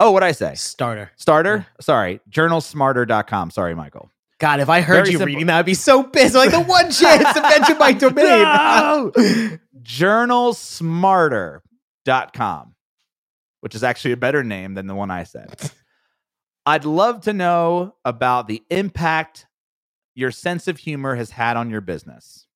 Oh, 0.00 0.10
what 0.10 0.24
I 0.24 0.32
say? 0.32 0.54
Starter. 0.56 1.12
Starter? 1.16 1.66
Sorry, 1.80 2.20
journalsmarter.com. 2.28 3.50
Sorry, 3.50 3.74
Michael. 3.74 4.10
God, 4.40 4.58
if 4.60 4.68
I 4.70 4.80
heard 4.80 4.94
Very 5.04 5.10
you 5.10 5.18
simple. 5.18 5.26
reading 5.26 5.46
that, 5.46 5.58
I'd 5.58 5.66
be 5.66 5.74
so 5.74 6.02
pissed. 6.02 6.34
Like 6.34 6.50
the 6.50 6.62
one 6.62 6.90
chance 6.90 7.32
to 7.34 7.42
mention 7.42 7.76
my 7.78 7.92
domain. 7.92 8.24
No! 8.24 9.12
journalsmarter.com, 9.82 12.74
which 13.60 13.74
is 13.74 13.84
actually 13.84 14.12
a 14.12 14.16
better 14.16 14.42
name 14.42 14.72
than 14.74 14.86
the 14.86 14.94
one 14.94 15.10
I 15.10 15.24
said. 15.24 15.70
I'd 16.66 16.84
love 16.86 17.22
to 17.22 17.32
know 17.32 17.94
about 18.04 18.46
the 18.48 18.62
impact 18.70 19.46
your 20.14 20.30
sense 20.30 20.68
of 20.68 20.78
humor 20.78 21.16
has 21.16 21.30
had 21.30 21.56
on 21.58 21.68
your 21.70 21.80
business. 21.82 22.46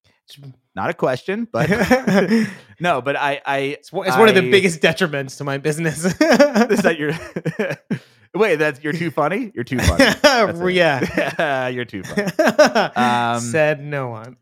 Not 0.75 0.91
a 0.91 0.95
question, 0.95 1.47
but 1.51 1.69
no, 2.81 3.01
but 3.01 3.17
I, 3.17 3.41
I 3.47 3.79
one 3.91 4.09
it's 4.09 4.17
one 4.17 4.29
of 4.29 4.35
the 4.35 4.51
biggest 4.51 4.81
detriments 4.81 5.39
to 5.39 5.45
my 5.45 5.59
business. 5.59 6.05
is 6.05 6.15
that 6.15 6.97
your 6.99 7.13
wait, 8.35 8.57
that's 8.57 8.83
you're 8.83 8.93
too 8.93 9.11
funny? 9.11 9.53
You're 9.55 9.65
too 9.65 9.79
funny. 9.79 10.75
Yeah. 10.75 11.69
you're 11.69 11.85
too 11.85 12.03
funny. 12.03 12.33
Um, 12.97 13.41
Said 13.41 13.85
no 13.85 14.09
one. 14.09 14.37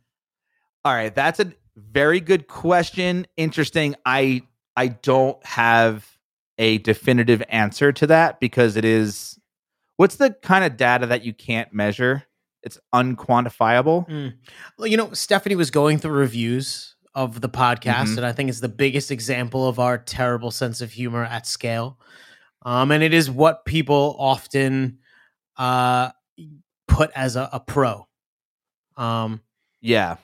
All 0.84 0.94
right, 0.94 1.14
that's 1.14 1.40
a 1.40 1.52
very 1.76 2.20
good 2.20 2.46
question. 2.46 3.26
Interesting. 3.36 3.94
I 4.06 4.42
I 4.76 4.88
don't 4.88 5.44
have 5.44 6.08
a 6.58 6.78
definitive 6.78 7.42
answer 7.48 7.92
to 7.92 8.06
that 8.06 8.40
because 8.40 8.76
it 8.76 8.84
is 8.84 9.38
what's 9.96 10.16
the 10.16 10.30
kind 10.42 10.64
of 10.64 10.76
data 10.76 11.06
that 11.06 11.24
you 11.24 11.34
can't 11.34 11.72
measure? 11.74 12.24
It's 12.62 12.78
unquantifiable. 12.94 14.08
Mm. 14.08 14.34
Well, 14.78 14.86
you 14.86 14.96
know, 14.96 15.12
Stephanie 15.12 15.56
was 15.56 15.70
going 15.70 15.98
through 15.98 16.12
reviews 16.12 16.94
of 17.14 17.40
the 17.40 17.48
podcast, 17.48 18.06
Mhm. 18.06 18.16
and 18.18 18.26
I 18.26 18.32
think 18.32 18.48
it's 18.48 18.60
the 18.60 18.68
biggest 18.68 19.10
example 19.10 19.68
of 19.68 19.78
our 19.78 19.98
terrible 19.98 20.50
sense 20.50 20.80
of 20.80 20.92
humor 20.92 21.24
at 21.24 21.46
scale. 21.46 21.98
Um, 22.64 22.90
and 22.90 23.02
it 23.02 23.12
is 23.12 23.30
what 23.30 23.64
people 23.64 24.16
often 24.18 24.98
uh, 25.58 26.10
put 26.88 27.10
as 27.14 27.36
a, 27.36 27.48
a 27.52 27.60
pro. 27.60 28.06
Um, 28.96 29.40
Yeah. 29.80 30.16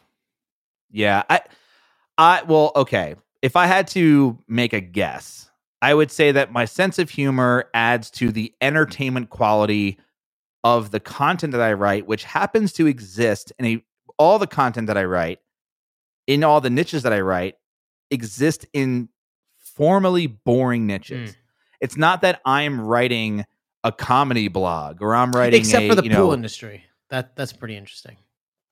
Yeah. 0.90 1.22
I 1.29 1.40
I 2.16 2.42
well, 2.44 2.72
okay. 2.77 3.16
If 3.42 3.55
I 3.57 3.66
had 3.66 3.87
to 3.88 4.38
make 4.48 4.72
a 4.72 4.81
guess, 4.81 5.51
I 5.83 5.92
would 5.94 6.11
say 6.11 6.33
that 6.33 6.51
my 6.51 6.64
sense 6.64 6.98
of 6.98 7.11
humor 7.11 7.68
adds 7.74 8.11
to 8.12 8.33
the 8.33 8.53
entertainment 8.61 9.31
quality 9.31 9.98
of 10.76 10.90
the 10.90 11.00
content 11.00 11.52
that 11.52 11.62
I 11.62 11.72
write, 11.72 12.07
which 12.07 12.24
happens 12.24 12.74
to 12.74 12.87
exist 12.87 13.52
in 13.59 13.64
a 13.64 13.85
all 14.18 14.38
the 14.38 14.46
content 14.46 14.88
that 14.88 14.98
I 14.98 15.04
write, 15.04 15.38
in 16.26 16.44
all 16.44 16.61
the 16.61 16.70
niches 16.70 17.04
that 17.04 17.12
I 17.12 17.20
write, 17.20 17.54
exist 18.11 18.66
in 18.74 19.09
formally 19.57 20.26
boring 20.26 20.87
niches. 20.87 21.31
Mm. 21.31 21.37
It's 21.81 21.96
not 21.96 22.20
that 22.22 22.40
I'm 22.44 22.81
writing 22.81 23.46
a 23.83 23.92
comedy 23.92 24.48
blog 24.48 25.00
or 25.00 25.14
I'm 25.14 25.31
writing 25.31 25.61
except 25.61 25.85
a, 25.85 25.88
for 25.88 25.94
the 25.94 26.02
pool 26.02 26.11
know, 26.11 26.33
industry. 26.35 26.85
That 27.09 27.35
that's 27.35 27.54
pretty 27.54 27.76
interesting. 27.76 28.18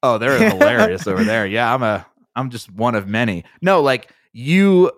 Oh, 0.03 0.19
they're 0.19 0.39
hilarious 0.51 1.07
over 1.07 1.25
there. 1.25 1.47
Yeah, 1.47 1.73
I'm 1.73 1.83
a 1.83 2.07
I'm 2.35 2.51
just 2.51 2.71
one 2.71 2.95
of 2.95 3.09
many. 3.09 3.45
No, 3.63 3.81
like 3.81 4.11
you 4.33 4.91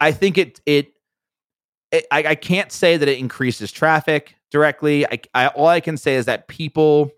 I 0.00 0.10
think 0.10 0.38
it 0.38 0.60
it, 0.66 0.94
it 1.92 2.06
I, 2.10 2.24
I 2.24 2.34
can't 2.34 2.72
say 2.72 2.96
that 2.96 3.08
it 3.08 3.18
increases 3.18 3.70
traffic 3.70 4.34
directly. 4.52 5.06
I, 5.06 5.20
I 5.34 5.46
all 5.48 5.66
I 5.66 5.80
can 5.80 5.96
say 5.96 6.14
is 6.14 6.26
that 6.26 6.46
people 6.46 7.10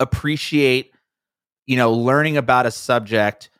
appreciate 0.00 0.92
you 1.66 1.76
know 1.76 1.92
learning 1.92 2.36
about 2.36 2.66
a 2.66 2.70
subject 2.70 3.50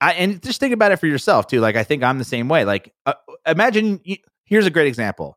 I, 0.00 0.12
and 0.12 0.42
just 0.42 0.60
think 0.60 0.72
about 0.72 0.92
it 0.92 0.96
for 0.98 1.08
yourself 1.08 1.48
too 1.48 1.60
like 1.60 1.74
i 1.74 1.82
think 1.82 2.04
i'm 2.04 2.16
the 2.18 2.24
same 2.24 2.48
way 2.48 2.64
like 2.64 2.94
uh, 3.06 3.14
imagine 3.44 4.00
you, 4.04 4.18
here's 4.44 4.66
a 4.66 4.70
great 4.70 4.86
example 4.86 5.36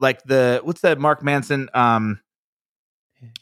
like 0.00 0.22
the 0.22 0.62
what's 0.64 0.80
that 0.80 0.98
mark 0.98 1.22
manson 1.22 1.68
um 1.74 2.18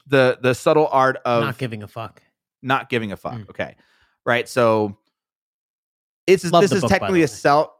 the 0.06 0.38
the 0.40 0.54
subtle 0.54 0.88
art 0.90 1.18
of 1.24 1.44
Not 1.44 1.58
giving 1.58 1.82
a 1.82 1.88
fuck. 1.88 2.22
not 2.62 2.88
giving 2.88 3.12
a 3.12 3.16
fuck. 3.16 3.34
Mm. 3.34 3.50
Okay. 3.50 3.76
Right. 4.24 4.48
So 4.48 4.96
it's 6.26 6.44
Love 6.50 6.62
this 6.62 6.72
is 6.72 6.80
book, 6.80 6.90
technically 6.90 7.22
a 7.22 7.28
self 7.28 7.70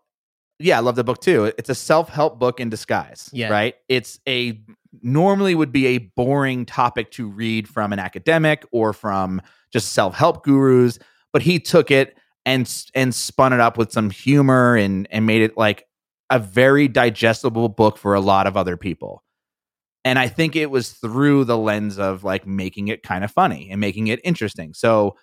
yeah, 0.59 0.79
I 0.79 0.81
love 0.81 0.97
the 0.97 1.05
book 1.05 1.21
too. 1.21 1.53
It's 1.59 1.69
a 1.69 1.75
self-help 1.75 2.39
book 2.39 2.61
in 2.61 2.71
disguise. 2.71 3.29
Yeah. 3.33 3.49
Right. 3.49 3.75
It's 3.89 4.19
a 4.29 4.61
normally 5.03 5.55
would 5.55 5.73
be 5.73 5.87
a 5.89 5.99
boring 5.99 6.65
topic 6.65 7.11
to 7.13 7.29
read 7.29 7.69
from 7.69 7.93
an 7.93 7.99
academic 7.99 8.65
or 8.73 8.93
from 8.93 9.43
just 9.73 9.93
self-help 9.93 10.45
gurus, 10.45 10.99
but 11.33 11.43
he 11.43 11.59
took 11.59 11.91
it 11.91 12.17
and 12.47 12.73
and 12.95 13.15
spun 13.15 13.53
it 13.53 13.61
up 13.61 13.77
with 13.77 13.93
some 13.93 14.11
humor 14.11 14.77
and 14.77 15.07
and 15.11 15.27
made 15.27 15.43
it 15.43 15.57
like 15.57 15.85
a 16.31 16.39
very 16.39 16.89
digestible 16.89 17.69
book 17.69 17.99
for 17.99 18.15
a 18.15 18.21
lot 18.21 18.47
of 18.47 18.57
other 18.57 18.77
people. 18.77 19.23
And 20.05 20.19
I 20.19 20.29
think 20.29 20.55
it 20.55 20.71
was 20.71 20.93
through 20.93 21.45
the 21.45 21.59
lens 21.59 21.99
of 21.99 22.25
like 22.25 22.47
making 22.47 22.89
it 22.89 23.03
kind 23.03 23.25
of 23.25 23.31
funny 23.31 23.71
and 23.71 23.81
making 23.81 24.07
it 24.07 24.21
interesting. 24.25 24.73
So 24.73 25.17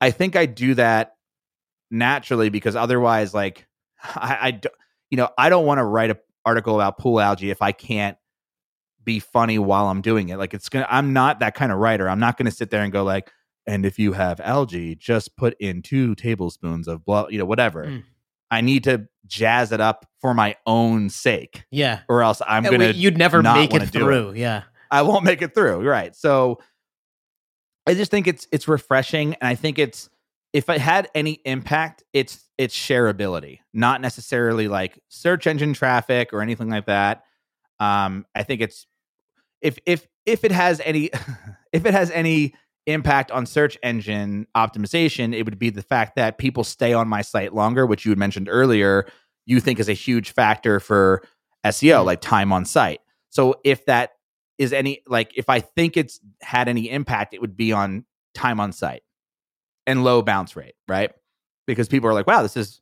I 0.00 0.10
think 0.10 0.36
I 0.36 0.46
do 0.46 0.74
that 0.74 1.12
naturally 1.90 2.48
because 2.48 2.76
otherwise, 2.76 3.32
like, 3.32 3.66
I, 4.02 4.38
I 4.40 4.50
d- 4.52 4.68
you 5.10 5.16
know, 5.16 5.28
I 5.38 5.48
don't 5.48 5.66
want 5.66 5.78
to 5.78 5.84
write 5.84 6.10
an 6.10 6.16
article 6.44 6.74
about 6.74 6.98
pool 6.98 7.20
algae 7.20 7.50
if 7.50 7.62
I 7.62 7.72
can't 7.72 8.16
be 9.04 9.18
funny 9.18 9.58
while 9.58 9.86
I'm 9.88 10.00
doing 10.00 10.28
it. 10.28 10.38
Like, 10.38 10.54
it's 10.54 10.68
gonna, 10.68 10.86
I'm 10.88 11.12
not 11.12 11.40
that 11.40 11.54
kind 11.54 11.72
of 11.72 11.78
writer. 11.78 12.08
I'm 12.08 12.20
not 12.20 12.36
going 12.36 12.46
to 12.46 12.52
sit 12.52 12.70
there 12.70 12.82
and 12.82 12.92
go 12.92 13.02
like, 13.04 13.30
and 13.66 13.84
if 13.86 13.98
you 13.98 14.12
have 14.12 14.40
algae, 14.40 14.94
just 14.96 15.36
put 15.36 15.54
in 15.60 15.82
two 15.82 16.14
tablespoons 16.14 16.88
of 16.88 17.04
blah, 17.04 17.26
you 17.28 17.38
know, 17.38 17.44
whatever. 17.44 17.84
Mm. 17.86 18.04
I 18.50 18.60
need 18.60 18.84
to 18.84 19.06
jazz 19.26 19.72
it 19.72 19.80
up 19.80 20.04
for 20.20 20.34
my 20.34 20.56
own 20.66 21.08
sake, 21.10 21.64
Yeah. 21.70 22.00
or 22.08 22.22
else 22.22 22.42
I'm 22.46 22.66
Uh, 22.66 22.70
gonna 22.70 22.88
You'd 22.90 23.16
never 23.16 23.42
make 23.42 23.70
it 23.70 23.72
wanna 23.72 23.84
it. 23.84 23.90
through. 23.90 24.32
Yeah. 24.34 24.62
I 24.90 25.02
won't 25.02 25.24
make 25.24 25.40
it 25.42 25.54
through. 25.54 25.88
Right. 25.88 26.14
So 26.14 26.58
I 27.86 27.94
just 27.94 28.10
think 28.10 28.26
it's 28.26 28.46
it's 28.52 28.68
refreshing 28.68 29.34
and 29.34 29.48
I 29.48 29.54
think 29.54 29.78
it's 29.78 30.10
if 30.52 30.68
it 30.68 30.80
had 30.80 31.08
any 31.14 31.40
impact, 31.44 32.02
it's 32.12 32.48
it's 32.58 32.76
shareability, 32.76 33.60
not 33.72 34.00
necessarily 34.00 34.68
like 34.68 35.00
search 35.08 35.46
engine 35.46 35.72
traffic 35.72 36.32
or 36.32 36.42
anything 36.42 36.68
like 36.68 36.86
that. 36.86 37.24
Um 37.80 38.26
I 38.34 38.42
think 38.42 38.60
it's 38.60 38.86
if 39.60 39.78
if 39.86 40.06
if 40.26 40.44
it 40.44 40.52
has 40.52 40.80
any 40.84 41.10
if 41.72 41.86
it 41.86 41.94
has 41.94 42.10
any 42.10 42.54
impact 42.86 43.30
on 43.30 43.46
search 43.46 43.78
engine 43.82 44.46
optimization, 44.56 45.34
it 45.34 45.44
would 45.44 45.58
be 45.58 45.70
the 45.70 45.82
fact 45.82 46.16
that 46.16 46.36
people 46.38 46.64
stay 46.64 46.92
on 46.92 47.06
my 47.08 47.22
site 47.22 47.54
longer, 47.54 47.86
which 47.86 48.04
you 48.04 48.10
had 48.10 48.18
mentioned 48.18 48.48
earlier, 48.50 49.06
you 49.46 49.60
think 49.60 49.78
is 49.78 49.88
a 49.88 49.92
huge 49.94 50.32
factor 50.32 50.80
for 50.80 51.22
SEO, 51.64 52.02
Mm. 52.02 52.06
like 52.06 52.20
time 52.20 52.52
on 52.52 52.64
site. 52.64 53.00
So 53.30 53.54
if 53.64 53.86
that 53.86 54.10
is 54.58 54.72
any 54.72 55.02
like 55.06 55.32
if 55.36 55.48
I 55.48 55.60
think 55.60 55.96
it's 55.96 56.20
had 56.42 56.68
any 56.68 56.90
impact, 56.90 57.34
it 57.34 57.40
would 57.40 57.56
be 57.56 57.72
on 57.72 58.04
time 58.34 58.60
on 58.60 58.72
site 58.72 59.02
and 59.86 60.04
low 60.04 60.22
bounce 60.22 60.56
rate, 60.56 60.74
right? 60.88 61.12
Because 61.66 61.88
people 61.88 62.08
are 62.08 62.14
like, 62.14 62.26
"Wow, 62.26 62.42
this 62.42 62.56
is 62.56 62.80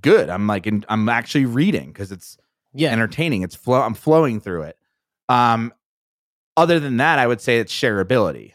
good." 0.00 0.28
I'm 0.30 0.46
like, 0.46 0.66
in, 0.66 0.84
I'm 0.88 1.08
actually 1.08 1.46
reading 1.46 1.88
because 1.92 2.12
it's 2.12 2.36
Yeah. 2.72 2.90
entertaining. 2.92 3.42
It's 3.42 3.54
flow. 3.56 3.80
I'm 3.82 3.94
flowing 3.94 4.40
through 4.40 4.62
it. 4.62 4.76
Um, 5.28 5.72
other 6.56 6.78
than 6.80 6.98
that, 6.98 7.18
I 7.18 7.26
would 7.26 7.40
say 7.40 7.58
it's 7.58 7.72
shareability 7.72 8.52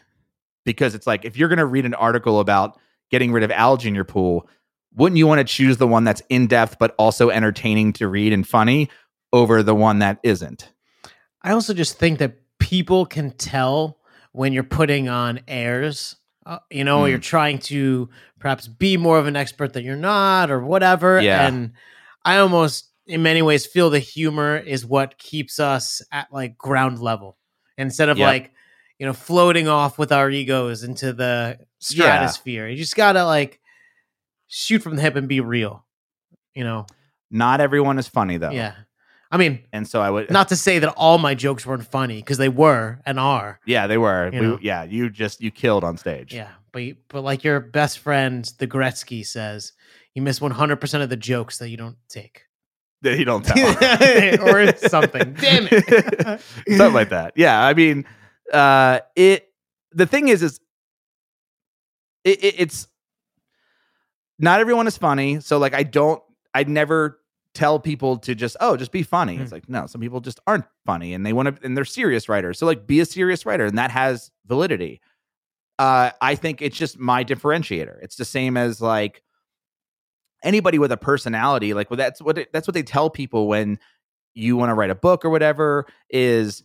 because 0.64 0.94
it's 0.94 1.06
like 1.06 1.24
if 1.24 1.36
you're 1.36 1.48
going 1.48 1.58
to 1.58 1.66
read 1.66 1.84
an 1.86 1.94
article 1.94 2.40
about 2.40 2.78
getting 3.10 3.32
rid 3.32 3.42
of 3.44 3.50
algae 3.50 3.88
in 3.88 3.94
your 3.94 4.04
pool, 4.04 4.48
wouldn't 4.94 5.18
you 5.18 5.26
want 5.26 5.38
to 5.38 5.44
choose 5.44 5.76
the 5.76 5.86
one 5.86 6.04
that's 6.04 6.22
in 6.28 6.46
depth 6.46 6.78
but 6.78 6.94
also 6.98 7.30
entertaining 7.30 7.92
to 7.94 8.08
read 8.08 8.32
and 8.32 8.46
funny 8.46 8.88
over 9.32 9.62
the 9.62 9.74
one 9.74 9.98
that 10.00 10.18
isn't? 10.22 10.72
I 11.42 11.52
also 11.52 11.74
just 11.74 11.98
think 11.98 12.18
that 12.18 12.36
people 12.58 13.06
can 13.06 13.30
tell 13.32 13.98
when 14.32 14.52
you're 14.52 14.62
putting 14.62 15.08
on 15.08 15.40
airs. 15.46 16.16
Uh, 16.46 16.58
you 16.70 16.84
know, 16.84 17.00
Mm. 17.02 17.10
you're 17.10 17.18
trying 17.18 17.58
to 17.58 18.08
perhaps 18.38 18.68
be 18.68 18.96
more 18.96 19.18
of 19.18 19.26
an 19.26 19.34
expert 19.36 19.72
that 19.72 19.82
you're 19.82 19.96
not, 19.96 20.50
or 20.50 20.60
whatever. 20.64 21.20
Yeah. 21.20 21.46
And 21.46 21.72
I 22.24 22.38
almost, 22.38 22.90
in 23.06 23.22
many 23.22 23.42
ways, 23.42 23.66
feel 23.66 23.90
the 23.90 23.98
humor 23.98 24.56
is 24.56 24.86
what 24.86 25.18
keeps 25.18 25.58
us 25.58 26.00
at 26.12 26.32
like 26.32 26.56
ground 26.56 27.00
level 27.00 27.36
instead 27.76 28.08
of 28.08 28.16
Yep. 28.18 28.26
like, 28.26 28.52
you 28.98 29.06
know, 29.06 29.12
floating 29.12 29.66
off 29.68 29.98
with 29.98 30.12
our 30.12 30.30
egos 30.30 30.84
into 30.84 31.12
the 31.12 31.58
stratosphere. 31.80 32.68
You 32.68 32.76
just 32.76 32.94
gotta 32.96 33.24
like 33.24 33.60
shoot 34.46 34.82
from 34.82 34.94
the 34.96 35.02
hip 35.02 35.16
and 35.16 35.28
be 35.28 35.40
real. 35.40 35.84
You 36.54 36.62
know, 36.64 36.86
Not 37.30 37.60
everyone 37.60 37.98
is 37.98 38.06
funny 38.08 38.36
though. 38.38 38.50
yeah. 38.52 38.72
I 39.36 39.38
mean, 39.38 39.60
And 39.72 39.86
so 39.86 40.00
I 40.00 40.08
would 40.10 40.30
not 40.30 40.48
to 40.48 40.56
say 40.56 40.78
that 40.78 40.88
all 40.96 41.18
my 41.18 41.34
jokes 41.34 41.66
weren't 41.66 41.86
funny 41.86 42.16
because 42.16 42.38
they 42.38 42.48
were 42.48 43.00
and 43.04 43.20
are. 43.20 43.60
Yeah, 43.66 43.86
they 43.86 43.98
were. 43.98 44.30
You 44.32 44.54
We- 44.54 44.58
yeah, 44.66 44.84
you 44.84 45.10
just 45.10 45.40
you 45.42 45.50
killed 45.50 45.84
on 45.84 45.98
stage. 45.98 46.32
Yeah, 46.32 46.48
but 46.72 46.78
you- 46.82 46.96
but 47.08 47.20
like 47.22 47.44
your 47.44 47.60
best 47.60 47.98
friend, 47.98 48.50
the 48.58 48.66
Gretzky 48.66 49.26
says, 49.26 49.72
you 50.14 50.22
miss 50.22 50.40
one 50.40 50.52
hundred 50.52 50.76
percent 50.76 51.02
of 51.02 51.10
the 51.10 51.16
jokes 51.16 51.58
that 51.58 51.68
you 51.68 51.76
don't 51.76 51.96
take. 52.08 52.44
that 53.02 53.18
you 53.18 53.26
don't 53.26 53.44
tell. 53.44 54.48
or 54.48 54.74
something. 54.88 55.34
Damn 55.34 55.68
it. 55.70 56.40
something 56.68 56.94
like 56.94 57.10
that. 57.10 57.34
Yeah, 57.36 57.62
I 57.62 57.74
mean, 57.74 58.06
uh, 58.52 59.00
it. 59.14 59.48
The 59.92 60.06
thing 60.06 60.28
is, 60.28 60.42
is 60.42 60.60
it, 62.24 62.42
it, 62.42 62.54
it's 62.58 62.88
not 64.38 64.60
everyone 64.60 64.86
is 64.86 64.96
funny. 64.96 65.40
So 65.40 65.58
like, 65.58 65.74
I 65.74 65.82
don't. 65.82 66.22
I 66.54 66.64
never 66.64 67.18
tell 67.56 67.80
people 67.80 68.18
to 68.18 68.34
just 68.34 68.56
oh 68.60 68.76
just 68.76 68.92
be 68.92 69.02
funny. 69.02 69.36
It's 69.38 69.50
Mm. 69.50 69.54
like 69.54 69.68
no, 69.68 69.86
some 69.86 70.00
people 70.00 70.20
just 70.20 70.38
aren't 70.46 70.64
funny 70.84 71.14
and 71.14 71.24
they 71.26 71.32
want 71.32 71.56
to 71.56 71.64
and 71.66 71.76
they're 71.76 71.84
serious 71.84 72.28
writers. 72.28 72.58
So 72.58 72.66
like, 72.66 72.86
be 72.86 73.00
a 73.00 73.04
serious 73.06 73.44
writer, 73.46 73.64
and 73.64 73.78
that 73.78 73.90
has 73.90 74.30
validity. 74.46 75.00
Uh, 75.78 76.10
I 76.22 76.34
think 76.36 76.62
it's 76.62 76.76
just 76.76 76.98
my 76.98 77.24
differentiator. 77.24 77.96
It's 78.02 78.16
the 78.16 78.24
same 78.24 78.56
as 78.56 78.80
like 78.80 79.22
anybody 80.42 80.78
with 80.78 80.92
a 80.92 80.96
personality. 80.96 81.74
Like, 81.74 81.90
well, 81.90 81.96
that's 81.98 82.20
what 82.22 82.38
it, 82.38 82.52
that's 82.52 82.66
what 82.68 82.74
they 82.74 82.82
tell 82.82 83.10
people 83.10 83.48
when 83.48 83.78
you 84.34 84.56
want 84.56 84.70
to 84.70 84.74
write 84.74 84.90
a 84.90 84.94
book 84.94 85.24
or 85.24 85.30
whatever 85.30 85.86
is 86.10 86.62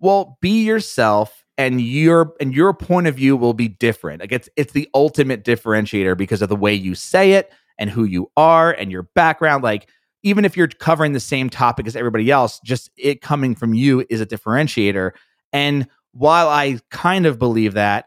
well 0.00 0.36
be 0.40 0.64
yourself 0.64 1.44
and 1.56 1.80
your 1.80 2.34
and 2.40 2.52
your 2.54 2.74
point 2.74 3.06
of 3.06 3.14
view 3.14 3.36
will 3.36 3.54
be 3.54 3.68
different 3.68 4.20
like 4.20 4.32
it's 4.32 4.48
it's 4.56 4.72
the 4.72 4.88
ultimate 4.94 5.44
differentiator 5.44 6.16
because 6.16 6.42
of 6.42 6.48
the 6.48 6.56
way 6.56 6.74
you 6.74 6.94
say 6.96 7.34
it 7.34 7.52
and 7.82 7.90
who 7.90 8.04
you 8.04 8.30
are 8.36 8.70
and 8.72 8.90
your 8.92 9.02
background 9.14 9.62
like 9.62 9.88
even 10.22 10.44
if 10.44 10.56
you're 10.56 10.68
covering 10.68 11.12
the 11.12 11.20
same 11.20 11.50
topic 11.50 11.86
as 11.86 11.96
everybody 11.96 12.30
else 12.30 12.60
just 12.64 12.90
it 12.96 13.20
coming 13.20 13.54
from 13.56 13.74
you 13.74 14.04
is 14.08 14.20
a 14.20 14.26
differentiator 14.26 15.10
and 15.52 15.86
while 16.12 16.48
i 16.48 16.78
kind 16.90 17.26
of 17.26 17.38
believe 17.38 17.74
that 17.74 18.06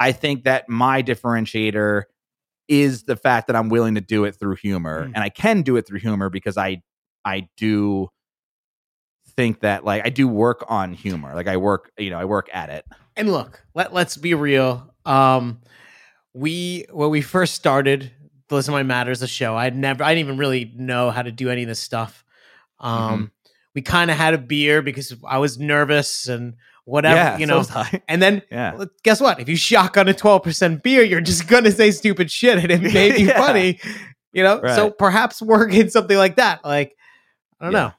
i 0.00 0.10
think 0.12 0.44
that 0.44 0.68
my 0.68 1.02
differentiator 1.02 2.02
is 2.68 3.04
the 3.04 3.16
fact 3.16 3.46
that 3.46 3.54
i'm 3.56 3.68
willing 3.68 3.94
to 3.94 4.00
do 4.00 4.24
it 4.24 4.34
through 4.34 4.56
humor 4.56 5.04
Mm. 5.04 5.12
and 5.14 5.18
i 5.18 5.28
can 5.28 5.62
do 5.62 5.76
it 5.76 5.86
through 5.86 6.00
humor 6.00 6.28
because 6.28 6.58
i 6.58 6.82
I 7.26 7.48
do 7.56 8.10
think 9.36 9.60
that 9.60 9.82
like 9.82 10.04
I 10.04 10.10
do 10.10 10.28
work 10.28 10.62
on 10.68 10.92
humor. 10.92 11.34
Like 11.34 11.48
I 11.48 11.56
work, 11.56 11.90
you 11.96 12.10
know, 12.10 12.18
I 12.18 12.26
work 12.26 12.50
at 12.52 12.68
it. 12.68 12.84
And 13.16 13.32
look, 13.32 13.64
let, 13.74 13.94
let's 13.94 14.18
be 14.18 14.34
real. 14.34 14.94
Um, 15.06 15.60
we 16.34 16.84
when 16.92 17.08
we 17.08 17.22
first 17.22 17.54
started 17.54 18.12
Listen 18.50 18.72
Money 18.72 18.84
Matters, 18.86 19.20
the 19.20 19.26
show, 19.26 19.56
I'd 19.56 19.74
never, 19.76 20.04
I 20.04 20.14
didn't 20.14 20.26
even 20.26 20.38
really 20.38 20.70
know 20.76 21.10
how 21.10 21.22
to 21.22 21.32
do 21.32 21.48
any 21.50 21.62
of 21.62 21.68
this 21.68 21.80
stuff. 21.80 22.24
Um, 22.78 23.32
we 23.74 23.82
kind 23.82 24.10
of 24.10 24.16
had 24.16 24.34
a 24.34 24.38
beer 24.38 24.82
because 24.82 25.14
I 25.26 25.38
was 25.38 25.58
nervous 25.58 26.28
and 26.28 26.54
whatever, 26.84 27.16
yeah, 27.16 27.38
you 27.38 27.46
know. 27.46 27.64
I. 27.74 28.02
and 28.08 28.20
then 28.22 28.42
yeah. 28.50 28.84
guess 29.02 29.20
what? 29.20 29.40
If 29.40 29.48
you 29.48 29.56
shotgun 29.56 30.08
a 30.08 30.14
twelve 30.14 30.42
percent 30.42 30.82
beer, 30.82 31.02
you're 31.02 31.20
just 31.22 31.48
gonna 31.48 31.72
say 31.72 31.90
stupid 31.90 32.30
shit, 32.30 32.58
and 32.58 32.70
it 32.70 32.82
may 32.94 33.12
be 33.12 33.22
Yeah. 33.24 33.38
funny, 33.40 33.80
you 34.32 34.42
know. 34.42 34.60
So 34.74 34.90
perhaps 34.90 35.40
work 35.42 35.72
in 35.72 35.88
something 35.90 36.16
like 36.16 36.36
that. 36.36 36.64
Like 36.64 36.96
I 37.58 37.64
don't 37.64 37.72
know. 37.72 37.92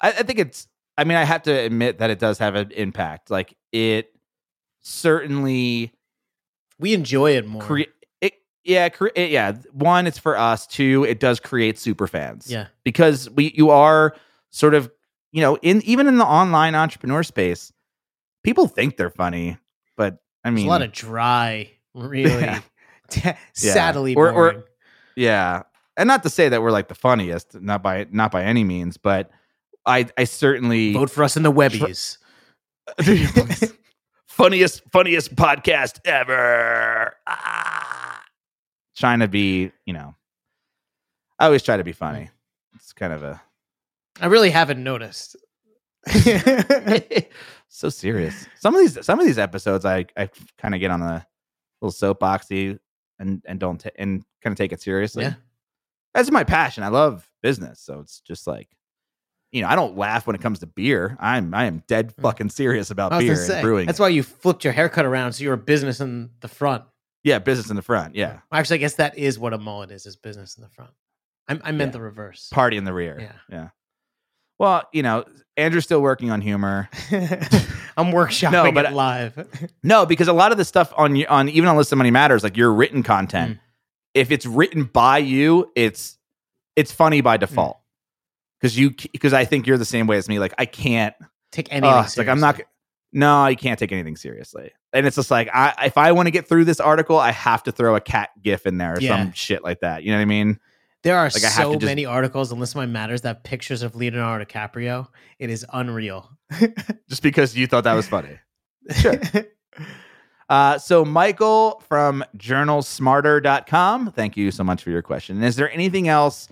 I, 0.00 0.08
I 0.10 0.22
think 0.22 0.38
it's. 0.38 0.68
I 0.96 1.04
mean, 1.04 1.16
I 1.18 1.24
have 1.24 1.42
to 1.42 1.52
admit 1.52 1.98
that 1.98 2.10
it 2.10 2.18
does 2.20 2.38
have 2.38 2.54
an 2.54 2.70
impact. 2.70 3.30
Like 3.30 3.56
it 3.72 4.12
certainly 4.80 5.92
We 6.78 6.94
enjoy 6.94 7.32
it 7.36 7.46
more. 7.46 7.62
create. 7.62 7.90
Yeah, 8.68 8.88
cre- 8.90 9.08
it, 9.16 9.30
yeah. 9.30 9.52
One, 9.72 10.06
it's 10.06 10.18
for 10.18 10.36
us. 10.38 10.66
Two, 10.66 11.04
it 11.04 11.18
does 11.20 11.40
create 11.40 11.78
super 11.78 12.06
fans. 12.06 12.50
yeah. 12.50 12.66
because 12.84 13.28
we 13.30 13.52
you 13.56 13.70
are 13.70 14.14
sort 14.50 14.74
of 14.74 14.90
you 15.32 15.40
know 15.40 15.56
in 15.62 15.82
even 15.86 16.06
in 16.06 16.18
the 16.18 16.24
online 16.26 16.74
entrepreneur 16.74 17.22
space, 17.22 17.72
people 18.44 18.68
think 18.68 18.96
they're 18.96 19.10
funny, 19.10 19.56
but 19.96 20.18
I 20.44 20.50
There's 20.50 20.56
mean, 20.56 20.66
a 20.66 20.70
lot 20.70 20.82
of 20.82 20.92
dry, 20.92 21.70
really 21.94 22.30
Yeah. 23.24 23.36
sadly 23.54 24.14
Or- 24.14 24.30
or-. 24.30 24.64
Yeah, 25.16 25.62
and 25.96 26.06
not 26.06 26.22
to 26.24 26.30
say 26.30 26.48
that 26.50 26.62
we're 26.62 26.70
like 26.70 26.88
the 26.88 26.94
funniest, 26.94 27.60
not 27.60 27.82
by 27.82 28.06
not 28.12 28.30
by 28.30 28.44
any 28.44 28.64
means, 28.64 28.98
but 28.98 29.30
I 29.86 30.06
I 30.18 30.24
certainly 30.24 30.92
Vote 30.92 31.10
for 31.10 31.24
us 31.24 31.36
in 31.38 31.42
the 31.42 31.50
Webbies. 31.52 32.18
funniest 34.26 34.82
funniest 34.92 35.34
podcast 35.36 36.00
ever. 36.04 37.14
Ah. 37.26 37.94
Trying 38.98 39.20
to 39.20 39.28
be, 39.28 39.70
you 39.86 39.92
know, 39.92 40.14
I 41.38 41.46
always 41.46 41.62
try 41.62 41.76
to 41.76 41.84
be 41.84 41.92
funny. 41.92 42.30
It's 42.74 42.92
kind 42.92 43.12
of 43.12 43.22
a 43.22 43.40
I 44.20 44.26
really 44.26 44.50
haven't 44.50 44.82
noticed. 44.82 45.36
so 47.68 47.88
serious. 47.88 48.46
Some 48.58 48.74
of 48.74 48.80
these 48.80 49.04
some 49.04 49.20
of 49.20 49.26
these 49.26 49.38
episodes, 49.38 49.84
I 49.84 50.06
I 50.16 50.28
kind 50.58 50.74
of 50.74 50.80
get 50.80 50.90
on 50.90 51.00
the 51.00 51.24
little 51.80 51.92
soapboxy 52.14 52.78
and 53.18 53.42
and 53.46 53.60
don't 53.60 53.78
ta- 53.80 53.90
and 53.96 54.24
kind 54.42 54.52
of 54.52 54.56
take 54.58 54.72
it 54.72 54.80
seriously. 54.80 55.24
Yeah. 55.24 55.34
That's 56.14 56.30
my 56.30 56.44
passion. 56.44 56.82
I 56.82 56.88
love 56.88 57.28
business, 57.42 57.80
so 57.80 58.00
it's 58.00 58.20
just 58.20 58.46
like, 58.46 58.68
you 59.52 59.62
know, 59.62 59.68
I 59.68 59.76
don't 59.76 59.96
laugh 59.96 60.26
when 60.26 60.34
it 60.34 60.42
comes 60.42 60.58
to 60.60 60.66
beer. 60.66 61.16
I'm 61.20 61.54
I 61.54 61.64
am 61.66 61.82
dead 61.86 62.14
Mm. 62.16 62.22
fucking 62.22 62.50
serious 62.50 62.90
about 62.90 63.18
beer 63.18 63.36
say, 63.36 63.54
and 63.58 63.62
brewing. 63.62 63.86
that's 63.86 64.00
why 64.00 64.08
you 64.08 64.22
flipped 64.22 64.64
your 64.64 64.72
haircut 64.72 65.04
around 65.04 65.32
so 65.34 65.44
you're 65.44 65.54
a 65.54 65.58
business 65.58 66.00
in 66.00 66.30
the 66.40 66.48
front. 66.48 66.84
Yeah, 67.24 67.38
business 67.40 67.68
in 67.70 67.76
the 67.76 67.82
front. 67.82 68.14
Yeah, 68.14 68.40
Actually, 68.52 68.76
I 68.76 68.78
guess 68.78 68.94
that 68.94 69.18
is 69.18 69.38
what 69.38 69.52
a 69.52 69.58
mullet 69.58 69.90
is: 69.90 70.06
is 70.06 70.16
business 70.16 70.56
in 70.56 70.62
the 70.62 70.68
front. 70.70 70.90
I, 71.48 71.58
I 71.64 71.72
meant 71.72 71.88
Yeah. 71.90 71.92
the 71.92 72.00
reverse. 72.02 72.48
party 72.52 72.76
in 72.76 72.84
the 72.84 72.92
rear. 72.92 73.18
Yeah. 73.20 73.32
yeah. 73.50 73.68
Well, 74.58 74.88
you 74.92 75.02
know, 75.02 75.24
Andrew's 75.56 75.84
still 75.84 76.00
working 76.02 76.30
on 76.30 76.40
humor. 76.40 76.88
I'm 77.96 78.12
workshopping 78.12 78.52
No, 78.52 78.72
but 78.72 78.86
it 78.86 78.92
live. 78.92 79.70
No, 79.82 80.04
because 80.06 80.28
a 80.28 80.32
lot 80.32 80.52
of 80.52 80.58
the 80.58 80.64
stuff 80.64 80.92
on 80.96 81.24
on 81.26 81.48
even 81.48 81.68
on 81.68 81.76
Listen 81.76 81.98
Money 81.98 82.10
Matters, 82.10 82.42
like 82.42 82.56
your 82.56 82.72
written 82.72 83.02
content, 83.02 83.56
Mm. 83.56 83.60
if 84.14 84.30
it's 84.30 84.46
written 84.46 84.84
by 84.84 85.18
you, 85.18 85.70
it's 85.74 86.18
it's 86.76 86.92
funny 86.92 87.20
by 87.20 87.36
default. 87.36 87.76
Mm. 87.76 87.80
Because 88.60 88.78
you 88.78 88.90
because 89.12 89.32
I 89.32 89.44
think 89.44 89.66
you're 89.66 89.78
the 89.78 89.84
same 89.84 90.06
way 90.06 90.16
as 90.18 90.28
me. 90.28 90.38
Like 90.38 90.54
I 90.58 90.66
can't. 90.66 91.14
Take 91.50 91.72
anything. 91.72 91.90
Uh, 91.90 92.08
like 92.16 92.28
I'm 92.28 92.40
not. 92.40 92.60
No, 93.12 93.46
you 93.46 93.56
can't 93.56 93.78
take 93.78 93.90
anything 93.92 94.16
seriously. 94.16 94.72
And 94.92 95.06
it's 95.06 95.16
just 95.16 95.30
like 95.30 95.48
I 95.52 95.74
if 95.86 95.96
I 95.96 96.12
want 96.12 96.26
to 96.26 96.30
get 96.30 96.48
through 96.48 96.64
this 96.66 96.80
article, 96.80 97.18
I 97.18 97.30
have 97.32 97.62
to 97.64 97.72
throw 97.72 97.94
a 97.96 98.00
cat 98.00 98.30
gif 98.42 98.66
in 98.66 98.78
there 98.78 98.94
or 98.94 99.00
Yeah. 99.00 99.22
some 99.22 99.32
shit 99.32 99.62
like 99.64 99.80
that. 99.80 100.02
You 100.02 100.10
know 100.12 100.18
what 100.18 100.22
I 100.22 100.26
mean? 100.26 100.58
There 101.04 101.16
are 101.16 101.24
Like, 101.26 101.32
so 101.34 101.74
just- 101.74 101.84
many 101.84 102.04
articles 102.04 102.52
on 102.52 102.58
Listen 102.58 102.80
Money 102.80 102.92
Matters 102.92 103.20
that 103.22 103.44
pictures 103.44 103.82
of 103.82 103.94
Leonardo 103.94 104.44
DiCaprio. 104.44 105.06
It 105.38 105.48
is 105.48 105.64
unreal. 105.72 106.28
Just 107.08 107.22
because 107.22 107.56
you 107.56 107.66
thought 107.66 107.84
that 107.84 107.94
was 107.94 108.08
funny. 108.08 108.38
Sure. 108.96 109.14
Uh, 110.48 110.78
so 110.78 111.04
Michael 111.04 111.82
from 111.88 112.24
journalsmarter.com, 112.38 114.12
thank 114.12 114.36
you 114.36 114.50
so 114.50 114.64
much 114.64 114.82
for 114.82 114.90
your 114.90 115.02
question. 115.02 115.36
And 115.36 115.44
is 115.44 115.56
there 115.56 115.70
anything 115.70 116.08
else 116.08 116.48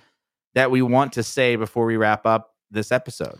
that 0.54 0.70
we 0.70 0.82
want 0.82 1.14
to 1.14 1.22
say 1.22 1.56
before 1.56 1.86
we 1.86 1.96
wrap 1.96 2.26
up 2.26 2.54
this 2.70 2.92
episode? 2.92 3.38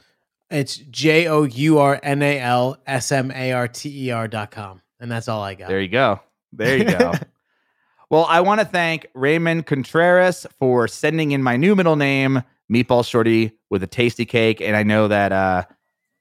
It's 0.51 0.76
J 0.76 1.26
O 1.26 1.44
U 1.44 1.78
R 1.78 1.99
N 2.03 2.22
A 2.22 2.38
L 2.38 2.78
S 2.86 3.11
M 3.11 3.30
A 3.30 3.53
R 3.53 3.68
T 3.68 4.07
E 4.07 4.11
R 4.11 4.28
dot 4.28 4.51
com. 4.51 4.80
And 5.01 5.11
that's 5.11 5.28
all 5.28 5.42
I 5.42 5.55
got. 5.55 5.68
There 5.68 5.80
you 5.80 5.88
go. 5.88 6.20
There 6.53 6.78
you 6.78 6.84
go. 6.84 7.12
well, 8.11 8.26
I 8.28 8.40
want 8.40 8.61
to 8.61 8.66
thank 8.66 9.07
Raymond 9.14 9.66
Contreras 9.66 10.47
for 10.59 10.88
sending 10.88 11.32
in 11.32 11.42
my 11.42 11.57
new 11.57 11.74
middle 11.74 11.97
name, 11.97 12.42
Meatball 12.72 13.07
Shorty, 13.07 13.53
with 13.70 13.82
a 13.82 13.88
Tastykake. 13.88 14.61
And 14.61 14.76
I 14.76 14.84
know 14.84 15.09
that 15.09 15.32
uh 15.32 15.64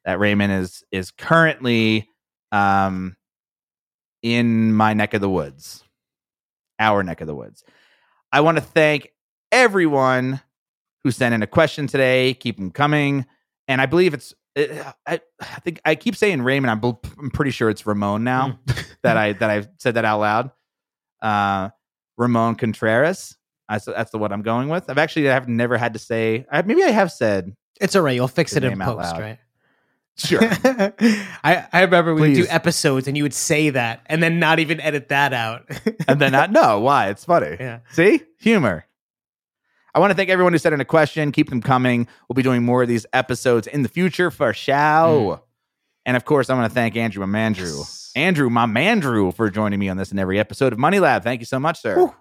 that 0.06 0.20
Raymond 0.20 0.52
is 0.52 0.84
is 0.92 1.12
currently 1.12 2.10
um 2.52 3.16
in 4.24 4.74
my 4.74 4.94
neck 4.94 5.14
of 5.14 5.22
the 5.22 5.30
woods. 5.30 5.84
Our 6.80 7.04
neck 7.04 7.22
of 7.22 7.28
the 7.28 7.36
woods. 7.36 7.64
I 8.32 8.42
want 8.42 8.58
to 8.58 8.64
thank 8.64 9.12
everyone 9.52 10.42
who 11.04 11.12
sent 11.12 11.36
in 11.36 11.44
a 11.44 11.48
question 11.48 11.86
today. 11.88 12.34
Keep 12.34 12.58
them 12.58 12.72
coming. 12.72 13.26
And 13.68 13.82
I 13.82 13.86
believe 13.86 14.14
it's 14.14 14.34
I, 14.58 14.94
I 15.06 15.46
think 15.64 15.82
I 15.84 15.96
keep 15.96 16.16
saying 16.16 16.42
Raymond. 16.42 16.72
I'm, 16.72 16.98
I'm 17.20 17.30
pretty 17.30 17.52
sure 17.52 17.70
it's 17.70 17.86
Ramon 17.86 18.24
now 18.24 18.60
that 19.02 19.18
I 19.18 19.34
that 19.34 19.50
I've 19.50 19.68
said 19.80 19.96
that 19.96 20.06
out 20.06 20.20
loud. 20.20 20.52
Uh, 21.22 21.70
Ramon 22.18 22.56
Contreras. 22.56 23.36
I, 23.68 23.76
That's, 23.76 23.86
that's 23.86 24.12
the 24.12 24.20
one 24.20 24.32
I'm 24.32 24.44
going 24.44 24.70
with. 24.70 24.90
I've 24.90 25.00
actually 25.00 25.30
I've 25.30 25.50
never 25.50 25.78
had 25.78 25.94
to 25.94 26.00
say. 26.00 26.46
I, 26.52 26.62
maybe 26.62 26.84
I 26.84 26.92
have 26.92 27.12
said 27.12 27.56
It's 27.82 27.96
all 27.96 28.04
right. 28.04 28.16
You'll 28.16 28.28
fix 28.28 28.56
it 28.56 28.64
in 28.64 28.80
post, 28.80 29.14
right? 29.18 29.40
sure. 30.18 30.40
I, 30.44 31.68
I 31.74 31.82
remember 31.82 32.14
we 32.14 32.22
would 32.22 32.34
do 32.36 32.46
episodes 32.48 33.08
and 33.08 33.18
you 33.18 33.24
would 33.24 33.34
say 33.34 33.72
that 33.72 34.02
and 34.06 34.22
then 34.24 34.40
not 34.40 34.60
even 34.60 34.80
edit 34.80 35.10
that 35.10 35.34
out. 35.34 35.70
and 36.08 36.22
then 36.22 36.32
not 36.32 36.52
no 36.52 36.80
why 36.80 37.10
it's 37.10 37.26
funny. 37.26 37.58
yeah. 37.60 37.80
See 37.92 38.22
humor. 38.40 38.86
I 39.96 40.00
want 40.00 40.12
to 40.12 40.16
thank 40.16 40.30
everyone 40.30 40.52
who 40.52 40.60
sent 40.60 40.74
in 40.74 40.82
a 40.82 40.86
question. 40.86 41.32
Keep 41.32 41.50
them 41.50 41.62
coming. 41.62 42.06
We'll 42.28 42.34
be 42.34 42.44
doing 42.44 42.64
more 42.64 42.84
of 42.84 42.90
these 42.90 43.06
episodes 43.14 43.66
in 43.66 43.82
the 43.82 43.88
future 43.88 44.30
for 44.30 44.54
show. 44.54 45.42
And 46.06 46.18
of 46.18 46.26
course, 46.26 46.50
I 46.50 46.54
want 46.54 46.70
to 46.70 46.74
thank 46.74 46.98
Andrew, 46.98 47.26
my 47.26 47.40
Mandrew. 47.40 47.78
Yes. 47.78 48.12
Andrew, 48.14 48.50
my 48.50 48.66
Mandrew, 48.66 49.34
for 49.34 49.50
joining 49.50 49.80
me 49.80 49.88
on 49.88 49.96
this 49.96 50.12
in 50.12 50.20
every 50.20 50.38
episode 50.38 50.74
of 50.74 50.80
Money 50.80 51.00
Lab. 51.00 51.24
Thank 51.24 51.40
you 51.40 51.46
so 51.46 51.60
much, 51.60 51.82
sir. 51.82 51.96
Whew. 51.96 52.14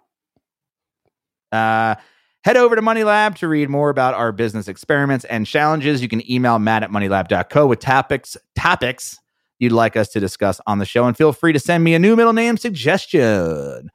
Uh, 1.51 1.97
head 2.45 2.57
over 2.57 2.77
to 2.77 2.83
Money 2.83 3.03
Lab 3.03 3.37
to 3.37 3.49
read 3.49 3.69
more 3.69 3.91
about 3.91 4.15
our 4.15 4.31
business 4.31 4.69
experiments 4.69 5.25
and 5.25 5.45
challenges. 5.45 6.01
You 6.01 6.09
can 6.09 6.29
email 6.31 6.61
matt 6.61 6.85
at 6.85 6.91
moneylab.co 6.91 7.67
with 7.67 7.81
topics, 7.81 8.37
topics 8.57 9.19
you'd 9.59 9.73
like 9.73 9.97
us 9.97 10.11
to 10.11 10.21
discuss 10.21 10.61
on 10.67 10.79
the 10.79 10.87
show. 10.87 11.07
And 11.07 11.17
feel 11.17 11.33
free 11.33 11.53
to 11.53 11.61
send 11.61 11.83
me 11.83 11.95
a 11.95 11.99
new 11.99 12.15
middle 12.15 12.33
name 12.33 12.57
suggestion. 12.57 13.91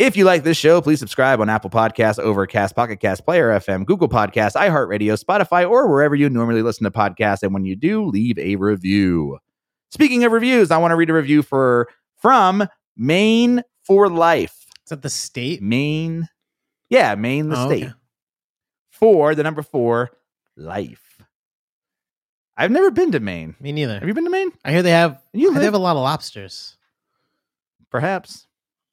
If 0.00 0.16
you 0.16 0.24
like 0.24 0.44
this 0.44 0.56
show, 0.56 0.80
please 0.80 0.98
subscribe 0.98 1.42
on 1.42 1.50
Apple 1.50 1.68
Podcasts, 1.68 2.18
Overcast, 2.18 2.74
Pocket 2.74 3.00
Cast, 3.00 3.22
Player 3.22 3.50
FM, 3.50 3.84
Google 3.84 4.08
Podcasts, 4.08 4.54
iHeartRadio, 4.54 5.22
Spotify, 5.22 5.68
or 5.68 5.88
wherever 5.88 6.14
you 6.14 6.30
normally 6.30 6.62
listen 6.62 6.84
to 6.84 6.90
podcasts. 6.90 7.42
And 7.42 7.52
when 7.52 7.66
you 7.66 7.76
do, 7.76 8.06
leave 8.06 8.38
a 8.38 8.56
review. 8.56 9.36
Speaking 9.90 10.24
of 10.24 10.32
reviews, 10.32 10.70
I 10.70 10.78
want 10.78 10.92
to 10.92 10.96
read 10.96 11.10
a 11.10 11.12
review 11.12 11.42
for 11.42 11.86
from 12.16 12.66
Maine 12.96 13.62
for 13.84 14.08
Life. 14.08 14.56
Is 14.86 14.88
that 14.88 15.02
the 15.02 15.10
state? 15.10 15.60
Maine, 15.60 16.30
yeah, 16.88 17.14
Maine, 17.14 17.50
the 17.50 17.58
Oh, 17.62 17.66
state. 17.66 17.84
okay. 17.84 17.92
For 18.88 19.34
the 19.34 19.42
number 19.42 19.60
four, 19.60 20.12
life. 20.56 21.20
I've 22.56 22.70
never 22.70 22.90
been 22.90 23.12
to 23.12 23.20
Maine. 23.20 23.54
Me 23.60 23.70
neither. 23.70 23.98
Have 23.98 24.08
you 24.08 24.14
been 24.14 24.24
to 24.24 24.30
Maine? 24.30 24.50
I 24.64 24.72
hear 24.72 24.82
they 24.82 24.92
have. 24.92 25.20
You 25.34 25.52
they 25.52 25.64
have 25.64 25.74
a 25.74 25.78
lot 25.78 25.96
of 25.96 26.02
lobsters. 26.02 26.78
Perhaps. 27.90 28.46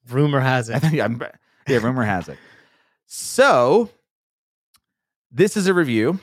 Rumor 0.09 0.39
has 0.39 0.69
I 0.69 0.77
it. 0.77 0.79
think 0.81 0.99
I'm, 0.99 1.21
yeah, 1.67 1.77
rumor 1.77 2.03
has 2.03 2.29
it. 2.29 2.37
So, 3.05 3.89
this 5.31 5.57
is 5.57 5.67
a 5.67 5.73
review. 5.73 6.19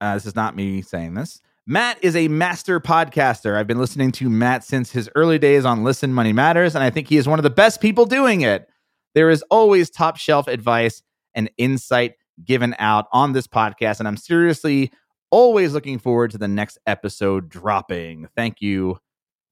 Uh, 0.00 0.14
this 0.14 0.26
is 0.26 0.34
not 0.34 0.56
me 0.56 0.82
saying 0.82 1.14
this. 1.14 1.40
Matt 1.66 1.98
is 2.02 2.16
a 2.16 2.26
master 2.28 2.80
podcaster. 2.80 3.56
I've 3.56 3.68
been 3.68 3.78
listening 3.78 4.10
to 4.12 4.28
Matt 4.28 4.64
since 4.64 4.90
his 4.90 5.08
early 5.14 5.38
days 5.38 5.64
on 5.64 5.84
Listen 5.84 6.12
Money 6.12 6.32
Matters, 6.32 6.74
and 6.74 6.82
I 6.82 6.90
think 6.90 7.08
he 7.08 7.16
is 7.16 7.28
one 7.28 7.38
of 7.38 7.44
the 7.44 7.50
best 7.50 7.80
people 7.80 8.04
doing 8.04 8.40
it. 8.40 8.68
There 9.14 9.30
is 9.30 9.44
always 9.50 9.88
top 9.88 10.16
shelf 10.16 10.48
advice 10.48 11.02
and 11.34 11.50
insight 11.58 12.14
given 12.44 12.74
out 12.78 13.06
on 13.12 13.32
this 13.32 13.46
podcast, 13.46 14.00
and 14.00 14.08
I'm 14.08 14.16
seriously 14.16 14.90
always 15.30 15.72
looking 15.72 15.98
forward 15.98 16.32
to 16.32 16.38
the 16.38 16.48
next 16.48 16.78
episode 16.86 17.48
dropping. 17.48 18.28
Thank 18.36 18.60
you 18.60 18.98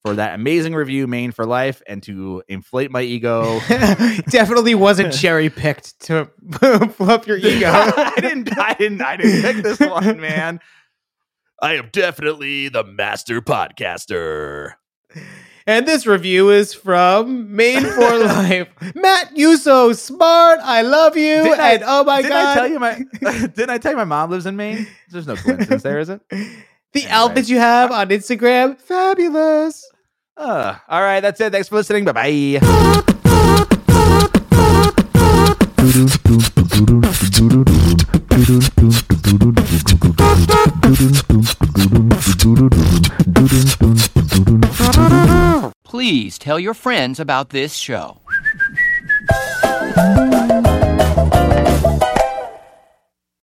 for 0.05 0.15
that 0.15 0.35
amazing 0.35 0.75
review, 0.75 1.07
Maine 1.07 1.31
for 1.33 1.45
Life, 1.45 1.83
and 1.87 2.03
to 2.05 2.43
inflate 2.49 2.91
my 2.91 3.03
ego. 3.03 3.61
Definitely 4.29 4.75
wasn't 4.75 5.13
cherry 5.21 5.51
picked 5.51 6.01
to 6.07 6.31
fluff 6.97 7.27
your 7.27 7.37
ego. 7.37 7.71
I 7.71 8.15
didn't. 8.19 8.57
I 8.59 8.75
didn't. 8.75 9.03
I 9.03 9.17
didn't 9.17 9.43
pick 9.43 9.63
this 9.63 9.81
one, 9.81 10.21
man. 10.21 10.61
I 11.63 11.75
am 11.75 11.91
definitely 11.93 12.69
the 12.71 12.83
master 12.85 13.43
podcaster. 13.43 14.73
And 15.67 15.87
this 15.87 16.07
review 16.07 16.49
is 16.51 16.73
from 16.73 17.55
Maine 17.55 17.85
for 17.85 18.19
Life. 18.19 18.69
Matt, 18.95 19.37
you 19.37 19.59
so 19.59 19.93
smart. 19.93 20.59
I 20.63 20.81
love 20.81 21.19
you. 21.19 21.43
Didn't 21.43 21.61
I- 21.61 21.73
and 21.75 21.83
oh 21.87 22.05
my 22.05 22.23
didn't 22.23 22.33
god. 22.33 22.57
I 22.57 22.61
tell 22.61 22.69
you 22.71 22.79
my? 22.81 23.03
didn't 23.49 23.71
I 23.71 23.77
tell 23.79 23.93
you 23.93 23.99
my 23.99 24.05
mom 24.05 24.31
lives 24.31 24.47
in 24.47 24.57
Maine? 24.57 24.87
There's 25.11 25.27
no 25.27 25.37
coincidence 25.37 25.83
there, 25.83 25.99
is 26.01 26.09
it? 26.09 26.23
The 26.93 27.03
Anyway. 27.03 27.13
outfit 27.13 27.49
you 27.49 27.59
have 27.59 27.91
on 27.91 28.09
Instagram, 28.09 28.79
fabulous. 28.79 29.89
Uh, 30.37 30.77
all 30.89 31.03
right, 31.03 31.21
that's 31.21 31.41
it. 31.41 31.53
Thanks 31.53 31.69
for 31.69 31.77
listening. 31.77 32.05
Bye 32.05 32.13
bye. 32.61 33.61
Please 45.85 46.39
tell 46.39 46.59
your 46.61 46.75
friends 46.75 47.19
about 47.19 47.51
this 47.51 47.75
show. 47.75 48.21